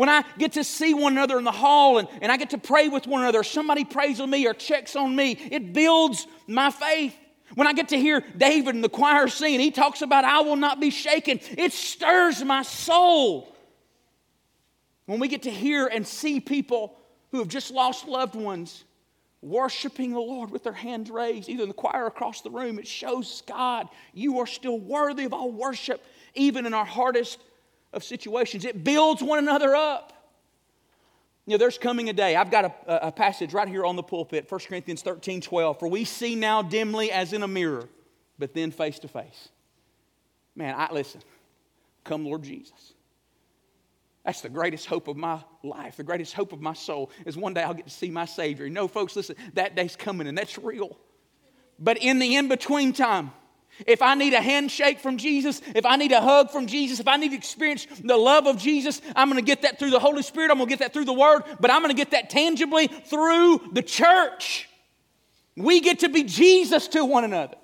When 0.00 0.08
I 0.08 0.24
get 0.38 0.52
to 0.52 0.64
see 0.64 0.94
one 0.94 1.12
another 1.12 1.36
in 1.36 1.44
the 1.44 1.52
hall 1.52 1.98
and, 1.98 2.08
and 2.22 2.32
I 2.32 2.38
get 2.38 2.48
to 2.50 2.58
pray 2.58 2.88
with 2.88 3.06
one 3.06 3.20
another, 3.20 3.42
somebody 3.42 3.84
prays 3.84 4.18
on 4.18 4.30
me 4.30 4.46
or 4.46 4.54
checks 4.54 4.96
on 4.96 5.14
me, 5.14 5.32
it 5.32 5.74
builds 5.74 6.26
my 6.46 6.70
faith. 6.70 7.14
When 7.54 7.66
I 7.66 7.74
get 7.74 7.90
to 7.90 7.98
hear 7.98 8.24
David 8.34 8.74
in 8.74 8.80
the 8.80 8.88
choir 8.88 9.28
sing, 9.28 9.60
he 9.60 9.70
talks 9.70 10.00
about, 10.00 10.24
I 10.24 10.40
will 10.40 10.56
not 10.56 10.80
be 10.80 10.88
shaken, 10.88 11.38
it 11.50 11.74
stirs 11.74 12.42
my 12.42 12.62
soul. 12.62 13.54
When 15.04 15.20
we 15.20 15.28
get 15.28 15.42
to 15.42 15.50
hear 15.50 15.86
and 15.86 16.06
see 16.06 16.40
people 16.40 16.96
who 17.30 17.40
have 17.40 17.48
just 17.48 17.70
lost 17.70 18.08
loved 18.08 18.36
ones 18.36 18.84
worshiping 19.42 20.12
the 20.12 20.20
Lord 20.20 20.50
with 20.50 20.64
their 20.64 20.72
hands 20.72 21.10
raised, 21.10 21.50
either 21.50 21.64
in 21.64 21.68
the 21.68 21.74
choir 21.74 22.06
across 22.06 22.40
the 22.40 22.50
room, 22.50 22.78
it 22.78 22.86
shows 22.86 23.42
God, 23.46 23.86
you 24.14 24.38
are 24.38 24.46
still 24.46 24.78
worthy 24.78 25.26
of 25.26 25.34
all 25.34 25.52
worship, 25.52 26.02
even 26.34 26.64
in 26.64 26.72
our 26.72 26.86
hardest 26.86 27.38
of 27.92 28.04
situations. 28.04 28.64
It 28.64 28.84
builds 28.84 29.22
one 29.22 29.38
another 29.38 29.74
up. 29.74 30.12
You 31.46 31.54
know, 31.54 31.58
there's 31.58 31.78
coming 31.78 32.08
a 32.08 32.12
day. 32.12 32.36
I've 32.36 32.50
got 32.50 32.64
a, 32.86 33.08
a, 33.08 33.12
passage 33.12 33.52
right 33.52 33.66
here 33.66 33.84
on 33.84 33.96
the 33.96 34.02
pulpit, 34.02 34.46
1 34.48 34.60
Corinthians 34.68 35.02
13 35.02 35.40
12. 35.40 35.78
For 35.78 35.88
we 35.88 36.04
see 36.04 36.34
now 36.34 36.62
dimly 36.62 37.10
as 37.10 37.32
in 37.32 37.42
a 37.42 37.48
mirror, 37.48 37.88
but 38.38 38.54
then 38.54 38.70
face 38.70 38.98
to 39.00 39.08
face. 39.08 39.48
Man, 40.54 40.74
I 40.76 40.92
listen. 40.92 41.22
Come, 42.04 42.24
Lord 42.24 42.42
Jesus. 42.42 42.94
That's 44.24 44.42
the 44.42 44.48
greatest 44.48 44.86
hope 44.86 45.08
of 45.08 45.16
my 45.16 45.42
life, 45.62 45.96
the 45.96 46.04
greatest 46.04 46.34
hope 46.34 46.52
of 46.52 46.60
my 46.60 46.74
soul 46.74 47.10
is 47.24 47.36
one 47.36 47.54
day 47.54 47.62
I'll 47.62 47.74
get 47.74 47.86
to 47.86 47.92
see 47.92 48.10
my 48.10 48.26
Savior. 48.26 48.68
Know, 48.68 48.86
folks, 48.86 49.16
listen, 49.16 49.36
that 49.54 49.74
day's 49.74 49.96
coming 49.96 50.26
and 50.26 50.36
that's 50.36 50.58
real. 50.58 50.96
But 51.78 51.98
in 51.98 52.18
the 52.18 52.36
in 52.36 52.48
between 52.48 52.92
time, 52.92 53.32
if 53.86 54.02
I 54.02 54.14
need 54.14 54.34
a 54.34 54.40
handshake 54.40 55.00
from 55.00 55.16
Jesus, 55.16 55.60
if 55.74 55.86
I 55.86 55.96
need 55.96 56.12
a 56.12 56.20
hug 56.20 56.50
from 56.50 56.66
Jesus, 56.66 57.00
if 57.00 57.08
I 57.08 57.16
need 57.16 57.30
to 57.30 57.36
experience 57.36 57.86
the 58.02 58.16
love 58.16 58.46
of 58.46 58.58
Jesus, 58.58 59.00
I'm 59.16 59.28
going 59.30 59.42
to 59.42 59.46
get 59.46 59.62
that 59.62 59.78
through 59.78 59.90
the 59.90 60.00
Holy 60.00 60.22
Spirit. 60.22 60.50
I'm 60.50 60.58
going 60.58 60.68
to 60.68 60.72
get 60.72 60.80
that 60.80 60.92
through 60.92 61.04
the 61.04 61.12
Word, 61.12 61.42
but 61.60 61.70
I'm 61.70 61.82
going 61.82 61.94
to 61.94 61.96
get 61.96 62.12
that 62.12 62.30
tangibly 62.30 62.86
through 62.86 63.60
the 63.72 63.82
church. 63.82 64.68
We 65.56 65.80
get 65.80 66.00
to 66.00 66.08
be 66.08 66.24
Jesus 66.24 66.88
to 66.88 67.04
one 67.04 67.24
another. 67.24 67.56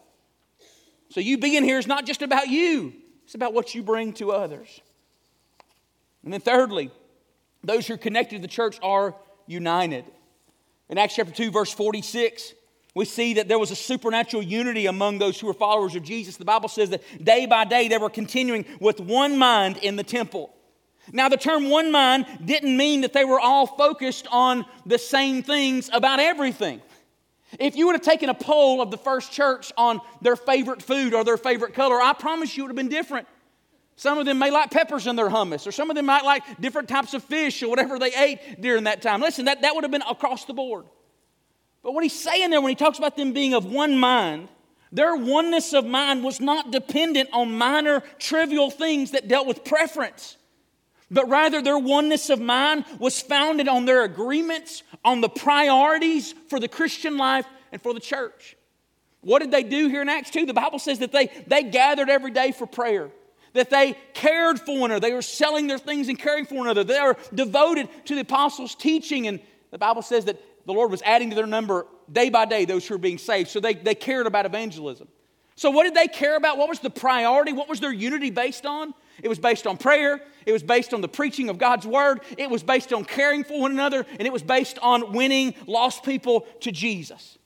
So, 1.11 1.21
you 1.21 1.39
being 1.39 1.65
here 1.65 1.79
is 1.79 1.87
not 1.87 2.05
just 2.05 2.21
about 2.21 2.49
you, 2.49 2.93
it's 3.25 3.35
about 3.35 3.55
what 3.55 3.75
you 3.75 3.83
bring 3.83 4.13
to 4.15 4.33
others. 4.33 4.81
And 6.25 6.33
then, 6.33 6.41
thirdly, 6.41 6.91
those 7.63 7.87
who 7.87 7.95
are 7.95 7.99
connected 7.99 8.37
to 8.37 8.43
the 8.43 8.49
church 8.49 8.79
are 8.83 9.15
united. 9.47 10.05
In 10.89 10.99
Acts 10.99 11.17
chapter 11.17 11.33
2, 11.33 11.51
verse 11.51 11.73
46, 11.73 12.55
we 12.97 13.05
see 13.05 13.35
that 13.35 13.47
there 13.47 13.59
was 13.59 13.71
a 13.71 13.77
supernatural 13.77 14.43
unity 14.43 14.87
among 14.87 15.19
those 15.19 15.39
who 15.39 15.47
were 15.47 15.53
followers 15.53 15.95
of 15.95 16.03
Jesus. 16.03 16.39
The 16.39 16.47
Bible 16.47 16.71
says 16.71 16.89
that 16.89 17.03
day 17.23 17.45
by 17.45 17.67
day 17.67 17.89
they 17.89 17.99
were 17.99 18.09
continuing 18.09 18.65
with 18.81 19.01
one 19.01 19.37
mind 19.37 19.77
in 19.83 19.97
the 19.97 20.03
temple. 20.03 20.55
Now, 21.13 21.29
the 21.29 21.37
term 21.37 21.69
one 21.69 21.93
mind 21.93 22.25
didn't 22.43 22.75
mean 22.75 23.03
that 23.03 23.13
they 23.13 23.27
were 23.27 23.39
all 23.39 23.67
focused 23.67 24.27
on 24.33 24.65
the 24.87 24.97
same 24.97 25.43
things 25.43 25.91
about 25.93 26.21
everything. 26.21 26.81
If 27.61 27.77
you 27.77 27.85
would 27.85 27.97
have 27.97 28.03
taken 28.03 28.31
a 28.31 28.35
poll 28.35 28.81
of 28.81 28.91
the 28.91 28.97
first 28.97 29.31
church 29.31 29.75
on 29.77 30.01
their 30.23 30.35
favorite 30.35 30.81
food 30.81 31.13
or 31.13 31.23
their 31.23 31.37
favorite 31.37 31.75
color, 31.75 32.01
I 32.01 32.15
promise 32.15 32.57
you 32.57 32.63
it 32.63 32.69
would 32.69 32.71
have 32.71 32.77
been 32.77 32.89
different. 32.89 33.29
Some 33.97 34.17
of 34.17 34.25
them 34.25 34.39
may 34.39 34.51
like 34.51 34.71
peppers 34.71 35.07
in 35.07 35.17
their 35.17 35.29
hummus, 35.29 35.67
or 35.67 35.73
some 35.73 35.91
of 35.91 35.97
them 35.97 36.07
might 36.07 36.25
like 36.25 36.63
different 36.63 36.89
types 36.89 37.13
of 37.13 37.23
fish 37.23 37.63
or 37.63 37.69
whatever 37.69 37.99
they 37.99 38.15
ate 38.15 38.63
during 38.63 38.85
that 38.85 39.03
time. 39.03 39.21
Listen, 39.21 39.45
that, 39.45 39.61
that 39.61 39.75
would 39.75 39.85
have 39.85 39.91
been 39.91 40.01
across 40.01 40.47
the 40.47 40.55
board. 40.55 40.87
But 41.87 41.95
what 41.95 42.03
he's 42.03 42.21
saying 42.21 42.51
there 42.51 42.61
when 42.61 42.71
he 42.71 42.75
talks 42.75 42.99
about 42.99 43.17
them 43.17 43.33
being 43.33 43.55
of 43.55 43.65
one 43.65 43.97
mind, 43.97 44.49
their 44.91 45.15
oneness 45.15 45.73
of 45.73 45.87
mind 45.87 46.25
was 46.25 46.41
not 46.41 46.73
dependent 46.73 47.29
on 47.33 47.57
minor, 47.57 48.03
trivial 48.19 48.73
things 48.73 49.13
that 49.13 49.29
dealt 49.29 49.47
with 49.47 49.65
preference, 49.65 50.37
but 51.13 51.29
rather 51.29 51.63
their 51.63 51.79
oneness 51.79 52.29
of 52.29 52.41
mind 52.41 52.87
was 52.99 53.21
founded 53.21 53.69
on 53.69 53.85
their 53.85 54.03
agreements 54.03 54.83
on 55.05 55.21
the 55.21 55.29
priorities 55.29 56.35
for 56.49 56.59
the 56.59 56.67
Christian 56.67 57.19
life 57.19 57.47
and 57.71 57.81
for 57.81 57.95
the 57.95 58.01
church. 58.01 58.57
What 59.21 59.39
did 59.39 59.53
they 59.53 59.63
do 59.63 59.87
here 59.87 60.03
in 60.03 60.09
Acts 60.09 60.31
2? 60.31 60.45
The 60.45 60.55
Bible 60.55 60.81
says 60.81 60.99
that 60.99 61.13
they, 61.13 61.29
they 61.47 61.63
gathered 61.63 62.11
every 62.11 62.33
day 62.33 62.51
for 62.51 62.67
prayer, 62.67 63.11
that 63.53 63.71
they 63.71 63.97
cared 64.13 64.59
for 64.59 64.77
one 64.77 64.91
another, 64.91 65.07
they 65.07 65.15
were 65.15 65.23
selling 65.23 65.69
their 65.69 65.79
things 65.79 66.09
and 66.09 66.19
caring 66.19 66.47
for 66.47 66.57
one 66.57 66.67
another, 66.67 66.83
they 66.83 67.01
were 67.01 67.17
devoted 67.33 67.89
to 68.07 68.17
the 68.17 68.23
apostles' 68.23 68.75
teaching, 68.75 69.29
and 69.29 69.39
the 69.71 69.79
Bible 69.79 70.03
says 70.03 70.25
that 70.25 70.41
the 70.67 70.73
Lord 70.73 70.91
was 70.91 71.03
adding 71.03 71.31
to 71.31 71.37
their 71.37 71.47
number 71.47 71.87
day 72.11 72.29
by 72.29 72.45
day 72.45 72.65
those 72.65 72.87
who 72.87 72.95
were 72.95 72.99
being 72.99 73.19
saved. 73.19 73.49
So 73.49 73.61
they, 73.61 73.75
they 73.75 73.95
cared 73.95 74.27
about 74.27 74.47
evangelism. 74.47 75.09
So, 75.59 75.71
what 75.71 75.85
did 75.85 75.95
they 75.95 76.07
care 76.07 76.37
about? 76.37 76.59
What 76.59 76.69
was 76.69 76.81
the 76.81 76.91
priority? 76.91 77.55
What 77.55 77.67
was 77.67 77.81
their 77.81 77.93
unity 77.93 78.29
based 78.29 78.67
on? 78.67 78.93
It 79.23 79.29
was 79.29 79.39
based 79.39 79.67
on 79.67 79.79
prayer. 79.79 80.21
It 80.45 80.53
was 80.53 80.63
based 80.63 80.93
on 80.93 81.01
the 81.01 81.09
preaching 81.09 81.49
of 81.49 81.57
God's 81.57 81.87
word. 81.87 82.21
It 82.37 82.51
was 82.51 82.63
based 82.63 82.93
on 82.93 83.07
caring 83.07 83.43
for 83.43 83.59
one 83.59 83.71
another. 83.71 84.05
And 84.11 84.23
it 84.23 84.33
was 84.33 84.43
based 84.43 84.79
on 84.83 85.13
winning 85.13 85.55
lost 85.67 86.05
people 86.05 86.43
to 86.61 86.71
Jesus. 86.71 87.39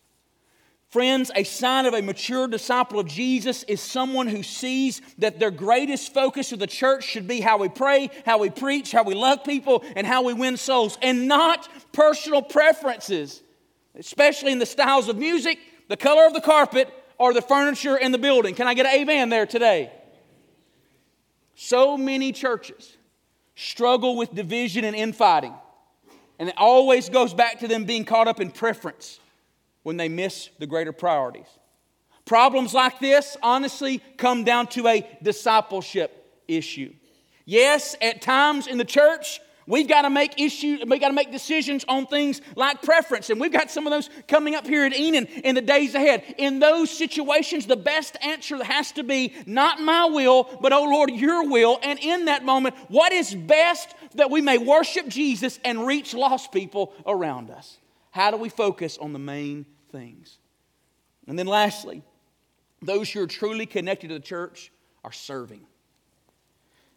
Friends, 0.90 1.30
a 1.36 1.44
sign 1.44 1.86
of 1.86 1.94
a 1.94 2.02
mature 2.02 2.48
disciple 2.48 2.98
of 2.98 3.06
Jesus 3.06 3.62
is 3.64 3.80
someone 3.80 4.26
who 4.26 4.42
sees 4.42 5.00
that 5.18 5.38
their 5.38 5.52
greatest 5.52 6.12
focus 6.12 6.50
of 6.50 6.58
the 6.58 6.66
church 6.66 7.04
should 7.04 7.28
be 7.28 7.40
how 7.40 7.58
we 7.58 7.68
pray, 7.68 8.10
how 8.26 8.38
we 8.38 8.50
preach, 8.50 8.90
how 8.90 9.04
we 9.04 9.14
love 9.14 9.44
people, 9.44 9.84
and 9.94 10.04
how 10.04 10.24
we 10.24 10.34
win 10.34 10.56
souls, 10.56 10.98
and 11.00 11.28
not 11.28 11.68
personal 11.92 12.42
preferences, 12.42 13.40
especially 13.94 14.50
in 14.50 14.58
the 14.58 14.66
styles 14.66 15.08
of 15.08 15.16
music, 15.16 15.60
the 15.86 15.96
color 15.96 16.26
of 16.26 16.34
the 16.34 16.40
carpet, 16.40 16.92
or 17.18 17.32
the 17.32 17.42
furniture 17.42 17.96
in 17.96 18.10
the 18.10 18.18
building. 18.18 18.56
Can 18.56 18.66
I 18.66 18.74
get 18.74 18.86
an 18.86 18.92
amen 18.92 19.28
there 19.28 19.46
today? 19.46 19.92
So 21.54 21.96
many 21.96 22.32
churches 22.32 22.96
struggle 23.54 24.16
with 24.16 24.34
division 24.34 24.84
and 24.84 24.96
infighting, 24.96 25.54
and 26.40 26.48
it 26.48 26.54
always 26.58 27.08
goes 27.08 27.32
back 27.32 27.60
to 27.60 27.68
them 27.68 27.84
being 27.84 28.04
caught 28.04 28.26
up 28.26 28.40
in 28.40 28.50
preference 28.50 29.19
when 29.82 29.96
they 29.96 30.08
miss 30.08 30.50
the 30.58 30.66
greater 30.66 30.92
priorities. 30.92 31.46
Problems 32.24 32.74
like 32.74 33.00
this, 33.00 33.36
honestly, 33.42 34.02
come 34.16 34.44
down 34.44 34.66
to 34.68 34.86
a 34.86 35.06
discipleship 35.22 36.42
issue. 36.46 36.92
Yes, 37.44 37.96
at 38.00 38.22
times 38.22 38.66
in 38.66 38.78
the 38.78 38.84
church, 38.84 39.40
We've 39.70 39.86
got 39.86 40.02
to 40.02 40.10
make 40.10 40.40
issues, 40.40 40.80
we've 40.84 41.00
got 41.00 41.08
to 41.08 41.14
make 41.14 41.30
decisions 41.30 41.84
on 41.86 42.06
things 42.06 42.40
like 42.56 42.82
preference. 42.82 43.30
And 43.30 43.40
we've 43.40 43.52
got 43.52 43.70
some 43.70 43.86
of 43.86 43.92
those 43.92 44.10
coming 44.26 44.56
up 44.56 44.66
here 44.66 44.84
at 44.84 44.92
Enon 44.92 45.26
in 45.26 45.54
the 45.54 45.60
days 45.60 45.94
ahead. 45.94 46.24
In 46.38 46.58
those 46.58 46.90
situations, 46.90 47.66
the 47.66 47.76
best 47.76 48.16
answer 48.20 48.62
has 48.64 48.90
to 48.92 49.04
be 49.04 49.32
not 49.46 49.80
my 49.80 50.06
will, 50.06 50.58
but 50.60 50.72
oh 50.72 50.82
Lord, 50.82 51.10
your 51.10 51.48
will. 51.48 51.78
And 51.84 52.00
in 52.00 52.24
that 52.24 52.44
moment, 52.44 52.74
what 52.88 53.12
is 53.12 53.32
best 53.32 53.94
that 54.16 54.28
we 54.28 54.40
may 54.40 54.58
worship 54.58 55.06
Jesus 55.06 55.60
and 55.64 55.86
reach 55.86 56.14
lost 56.14 56.50
people 56.50 56.92
around 57.06 57.52
us? 57.52 57.78
How 58.10 58.30
do 58.30 58.36
we 58.36 58.48
focus 58.48 58.98
on 58.98 59.12
the 59.12 59.18
main 59.18 59.66
things? 59.90 60.38
And 61.26 61.38
then 61.38 61.46
lastly, 61.46 62.02
those 62.82 63.10
who 63.10 63.22
are 63.22 63.26
truly 63.26 63.66
connected 63.66 64.08
to 64.08 64.14
the 64.14 64.20
church 64.20 64.72
are 65.04 65.12
serving. 65.12 65.66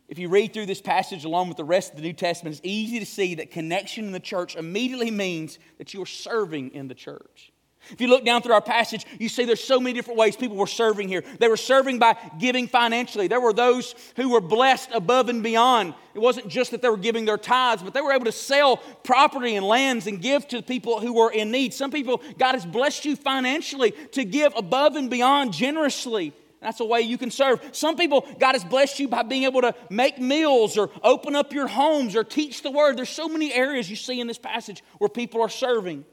If 0.09 0.19
you 0.19 0.27
read 0.27 0.53
through 0.53 0.65
this 0.65 0.81
passage 0.81 1.23
along 1.23 1.47
with 1.47 1.57
the 1.57 1.63
rest 1.63 1.91
of 1.91 1.97
the 1.97 2.03
New 2.03 2.13
Testament, 2.13 2.57
it's 2.57 2.65
easy 2.65 2.99
to 2.99 3.05
see 3.05 3.35
that 3.35 3.51
connection 3.51 4.05
in 4.05 4.11
the 4.11 4.19
church 4.19 4.55
immediately 4.55 5.11
means 5.11 5.59
that 5.77 5.93
you 5.93 6.01
are 6.01 6.07
serving 6.07 6.71
in 6.71 6.87
the 6.87 6.93
church. 6.93 7.52
If 7.91 7.99
you 7.99 8.07
look 8.07 8.23
down 8.23 8.41
through 8.41 8.53
our 8.53 8.61
passage, 8.61 9.05
you 9.19 9.29
see 9.29 9.45
there's 9.45 9.63
so 9.63 9.79
many 9.79 9.93
different 9.93 10.17
ways 10.17 10.35
people 10.35 10.57
were 10.57 10.67
serving 10.67 11.09
here. 11.09 11.23
They 11.39 11.47
were 11.47 11.57
serving 11.57 11.99
by 11.99 12.15
giving 12.39 12.67
financially. 12.67 13.27
There 13.27 13.41
were 13.41 13.53
those 13.53 13.93
who 14.15 14.29
were 14.29 14.41
blessed 14.41 14.89
above 14.93 15.29
and 15.29 15.43
beyond. 15.43 15.93
It 16.13 16.19
wasn't 16.19 16.47
just 16.47 16.71
that 16.71 16.81
they 16.81 16.89
were 16.89 16.97
giving 16.97 17.25
their 17.25 17.37
tithes, 17.37 17.83
but 17.83 17.93
they 17.93 18.01
were 18.01 18.13
able 18.13 18.25
to 18.25 18.31
sell 18.31 18.77
property 19.03 19.55
and 19.55 19.65
lands 19.65 20.07
and 20.07 20.21
give 20.21 20.47
to 20.49 20.61
people 20.61 20.99
who 20.99 21.13
were 21.13 21.31
in 21.31 21.51
need. 21.51 21.73
Some 21.73 21.91
people, 21.91 22.21
God 22.37 22.53
has 22.53 22.65
blessed 22.65 23.05
you 23.05 23.15
financially 23.15 23.91
to 24.11 24.23
give 24.23 24.53
above 24.55 24.95
and 24.95 25.09
beyond 25.09 25.53
generously. 25.53 26.33
That's 26.61 26.79
a 26.79 26.85
way 26.85 27.01
you 27.01 27.17
can 27.17 27.29
serve. 27.29 27.59
Some 27.73 27.97
people, 27.97 28.25
God 28.39 28.53
has 28.53 28.63
blessed 28.63 28.99
you 28.99 29.09
by 29.09 29.23
being 29.23 29.43
able 29.43 29.61
to 29.61 29.75
make 29.89 30.17
meals 30.17 30.77
or 30.77 30.89
open 31.03 31.35
up 31.35 31.51
your 31.51 31.67
homes 31.67 32.15
or 32.15 32.23
teach 32.23 32.61
the 32.61 32.71
word. 32.71 32.95
There's 32.95 33.09
so 33.09 33.27
many 33.27 33.51
areas 33.51 33.89
you 33.89 33.97
see 33.97 34.21
in 34.21 34.27
this 34.27 34.37
passage 34.37 34.81
where 34.97 35.09
people 35.09 35.41
are 35.41 35.49
serving. 35.49 36.05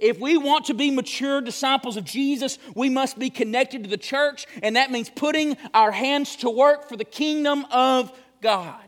If 0.00 0.18
we 0.18 0.36
want 0.36 0.66
to 0.66 0.74
be 0.74 0.90
mature 0.90 1.40
disciples 1.40 1.96
of 1.96 2.04
Jesus, 2.04 2.58
we 2.74 2.88
must 2.88 3.18
be 3.18 3.30
connected 3.30 3.84
to 3.84 3.90
the 3.90 3.96
church, 3.96 4.46
and 4.62 4.76
that 4.76 4.90
means 4.90 5.10
putting 5.10 5.56
our 5.72 5.90
hands 5.90 6.36
to 6.36 6.50
work 6.50 6.88
for 6.88 6.96
the 6.96 7.04
kingdom 7.04 7.64
of 7.70 8.12
God. 8.42 8.80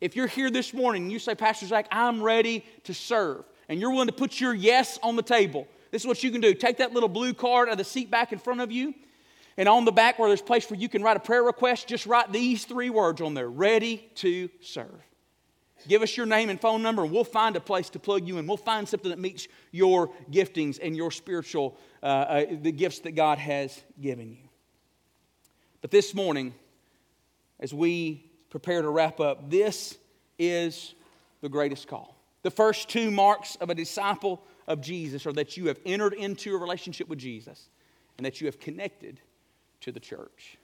If 0.00 0.16
you're 0.16 0.26
here 0.26 0.50
this 0.50 0.74
morning 0.74 1.04
and 1.04 1.12
you 1.12 1.18
say, 1.18 1.34
Pastor 1.34 1.66
Zach, 1.66 1.86
I'm 1.90 2.22
ready 2.22 2.64
to 2.84 2.92
serve, 2.94 3.44
and 3.68 3.80
you're 3.80 3.90
willing 3.90 4.08
to 4.08 4.12
put 4.12 4.40
your 4.40 4.52
yes 4.52 4.98
on 5.02 5.16
the 5.16 5.22
table, 5.22 5.66
this 5.90 6.02
is 6.02 6.06
what 6.06 6.22
you 6.22 6.30
can 6.30 6.40
do. 6.40 6.54
Take 6.54 6.78
that 6.78 6.92
little 6.92 7.08
blue 7.08 7.34
card 7.34 7.68
out 7.68 7.72
of 7.72 7.78
the 7.78 7.84
seat 7.84 8.10
back 8.10 8.32
in 8.32 8.38
front 8.38 8.60
of 8.60 8.72
you, 8.72 8.94
and 9.56 9.68
on 9.68 9.84
the 9.84 9.92
back 9.92 10.18
where 10.18 10.28
there's 10.28 10.40
a 10.40 10.44
place 10.44 10.68
where 10.70 10.80
you 10.80 10.88
can 10.88 11.02
write 11.02 11.16
a 11.16 11.20
prayer 11.20 11.42
request, 11.42 11.86
just 11.86 12.06
write 12.06 12.32
these 12.32 12.64
three 12.64 12.90
words 12.90 13.20
on 13.20 13.34
there 13.34 13.48
ready 13.48 14.10
to 14.16 14.48
serve. 14.60 14.88
Give 15.88 16.02
us 16.02 16.16
your 16.16 16.26
name 16.26 16.48
and 16.48 16.60
phone 16.60 16.82
number, 16.82 17.02
and 17.02 17.12
we'll 17.12 17.24
find 17.24 17.56
a 17.56 17.60
place 17.60 17.90
to 17.90 17.98
plug 17.98 18.26
you 18.26 18.38
in. 18.38 18.46
We'll 18.46 18.56
find 18.56 18.88
something 18.88 19.10
that 19.10 19.18
meets 19.18 19.48
your 19.70 20.10
giftings 20.30 20.78
and 20.82 20.96
your 20.96 21.10
spiritual, 21.10 21.76
uh, 22.02 22.06
uh, 22.06 22.44
the 22.60 22.72
gifts 22.72 23.00
that 23.00 23.12
God 23.12 23.38
has 23.38 23.82
given 24.00 24.30
you. 24.30 24.48
But 25.80 25.90
this 25.90 26.14
morning, 26.14 26.54
as 27.58 27.74
we 27.74 28.30
prepare 28.50 28.82
to 28.82 28.88
wrap 28.88 29.18
up, 29.18 29.50
this 29.50 29.98
is 30.38 30.94
the 31.40 31.48
greatest 31.48 31.88
call. 31.88 32.16
The 32.42 32.50
first 32.50 32.88
two 32.88 33.10
marks 33.10 33.56
of 33.56 33.70
a 33.70 33.74
disciple 33.74 34.42
of 34.66 34.80
Jesus 34.80 35.26
are 35.26 35.32
that 35.32 35.56
you 35.56 35.66
have 35.68 35.78
entered 35.84 36.14
into 36.14 36.54
a 36.54 36.58
relationship 36.58 37.08
with 37.08 37.18
Jesus 37.18 37.68
and 38.16 38.26
that 38.26 38.40
you 38.40 38.46
have 38.46 38.60
connected 38.60 39.20
to 39.80 39.92
the 39.92 40.00
church. 40.00 40.58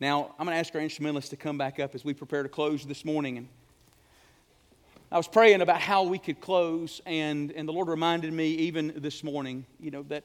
Now, 0.00 0.34
I'm 0.38 0.46
going 0.46 0.54
to 0.54 0.58
ask 0.58 0.74
our 0.74 0.80
instrumentalist 0.80 1.30
to 1.30 1.36
come 1.36 1.56
back 1.56 1.78
up 1.78 1.94
as 1.94 2.04
we 2.04 2.14
prepare 2.14 2.42
to 2.42 2.48
close 2.48 2.84
this 2.84 3.04
morning. 3.04 3.38
And 3.38 3.48
I 5.14 5.16
was 5.16 5.28
praying 5.28 5.60
about 5.60 5.80
how 5.80 6.02
we 6.02 6.18
could 6.18 6.40
close, 6.40 7.00
and, 7.06 7.52
and 7.52 7.68
the 7.68 7.72
Lord 7.72 7.86
reminded 7.86 8.32
me 8.32 8.48
even 8.48 8.94
this 8.96 9.22
morning, 9.22 9.64
you 9.78 9.92
know, 9.92 10.02
that, 10.08 10.24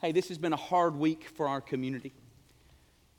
hey, 0.00 0.10
this 0.10 0.26
has 0.26 0.38
been 0.38 0.52
a 0.52 0.56
hard 0.56 0.96
week 0.96 1.28
for 1.36 1.46
our 1.46 1.60
community. 1.60 2.12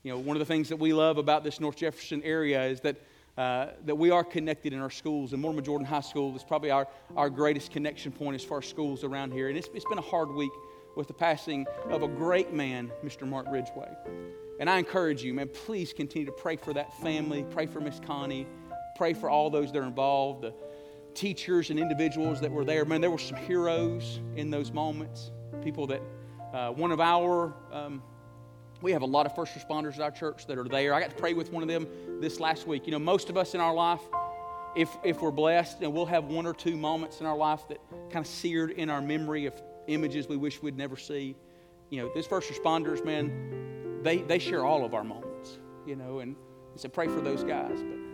You 0.02 0.12
know, 0.12 0.18
one 0.18 0.36
of 0.36 0.40
the 0.40 0.44
things 0.44 0.68
that 0.68 0.76
we 0.76 0.92
love 0.92 1.16
about 1.16 1.42
this 1.42 1.58
North 1.58 1.76
Jefferson 1.76 2.22
area 2.22 2.66
is 2.66 2.82
that, 2.82 2.96
uh, 3.38 3.68
that 3.86 3.94
we 3.94 4.10
are 4.10 4.24
connected 4.24 4.74
in 4.74 4.78
our 4.78 4.90
schools, 4.90 5.32
and 5.32 5.40
Mortimer 5.40 5.62
Jordan 5.62 5.86
High 5.86 6.02
School 6.02 6.36
is 6.36 6.44
probably 6.44 6.70
our, 6.70 6.86
our 7.16 7.30
greatest 7.30 7.70
connection 7.70 8.12
point 8.12 8.34
as 8.34 8.44
far 8.44 8.58
as 8.58 8.66
schools 8.66 9.02
around 9.02 9.32
here. 9.32 9.48
And 9.48 9.56
it's, 9.56 9.70
it's 9.72 9.86
been 9.86 9.96
a 9.96 10.02
hard 10.02 10.30
week 10.30 10.52
with 10.96 11.08
the 11.08 11.14
passing 11.14 11.66
of 11.88 12.02
a 12.02 12.08
great 12.08 12.52
man, 12.52 12.92
Mr. 13.02 13.26
Mark 13.26 13.46
Ridgway. 13.50 13.88
And 14.60 14.68
I 14.68 14.76
encourage 14.76 15.24
you, 15.24 15.32
man, 15.32 15.48
please 15.48 15.94
continue 15.94 16.26
to 16.26 16.32
pray 16.32 16.56
for 16.56 16.74
that 16.74 16.92
family, 17.00 17.46
pray 17.52 17.64
for 17.64 17.80
Miss 17.80 18.00
Connie, 18.00 18.46
pray 18.98 19.14
for 19.14 19.30
all 19.30 19.48
those 19.48 19.72
that 19.72 19.78
are 19.78 19.84
involved, 19.84 20.42
the 20.42 20.52
teachers 21.16 21.70
and 21.70 21.78
individuals 21.78 22.40
that 22.40 22.50
were 22.50 22.64
there. 22.64 22.84
Man, 22.84 23.00
there 23.00 23.10
were 23.10 23.18
some 23.18 23.36
heroes 23.36 24.20
in 24.36 24.50
those 24.50 24.70
moments. 24.70 25.32
People 25.62 25.86
that, 25.88 26.02
uh, 26.52 26.70
one 26.70 26.92
of 26.92 27.00
our, 27.00 27.54
um, 27.72 28.02
we 28.82 28.92
have 28.92 29.02
a 29.02 29.06
lot 29.06 29.26
of 29.26 29.34
first 29.34 29.54
responders 29.54 29.94
at 29.94 30.02
our 30.02 30.10
church 30.10 30.46
that 30.46 30.58
are 30.58 30.68
there. 30.68 30.94
I 30.94 31.00
got 31.00 31.10
to 31.10 31.16
pray 31.16 31.34
with 31.34 31.50
one 31.50 31.62
of 31.62 31.68
them 31.68 31.88
this 32.20 32.38
last 32.38 32.66
week. 32.66 32.86
You 32.86 32.92
know, 32.92 32.98
most 32.98 33.30
of 33.30 33.36
us 33.36 33.54
in 33.54 33.60
our 33.60 33.74
life, 33.74 34.02
if, 34.76 34.94
if 35.02 35.22
we're 35.22 35.30
blessed, 35.30 35.80
and 35.80 35.92
we'll 35.92 36.06
have 36.06 36.24
one 36.24 36.46
or 36.46 36.52
two 36.52 36.76
moments 36.76 37.20
in 37.20 37.26
our 37.26 37.36
life 37.36 37.66
that 37.68 37.78
kind 38.10 38.24
of 38.24 38.26
seared 38.26 38.72
in 38.72 38.90
our 38.90 39.00
memory 39.00 39.46
of 39.46 39.54
images 39.86 40.28
we 40.28 40.36
wish 40.36 40.62
we'd 40.62 40.76
never 40.76 40.96
see. 40.96 41.34
You 41.88 42.02
know, 42.02 42.10
these 42.14 42.26
first 42.26 42.52
responders, 42.52 43.02
man, 43.04 44.02
they, 44.02 44.18
they 44.18 44.38
share 44.38 44.64
all 44.64 44.84
of 44.84 44.92
our 44.92 45.04
moments, 45.04 45.58
you 45.86 45.96
know, 45.96 46.18
and 46.18 46.36
I 46.74 46.78
said, 46.78 46.92
pray 46.92 47.08
for 47.08 47.22
those 47.22 47.42
guys. 47.42 47.82
But 47.82 48.05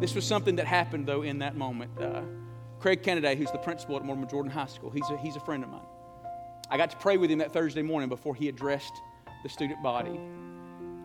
this 0.00 0.14
was 0.14 0.24
something 0.24 0.56
that 0.56 0.66
happened, 0.66 1.06
though, 1.06 1.22
in 1.22 1.38
that 1.40 1.56
moment. 1.56 1.98
Uh, 2.00 2.22
Craig 2.80 3.02
Kennedy, 3.02 3.34
who's 3.36 3.50
the 3.50 3.58
principal 3.58 3.96
at 3.96 4.04
Mortimer 4.04 4.26
Jordan 4.26 4.52
High 4.52 4.66
School, 4.66 4.90
he's 4.90 5.08
a, 5.10 5.16
he's 5.18 5.36
a 5.36 5.40
friend 5.40 5.64
of 5.64 5.70
mine. 5.70 5.86
I 6.70 6.76
got 6.76 6.90
to 6.90 6.96
pray 6.96 7.16
with 7.16 7.30
him 7.30 7.38
that 7.38 7.52
Thursday 7.52 7.82
morning 7.82 8.08
before 8.08 8.34
he 8.34 8.48
addressed 8.48 8.92
the 9.42 9.48
student 9.48 9.82
body. 9.82 10.18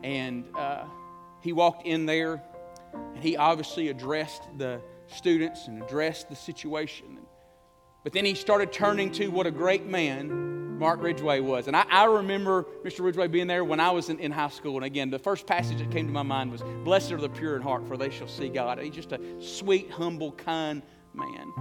And 0.04 0.46
uh, 0.56 0.86
he 1.42 1.54
walked 1.54 1.86
in 1.86 2.06
there, 2.06 2.42
and 2.94 3.24
he 3.24 3.38
obviously 3.38 3.90
addressed 3.90 4.44
the 4.58 4.82
students 5.08 5.68
and 5.68 5.84
addressed 5.84 6.30
the 6.30 6.36
situation. 6.36 7.20
But 8.04 8.14
then 8.14 8.26
he 8.26 8.36
started 8.36 8.72
turning 8.72 9.12
to 9.14 9.28
what 9.28 9.46
a 9.48 9.52
great 9.52 9.86
man 9.86 10.59
Mark 10.80 11.04
Ridgway 11.04 11.42
was. 11.42 11.68
And 11.68 11.76
I, 11.76 11.86
I 11.90 12.06
remember 12.06 12.66
Mr. 12.86 13.04
Ridgway 13.04 13.28
being 13.28 13.48
there 13.48 13.66
when 13.66 13.82
I 13.82 13.92
was 13.92 14.10
in, 14.10 14.18
in, 14.20 14.32
high 14.32 14.48
school. 14.48 14.78
And 14.78 14.86
again, 14.86 15.10
the 15.10 15.20
first 15.20 15.46
passage 15.46 15.80
that 15.80 15.92
came 15.92 16.08
to 16.08 16.14
my 16.14 16.24
mind 16.24 16.54
was, 16.54 16.64
Blessed 16.86 17.12
are 17.12 17.18
the 17.18 17.28
pure 17.28 17.58
in 17.58 17.62
heart, 17.62 17.86
for 17.86 17.98
they 17.98 18.10
shall 18.10 18.30
see 18.30 18.48
God. 18.48 18.80
He's 18.80 18.96
just 18.96 19.12
a 19.12 19.20
sweet, 19.42 19.92
humble, 19.92 20.32
kind 20.32 20.82
man. 21.14 21.52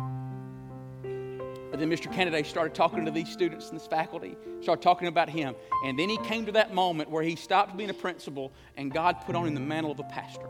But 1.72 1.80
then 1.80 1.90
Mr. 1.90 2.12
Kennedy 2.12 2.44
started 2.44 2.76
talking 2.76 3.04
to 3.04 3.10
these 3.10 3.28
students 3.28 3.70
and 3.70 3.78
this 3.78 3.88
faculty, 3.88 4.36
started 4.60 4.82
talking 4.82 5.08
about 5.08 5.28
him. 5.28 5.56
And 5.84 5.98
then 5.98 6.08
he 6.08 6.16
came 6.18 6.46
to 6.46 6.52
that 6.52 6.72
moment 6.72 7.10
where 7.10 7.24
he 7.24 7.34
stopped 7.34 7.76
being 7.76 7.90
a 7.90 7.94
principal 7.94 8.52
and 8.76 8.92
God 8.92 9.16
put 9.26 9.34
on 9.34 9.48
him 9.48 9.54
the 9.54 9.60
mantle 9.60 9.90
of 9.90 9.98
a 9.98 10.04
pastor. 10.04 10.48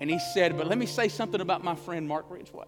And 0.00 0.08
he 0.08 0.20
said, 0.32 0.56
But 0.56 0.68
let 0.68 0.78
me 0.78 0.86
say 0.86 1.08
something 1.08 1.40
about 1.40 1.64
my 1.64 1.74
friend 1.74 2.06
Mark 2.06 2.26
Ridgway. 2.30 2.66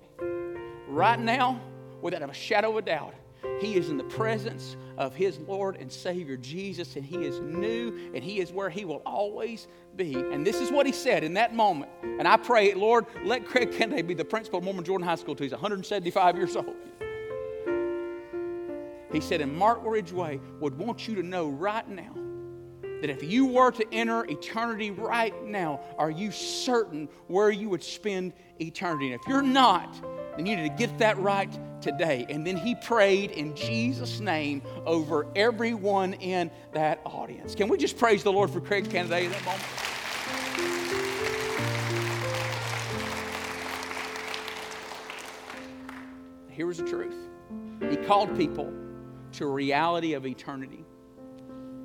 Right 0.89 1.19
now, 1.19 1.61
without 2.03 2.29
a 2.29 2.35
shadow 2.35 2.77
of 2.77 2.85
doubt, 2.85 3.15
he 3.61 3.77
is 3.77 3.91
in 3.91 3.97
the 3.97 4.05
presence 4.05 4.77
of 4.99 5.15
his 5.15 5.39
Lord 5.41 5.77
and 5.77 5.91
Savior 5.91 6.37
Jesus, 6.37 6.97
and 6.97 7.05
he 7.05 7.25
is 7.25 7.41
new, 7.41 8.11
and 8.15 8.23
he 8.23 8.41
is 8.41 8.53
where 8.53 8.71
he 8.71 8.85
will 8.85 9.03
always 9.05 9.67
be. 9.97 10.15
And 10.15 10.47
this 10.47 10.61
is 10.61 10.71
what 10.71 10.87
he 10.87 10.93
said 10.93 11.25
in 11.25 11.35
that 11.35 11.55
moment. 11.55 11.91
And 12.03 12.27
I 12.27 12.37
pray, 12.37 12.75
Lord, 12.75 13.07
let 13.25 13.47
Craig 13.47 13.73
Kennedy 13.73 14.03
be 14.03 14.15
the 14.15 14.25
principal 14.25 14.59
of 14.59 14.65
Mortimer 14.65 14.85
Jordan 14.85 15.07
High 15.07 15.15
School 15.17 15.35
till 15.35 15.45
he's 15.45 15.53
175 15.53 16.37
years 16.37 16.57
old. 16.57 16.75
He 19.13 19.21
said, 19.21 19.41
and 19.41 19.57
Mark 19.57 19.81
Ridgway 19.85 20.41
would 20.61 20.77
want 20.77 21.07
you 21.07 21.15
to 21.15 21.23
know 21.23 21.49
right 21.49 21.89
now 21.89 22.13
that 23.01 23.11
if 23.11 23.23
you 23.23 23.47
were 23.47 23.71
to 23.71 23.85
enter 23.93 24.25
eternity 24.25 24.91
right 24.91 25.35
now, 25.45 25.81
are 25.99 26.11
you 26.11 26.33
certain 26.33 27.09
where 27.29 27.51
you 27.51 27.69
would 27.69 27.83
spend 27.83 28.33
eternity? 28.61 29.13
And 29.13 29.21
if 29.21 29.29
you're 29.29 29.43
not, 29.43 29.95
then 30.37 30.47
you 30.47 30.57
need 30.57 30.69
to 30.69 30.77
get 30.77 30.99
that 30.99 31.19
right 31.19 31.53
today. 31.85 32.27
And 32.29 32.45
then 32.45 32.57
he 32.57 32.75
prayed 32.75 33.31
in 33.31 33.55
Jesus' 33.55 34.19
name 34.19 34.63
over 34.87 35.27
everyone 35.37 36.15
in 36.15 36.51
that 36.73 37.01
audience. 37.05 37.55
Can 37.55 37.69
we 37.69 37.79
just 37.79 37.99
praise 37.99 38.25
the 38.25 38.33
Lord 38.33 38.51
for 38.51 38.61
Craig 38.61 38.91
Kennedy 38.91 39.27
in 39.27 39.31
that 39.31 39.45
moment? 39.45 39.63
Here 46.49 46.67
was 46.67 46.79
the 46.79 46.85
truth. 46.85 47.15
He 47.91 47.97
called 47.97 48.35
people 48.37 48.73
to 49.33 49.45
a 49.45 49.51
reality 49.51 50.15
of 50.15 50.25
eternity. 50.25 50.85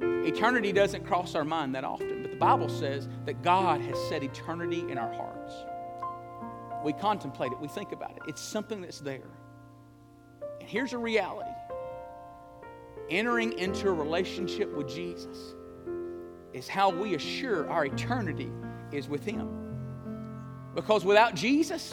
Eternity 0.01 0.71
doesn't 0.71 1.05
cross 1.05 1.35
our 1.35 1.43
mind 1.43 1.75
that 1.75 1.83
often, 1.83 2.21
but 2.21 2.31
the 2.31 2.37
Bible 2.37 2.69
says 2.69 3.09
that 3.25 3.41
God 3.41 3.81
has 3.81 3.97
set 4.07 4.23
eternity 4.23 4.85
in 4.89 4.97
our 4.97 5.11
hearts. 5.11 5.53
We 6.85 6.93
contemplate 6.93 7.51
it, 7.51 7.59
we 7.59 7.67
think 7.67 7.91
about 7.91 8.11
it. 8.11 8.21
It's 8.27 8.41
something 8.41 8.79
that's 8.79 8.99
there. 8.99 9.27
Here's 10.69 10.93
a 10.93 10.99
reality 10.99 11.49
entering 13.09 13.57
into 13.57 13.87
a 13.87 13.91
relationship 13.91 14.71
with 14.71 14.87
Jesus 14.87 15.55
is 16.53 16.67
how 16.67 16.91
we 16.91 17.15
assure 17.15 17.67
our 17.71 17.85
eternity 17.85 18.51
is 18.91 19.09
with 19.09 19.25
Him. 19.25 19.49
Because 20.75 21.03
without 21.03 21.33
Jesus, 21.33 21.91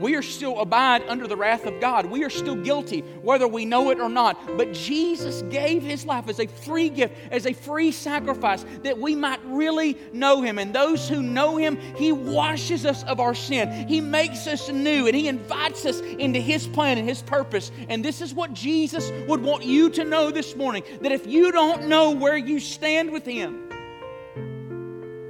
we 0.00 0.14
are 0.14 0.22
still 0.22 0.60
abide 0.60 1.02
under 1.08 1.26
the 1.26 1.36
wrath 1.36 1.66
of 1.66 1.80
God. 1.80 2.06
We 2.06 2.24
are 2.24 2.30
still 2.30 2.56
guilty, 2.56 3.00
whether 3.22 3.48
we 3.48 3.64
know 3.64 3.90
it 3.90 4.00
or 4.00 4.08
not. 4.08 4.56
But 4.56 4.72
Jesus 4.72 5.42
gave 5.50 5.82
his 5.82 6.04
life 6.04 6.28
as 6.28 6.38
a 6.40 6.46
free 6.46 6.88
gift, 6.88 7.14
as 7.30 7.46
a 7.46 7.52
free 7.52 7.92
sacrifice, 7.92 8.64
that 8.82 8.98
we 8.98 9.14
might 9.14 9.40
really 9.44 9.96
know 10.12 10.42
him. 10.42 10.58
And 10.58 10.74
those 10.74 11.08
who 11.08 11.22
know 11.22 11.56
him, 11.56 11.78
he 11.96 12.12
washes 12.12 12.86
us 12.86 13.02
of 13.04 13.20
our 13.20 13.34
sin. 13.34 13.88
He 13.88 14.00
makes 14.00 14.46
us 14.46 14.68
new, 14.68 15.06
and 15.06 15.16
he 15.16 15.28
invites 15.28 15.86
us 15.86 16.00
into 16.00 16.40
his 16.40 16.66
plan 16.66 16.98
and 16.98 17.08
his 17.08 17.22
purpose. 17.22 17.70
And 17.88 18.04
this 18.04 18.20
is 18.20 18.34
what 18.34 18.52
Jesus 18.52 19.10
would 19.26 19.42
want 19.42 19.64
you 19.64 19.90
to 19.90 20.04
know 20.04 20.30
this 20.30 20.54
morning 20.54 20.84
that 21.00 21.12
if 21.12 21.26
you 21.26 21.52
don't 21.52 21.88
know 21.88 22.10
where 22.10 22.36
you 22.36 22.60
stand 22.60 23.10
with 23.10 23.24
him, 23.24 23.64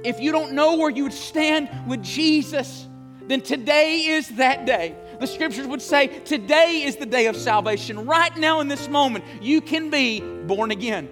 if 0.03 0.19
you 0.19 0.31
don't 0.31 0.53
know 0.53 0.77
where 0.77 0.89
you 0.89 1.03
would 1.03 1.13
stand 1.13 1.69
with 1.87 2.01
Jesus, 2.01 2.88
then 3.29 3.41
today 3.41 4.05
is 4.07 4.27
that 4.29 4.65
day. 4.65 4.95
The 5.19 5.27
scriptures 5.27 5.67
would 5.67 5.83
say, 5.83 6.07
Today 6.07 6.81
is 6.83 6.95
the 6.95 7.05
day 7.05 7.27
of 7.27 7.35
salvation. 7.35 8.07
Right 8.07 8.35
now, 8.35 8.59
in 8.59 8.67
this 8.67 8.89
moment, 8.89 9.23
you 9.39 9.61
can 9.61 9.91
be 9.91 10.19
born 10.19 10.71
again. 10.71 11.07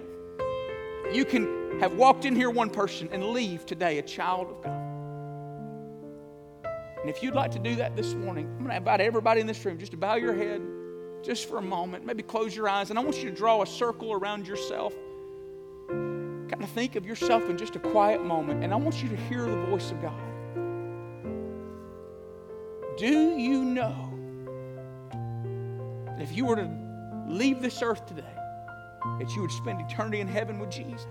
You 1.12 1.24
can 1.24 1.78
have 1.80 1.94
walked 1.94 2.24
in 2.24 2.34
here 2.34 2.50
one 2.50 2.70
person 2.70 3.08
and 3.12 3.24
leave 3.26 3.64
today 3.66 3.98
a 3.98 4.02
child 4.02 4.50
of 4.50 4.64
God. 4.64 4.84
And 7.00 7.08
if 7.08 7.22
you'd 7.22 7.36
like 7.36 7.52
to 7.52 7.60
do 7.60 7.76
that 7.76 7.94
this 7.94 8.14
morning, 8.14 8.46
I'm 8.46 8.58
going 8.58 8.70
to 8.70 8.76
invite 8.76 9.00
everybody 9.00 9.40
in 9.40 9.46
this 9.46 9.64
room 9.64 9.78
just 9.78 9.92
to 9.92 9.96
bow 9.96 10.16
your 10.16 10.34
head 10.34 10.60
just 11.22 11.48
for 11.48 11.58
a 11.58 11.62
moment. 11.62 12.04
Maybe 12.04 12.24
close 12.24 12.56
your 12.56 12.68
eyes, 12.68 12.90
and 12.90 12.98
I 12.98 13.02
want 13.02 13.22
you 13.22 13.30
to 13.30 13.36
draw 13.36 13.62
a 13.62 13.66
circle 13.66 14.12
around 14.12 14.48
yourself. 14.48 14.92
Kind 15.88 16.64
of 16.64 16.70
think 16.70 16.96
of 16.96 17.06
yourself 17.06 17.48
in 17.48 17.56
just 17.56 17.76
a 17.76 17.78
quiet 17.78 18.24
moment, 18.24 18.64
and 18.64 18.72
I 18.72 18.76
want 18.76 19.04
you 19.04 19.08
to 19.08 19.16
hear 19.16 19.44
the 19.44 19.66
voice 19.66 19.92
of 19.92 20.02
God. 20.02 20.27
Do 22.98 23.38
you 23.38 23.64
know 23.64 24.10
that 26.06 26.20
if 26.20 26.36
you 26.36 26.44
were 26.44 26.56
to 26.56 26.68
leave 27.28 27.62
this 27.62 27.80
earth 27.80 28.04
today, 28.06 28.24
that 29.20 29.30
you 29.36 29.42
would 29.42 29.52
spend 29.52 29.80
eternity 29.80 30.20
in 30.20 30.26
heaven 30.26 30.58
with 30.58 30.70
Jesus? 30.70 31.06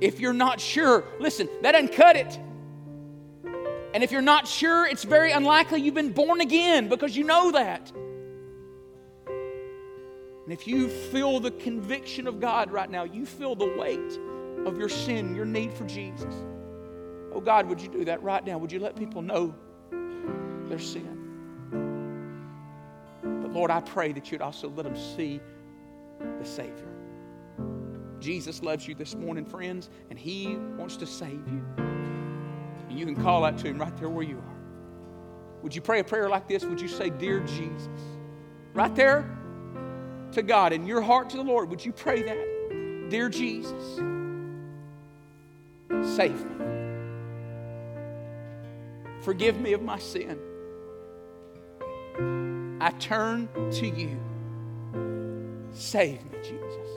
If 0.00 0.20
you're 0.20 0.32
not 0.32 0.60
sure, 0.60 1.02
listen, 1.18 1.48
that 1.62 1.72
doesn't 1.72 1.92
cut 1.92 2.14
it. 2.14 2.38
And 3.94 4.04
if 4.04 4.12
you're 4.12 4.22
not 4.22 4.46
sure, 4.46 4.86
it's 4.86 5.02
very 5.02 5.32
unlikely 5.32 5.80
you've 5.80 5.94
been 5.94 6.12
born 6.12 6.40
again 6.40 6.88
because 6.88 7.16
you 7.16 7.24
know 7.24 7.50
that. 7.50 7.90
And 9.26 10.52
if 10.52 10.68
you 10.68 10.88
feel 10.88 11.40
the 11.40 11.50
conviction 11.50 12.28
of 12.28 12.38
God 12.38 12.70
right 12.70 12.88
now, 12.88 13.02
you 13.02 13.26
feel 13.26 13.56
the 13.56 13.74
weight 13.76 14.20
of 14.64 14.78
your 14.78 14.88
sin, 14.88 15.34
your 15.34 15.46
need 15.46 15.72
for 15.72 15.84
Jesus. 15.84 16.32
Oh 17.32 17.40
God, 17.40 17.66
would 17.66 17.80
you 17.80 17.88
do 17.88 18.04
that 18.04 18.22
right 18.22 18.44
now? 18.46 18.56
Would 18.58 18.70
you 18.70 18.78
let 18.78 18.94
people 18.94 19.22
know 19.22 19.52
their 20.68 20.78
sin. 20.78 21.16
But 23.22 23.52
Lord, 23.52 23.70
I 23.70 23.80
pray 23.80 24.12
that 24.12 24.30
you'd 24.30 24.42
also 24.42 24.68
let 24.70 24.84
them 24.84 24.96
see 24.96 25.40
the 26.20 26.44
Savior. 26.44 26.88
Jesus 28.18 28.62
loves 28.62 28.88
you 28.88 28.94
this 28.94 29.14
morning, 29.14 29.44
friends, 29.44 29.90
and 30.10 30.18
He 30.18 30.56
wants 30.76 30.96
to 30.98 31.06
save 31.06 31.46
you. 31.48 31.64
And 31.76 32.98
you 32.98 33.04
can 33.04 33.16
call 33.16 33.44
out 33.44 33.58
to 33.58 33.68
Him 33.68 33.78
right 33.78 33.96
there 33.96 34.08
where 34.08 34.24
you 34.24 34.38
are. 34.38 35.62
Would 35.62 35.74
you 35.74 35.80
pray 35.80 36.00
a 36.00 36.04
prayer 36.04 36.28
like 36.28 36.48
this? 36.48 36.64
Would 36.64 36.80
you 36.80 36.88
say, 36.88 37.10
Dear 37.10 37.40
Jesus? 37.40 37.88
Right 38.74 38.94
there 38.94 39.36
to 40.32 40.42
God, 40.42 40.72
in 40.72 40.86
your 40.86 41.00
heart 41.00 41.30
to 41.30 41.36
the 41.36 41.42
Lord, 41.42 41.70
would 41.70 41.84
you 41.84 41.92
pray 41.92 42.22
that? 42.22 43.08
Dear 43.10 43.28
Jesus, 43.28 43.96
save 46.16 46.44
me. 46.44 46.66
Forgive 49.22 49.60
me 49.60 49.72
of 49.72 49.82
my 49.82 49.98
sin. 49.98 50.38
I 52.86 52.90
turn 53.00 53.48
to 53.72 53.88
you. 53.88 54.16
Save 55.72 56.24
me, 56.30 56.38
Jesus. 56.40 56.96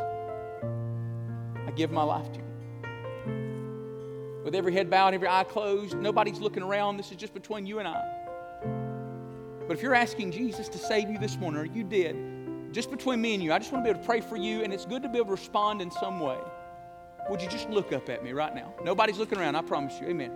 I 1.65 1.71
give 1.75 1.89
my 1.89 2.03
life 2.03 2.31
to 2.33 2.37
you. 2.37 2.45
With 4.43 4.53
every 4.53 4.71
head 4.71 4.91
bowed, 4.91 5.15
every 5.15 5.27
eye 5.27 5.45
closed, 5.45 5.97
nobody's 5.97 6.39
looking 6.41 6.61
around. 6.61 6.97
This 6.97 7.09
is 7.09 7.17
just 7.17 7.33
between 7.33 7.65
you 7.65 7.79
and 7.79 7.87
I. 7.87 8.03
But 9.67 9.77
if 9.77 9.81
you're 9.81 9.95
asking 9.95 10.31
Jesus 10.31 10.69
to 10.69 10.77
save 10.77 11.09
you 11.09 11.17
this 11.17 11.37
morning, 11.37 11.59
or 11.59 11.65
you 11.65 11.83
did, 11.83 12.15
just 12.71 12.91
between 12.91 13.19
me 13.19 13.33
and 13.33 13.41
you, 13.41 13.51
I 13.51 13.57
just 13.57 13.71
want 13.71 13.83
to 13.83 13.87
be 13.87 13.89
able 13.89 14.01
to 14.01 14.05
pray 14.05 14.21
for 14.21 14.37
you, 14.37 14.61
and 14.61 14.71
it's 14.71 14.85
good 14.85 15.01
to 15.01 15.09
be 15.09 15.17
able 15.17 15.29
to 15.29 15.31
respond 15.31 15.81
in 15.81 15.89
some 15.89 16.19
way. 16.19 16.37
Would 17.31 17.41
you 17.41 17.49
just 17.49 17.67
look 17.71 17.93
up 17.93 18.09
at 18.09 18.23
me 18.23 18.31
right 18.31 18.53
now? 18.53 18.75
Nobody's 18.83 19.17
looking 19.17 19.39
around, 19.39 19.55
I 19.55 19.63
promise 19.63 19.99
you. 19.99 20.05
Amen. 20.05 20.33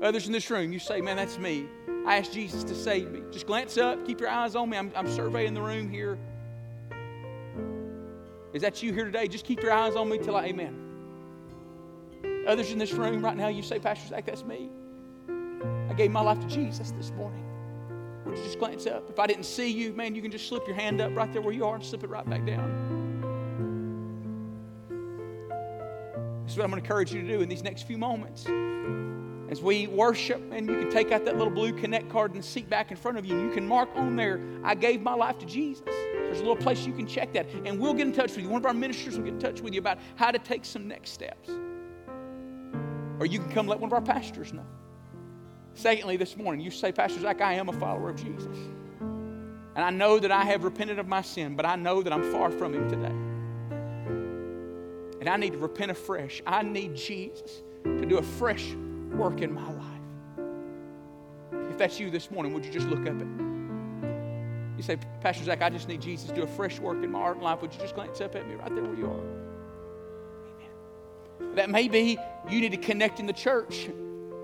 Others 0.00 0.28
in 0.28 0.32
this 0.32 0.48
room, 0.48 0.72
you 0.72 0.78
say, 0.78 1.02
Man, 1.02 1.16
that's 1.16 1.36
me. 1.36 1.66
I 2.06 2.16
ask 2.16 2.32
Jesus 2.32 2.64
to 2.64 2.74
save 2.74 3.10
me. 3.10 3.22
Just 3.30 3.46
glance 3.46 3.76
up, 3.76 4.04
keep 4.06 4.20
your 4.20 4.30
eyes 4.30 4.56
on 4.56 4.70
me. 4.70 4.76
I'm, 4.76 4.90
I'm 4.96 5.08
surveying 5.08 5.54
the 5.54 5.62
room 5.62 5.88
here. 5.88 6.18
Is 8.52 8.62
that 8.62 8.82
you 8.82 8.92
here 8.92 9.04
today? 9.04 9.28
Just 9.28 9.44
keep 9.44 9.62
your 9.62 9.72
eyes 9.72 9.94
on 9.94 10.08
me 10.08 10.18
till 10.18 10.34
I, 10.34 10.46
amen. 10.46 10.76
Others 12.46 12.72
in 12.72 12.78
this 12.78 12.92
room 12.92 13.24
right 13.24 13.36
now, 13.36 13.48
you 13.48 13.62
say, 13.62 13.78
Pastor 13.78 14.08
Zach, 14.08 14.26
that's 14.26 14.44
me. 14.44 14.70
I 15.88 15.94
gave 15.94 16.10
my 16.10 16.20
life 16.20 16.40
to 16.40 16.46
Jesus 16.46 16.90
this 16.92 17.10
morning. 17.12 17.44
Would 18.24 18.38
you 18.38 18.44
just 18.44 18.58
glance 18.58 18.86
up? 18.86 19.08
If 19.08 19.18
I 19.18 19.26
didn't 19.26 19.44
see 19.44 19.68
you, 19.68 19.92
man, 19.92 20.14
you 20.14 20.22
can 20.22 20.30
just 20.30 20.48
slip 20.48 20.66
your 20.66 20.76
hand 20.76 21.00
up 21.00 21.14
right 21.14 21.32
there 21.32 21.42
where 21.42 21.52
you 21.52 21.64
are 21.64 21.74
and 21.74 21.84
slip 21.84 22.02
it 22.02 22.10
right 22.10 22.28
back 22.28 22.44
down. 22.46 22.88
This 26.44 26.52
is 26.52 26.58
what 26.58 26.64
I'm 26.64 26.70
going 26.70 26.82
to 26.82 26.86
encourage 26.86 27.12
you 27.12 27.22
to 27.22 27.28
do 27.28 27.42
in 27.42 27.48
these 27.48 27.62
next 27.62 27.86
few 27.86 27.98
moments 27.98 28.46
as 29.50 29.60
we 29.60 29.88
worship, 29.88 30.40
and 30.52 30.68
you 30.68 30.78
can 30.78 30.90
take 30.90 31.10
out 31.10 31.24
that 31.24 31.36
little 31.36 31.52
blue 31.52 31.72
connect 31.72 32.08
card 32.08 32.34
and 32.34 32.44
seat 32.44 32.70
back 32.70 32.92
in 32.92 32.96
front 32.96 33.18
of 33.18 33.26
you, 33.26 33.36
and 33.36 33.48
you 33.48 33.52
can 33.52 33.66
mark 33.66 33.88
on 33.96 34.14
there, 34.14 34.40
I 34.62 34.76
gave 34.76 35.02
my 35.02 35.14
life 35.14 35.38
to 35.40 35.46
Jesus. 35.46 35.84
There's 35.84 36.38
a 36.38 36.42
little 36.42 36.54
place 36.54 36.86
you 36.86 36.92
can 36.92 37.06
check 37.06 37.32
that, 37.32 37.48
and 37.64 37.80
we'll 37.80 37.94
get 37.94 38.06
in 38.06 38.12
touch 38.12 38.36
with 38.36 38.44
you. 38.44 38.48
One 38.48 38.60
of 38.60 38.66
our 38.66 38.72
ministers 38.72 39.16
will 39.16 39.24
get 39.24 39.34
in 39.34 39.40
touch 39.40 39.60
with 39.60 39.74
you 39.74 39.80
about 39.80 39.98
how 40.14 40.30
to 40.30 40.38
take 40.38 40.64
some 40.64 40.86
next 40.86 41.10
steps. 41.10 41.50
Or 43.18 43.26
you 43.26 43.40
can 43.40 43.50
come 43.50 43.66
let 43.66 43.80
one 43.80 43.88
of 43.88 43.92
our 43.92 44.00
pastors 44.00 44.52
know. 44.52 44.64
Secondly, 45.74 46.16
this 46.16 46.36
morning, 46.36 46.64
you 46.64 46.70
say, 46.70 46.92
Pastor 46.92 47.20
Zach, 47.20 47.40
I 47.40 47.54
am 47.54 47.68
a 47.68 47.72
follower 47.72 48.08
of 48.10 48.16
Jesus. 48.16 48.56
And 49.00 49.84
I 49.84 49.90
know 49.90 50.20
that 50.20 50.30
I 50.30 50.44
have 50.44 50.62
repented 50.62 51.00
of 51.00 51.08
my 51.08 51.22
sin, 51.22 51.56
but 51.56 51.66
I 51.66 51.74
know 51.74 52.02
that 52.02 52.12
I'm 52.12 52.30
far 52.30 52.52
from 52.52 52.72
Him 52.72 52.88
today. 52.88 53.14
And 55.20 55.28
I 55.28 55.36
need 55.36 55.54
to 55.54 55.58
repent 55.58 55.90
afresh. 55.90 56.40
I 56.46 56.62
need 56.62 56.94
Jesus 56.94 57.62
to 57.84 58.06
do 58.06 58.18
a 58.18 58.22
fresh 58.22 58.74
work 59.12 59.42
in 59.42 59.52
my 59.52 59.70
life. 59.70 59.86
If 61.70 61.78
that's 61.78 61.98
you 62.00 62.10
this 62.10 62.30
morning, 62.30 62.52
would 62.54 62.64
you 62.64 62.72
just 62.72 62.88
look 62.88 63.00
up 63.00 63.20
at 63.20 63.26
me? 63.26 63.44
You 64.76 64.82
say, 64.82 64.96
Pastor 65.20 65.44
Zach, 65.44 65.60
I 65.62 65.68
just 65.68 65.88
need 65.88 66.00
Jesus 66.00 66.28
to 66.28 66.34
do 66.34 66.42
a 66.42 66.46
fresh 66.46 66.78
work 66.78 67.02
in 67.04 67.10
my 67.10 67.18
heart 67.18 67.36
and 67.36 67.44
life. 67.44 67.60
Would 67.60 67.74
you 67.74 67.80
just 67.80 67.94
glance 67.94 68.20
up 68.20 68.34
at 68.34 68.48
me 68.48 68.54
right 68.54 68.74
there 68.74 68.82
where 68.82 68.94
you 68.94 69.06
are? 69.06 69.20
Amen. 71.40 71.54
That 71.54 71.68
may 71.68 71.88
be 71.88 72.18
you 72.48 72.60
need 72.60 72.72
to 72.72 72.78
connect 72.78 73.20
in 73.20 73.26
the 73.26 73.32
church. 73.32 73.88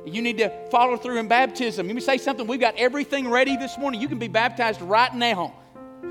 You 0.05 0.23
need 0.23 0.39
to 0.39 0.51
follow 0.71 0.97
through 0.97 1.19
in 1.19 1.27
baptism. 1.27 1.87
Let 1.87 1.97
me 1.97 2.03
say 2.03 2.19
something. 2.19 2.47
We've 2.47 2.61
got 2.61 2.77
everything 2.77 3.29
ready 3.29 3.57
this 3.57 3.77
morning. 3.79 4.01
You 4.01 4.09
can 4.09 4.19
be 4.19 4.29
baptized 4.29 4.81
right 4.83 5.12
now. 5.14 5.55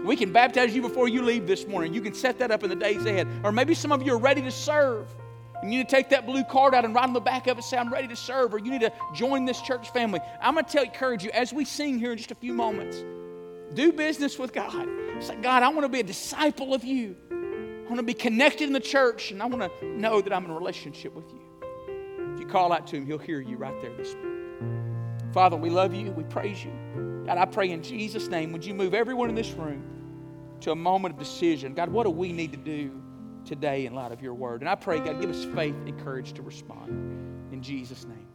We 0.04 0.16
can 0.16 0.34
baptize 0.34 0.76
you 0.76 0.82
before 0.82 1.08
you 1.08 1.22
leave 1.22 1.48
this 1.48 1.66
morning. 1.66 1.94
You 1.94 2.02
can 2.02 2.14
set 2.14 2.40
that 2.40 2.52
up 2.52 2.64
in 2.64 2.70
the 2.70 2.76
days 2.76 3.06
ahead. 3.06 3.28
Or 3.44 3.52
maybe 3.52 3.74
some 3.74 3.92
of 3.92 4.04
you 4.04 4.14
are 4.14 4.18
ready 4.18 4.42
to 4.42 4.52
serve. 4.52 5.08
You 5.64 5.70
need 5.70 5.88
to 5.88 5.96
take 5.96 6.10
that 6.10 6.26
blue 6.26 6.44
card 6.44 6.76
out 6.76 6.86
and 6.86 6.94
write 6.94 7.06
on 7.06 7.14
the 7.14 7.20
back 7.20 7.48
of 7.48 7.58
it, 7.58 7.64
say, 7.64 7.78
I'm 7.78 7.92
ready 7.92 8.08
to 8.08 8.16
serve, 8.16 8.54
or 8.54 8.60
you 8.60 8.72
need 8.72 8.82
to 8.82 8.94
join 9.14 9.46
this 9.46 9.62
church 9.62 9.90
family. 9.92 10.20
I'm 10.42 10.54
going 10.54 10.66
to 10.66 10.72
tell, 10.72 10.84
encourage 10.84 11.24
you 11.24 11.32
as 11.32 11.54
we 11.54 11.66
sing 11.66 12.00
here 12.00 12.12
in 12.12 12.18
just 12.18 12.32
a 12.32 12.36
few 12.36 12.54
moments, 12.54 13.04
do 13.74 13.92
business 13.92 14.38
with 14.38 14.54
God. 14.54 14.88
Say, 15.20 15.36
God, 15.38 15.64
I 15.64 15.70
want 15.70 15.84
to 15.84 15.90
be 15.90 16.02
a 16.02 16.04
disciple 16.04 16.74
of 16.74 16.84
you. 16.84 17.16
I 17.32 17.88
want 17.88 17.98
to 17.98 18.04
be 18.04 18.14
connected 18.14 18.64
in 18.64 18.74
the 18.74 18.80
church, 18.80 19.32
and 19.32 19.42
I 19.42 19.46
want 19.46 19.72
to 19.80 19.86
know 19.86 20.22
that 20.22 20.34
I'm 20.34 20.46
in 20.46 20.52
a 20.52 20.56
relationship 20.56 21.14
with 21.14 21.32
you. 21.32 21.40
If 22.34 22.40
you 22.40 22.48
call 22.48 22.74
out 22.74 22.88
to 22.88 22.98
Him, 22.98 23.06
He'll 23.06 23.18
hear 23.18 23.40
you 23.40 23.58
right 23.58 23.80
there 23.82 23.96
this 23.96 24.14
morning. 24.16 25.32
Father, 25.34 25.56
we 25.56 25.70
love 25.70 25.94
you. 25.94 26.12
We 26.12 26.24
praise 26.24 26.64
you. 26.64 26.72
God, 27.26 27.38
I 27.38 27.46
pray 27.46 27.72
in 27.72 27.82
Jesus' 27.82 28.28
name, 28.28 28.52
would 28.52 28.66
you 28.66 28.74
move 28.74 28.94
everyone 28.94 29.30
in 29.30 29.36
this 29.36 29.52
room 29.52 29.84
to 30.62 30.72
a 30.72 30.76
moment 30.76 31.14
of 31.14 31.20
decision? 31.20 31.74
God, 31.74 31.90
what 31.90 32.04
do 32.04 32.10
we 32.10 32.32
need 32.32 32.52
to 32.52 32.58
do? 32.58 33.02
Today 33.46 33.86
in 33.86 33.94
light 33.94 34.12
of 34.12 34.22
your 34.22 34.34
word. 34.34 34.62
And 34.62 34.70
I 34.70 34.76
pray, 34.76 35.00
God, 35.00 35.22
give 35.22 35.30
us 35.30 35.46
faith 35.56 35.76
and 35.86 35.98
courage 36.04 36.34
to 36.34 36.42
respond. 36.42 36.90
In 37.54 37.62
Jesus' 37.62 38.06
name. 38.06 38.28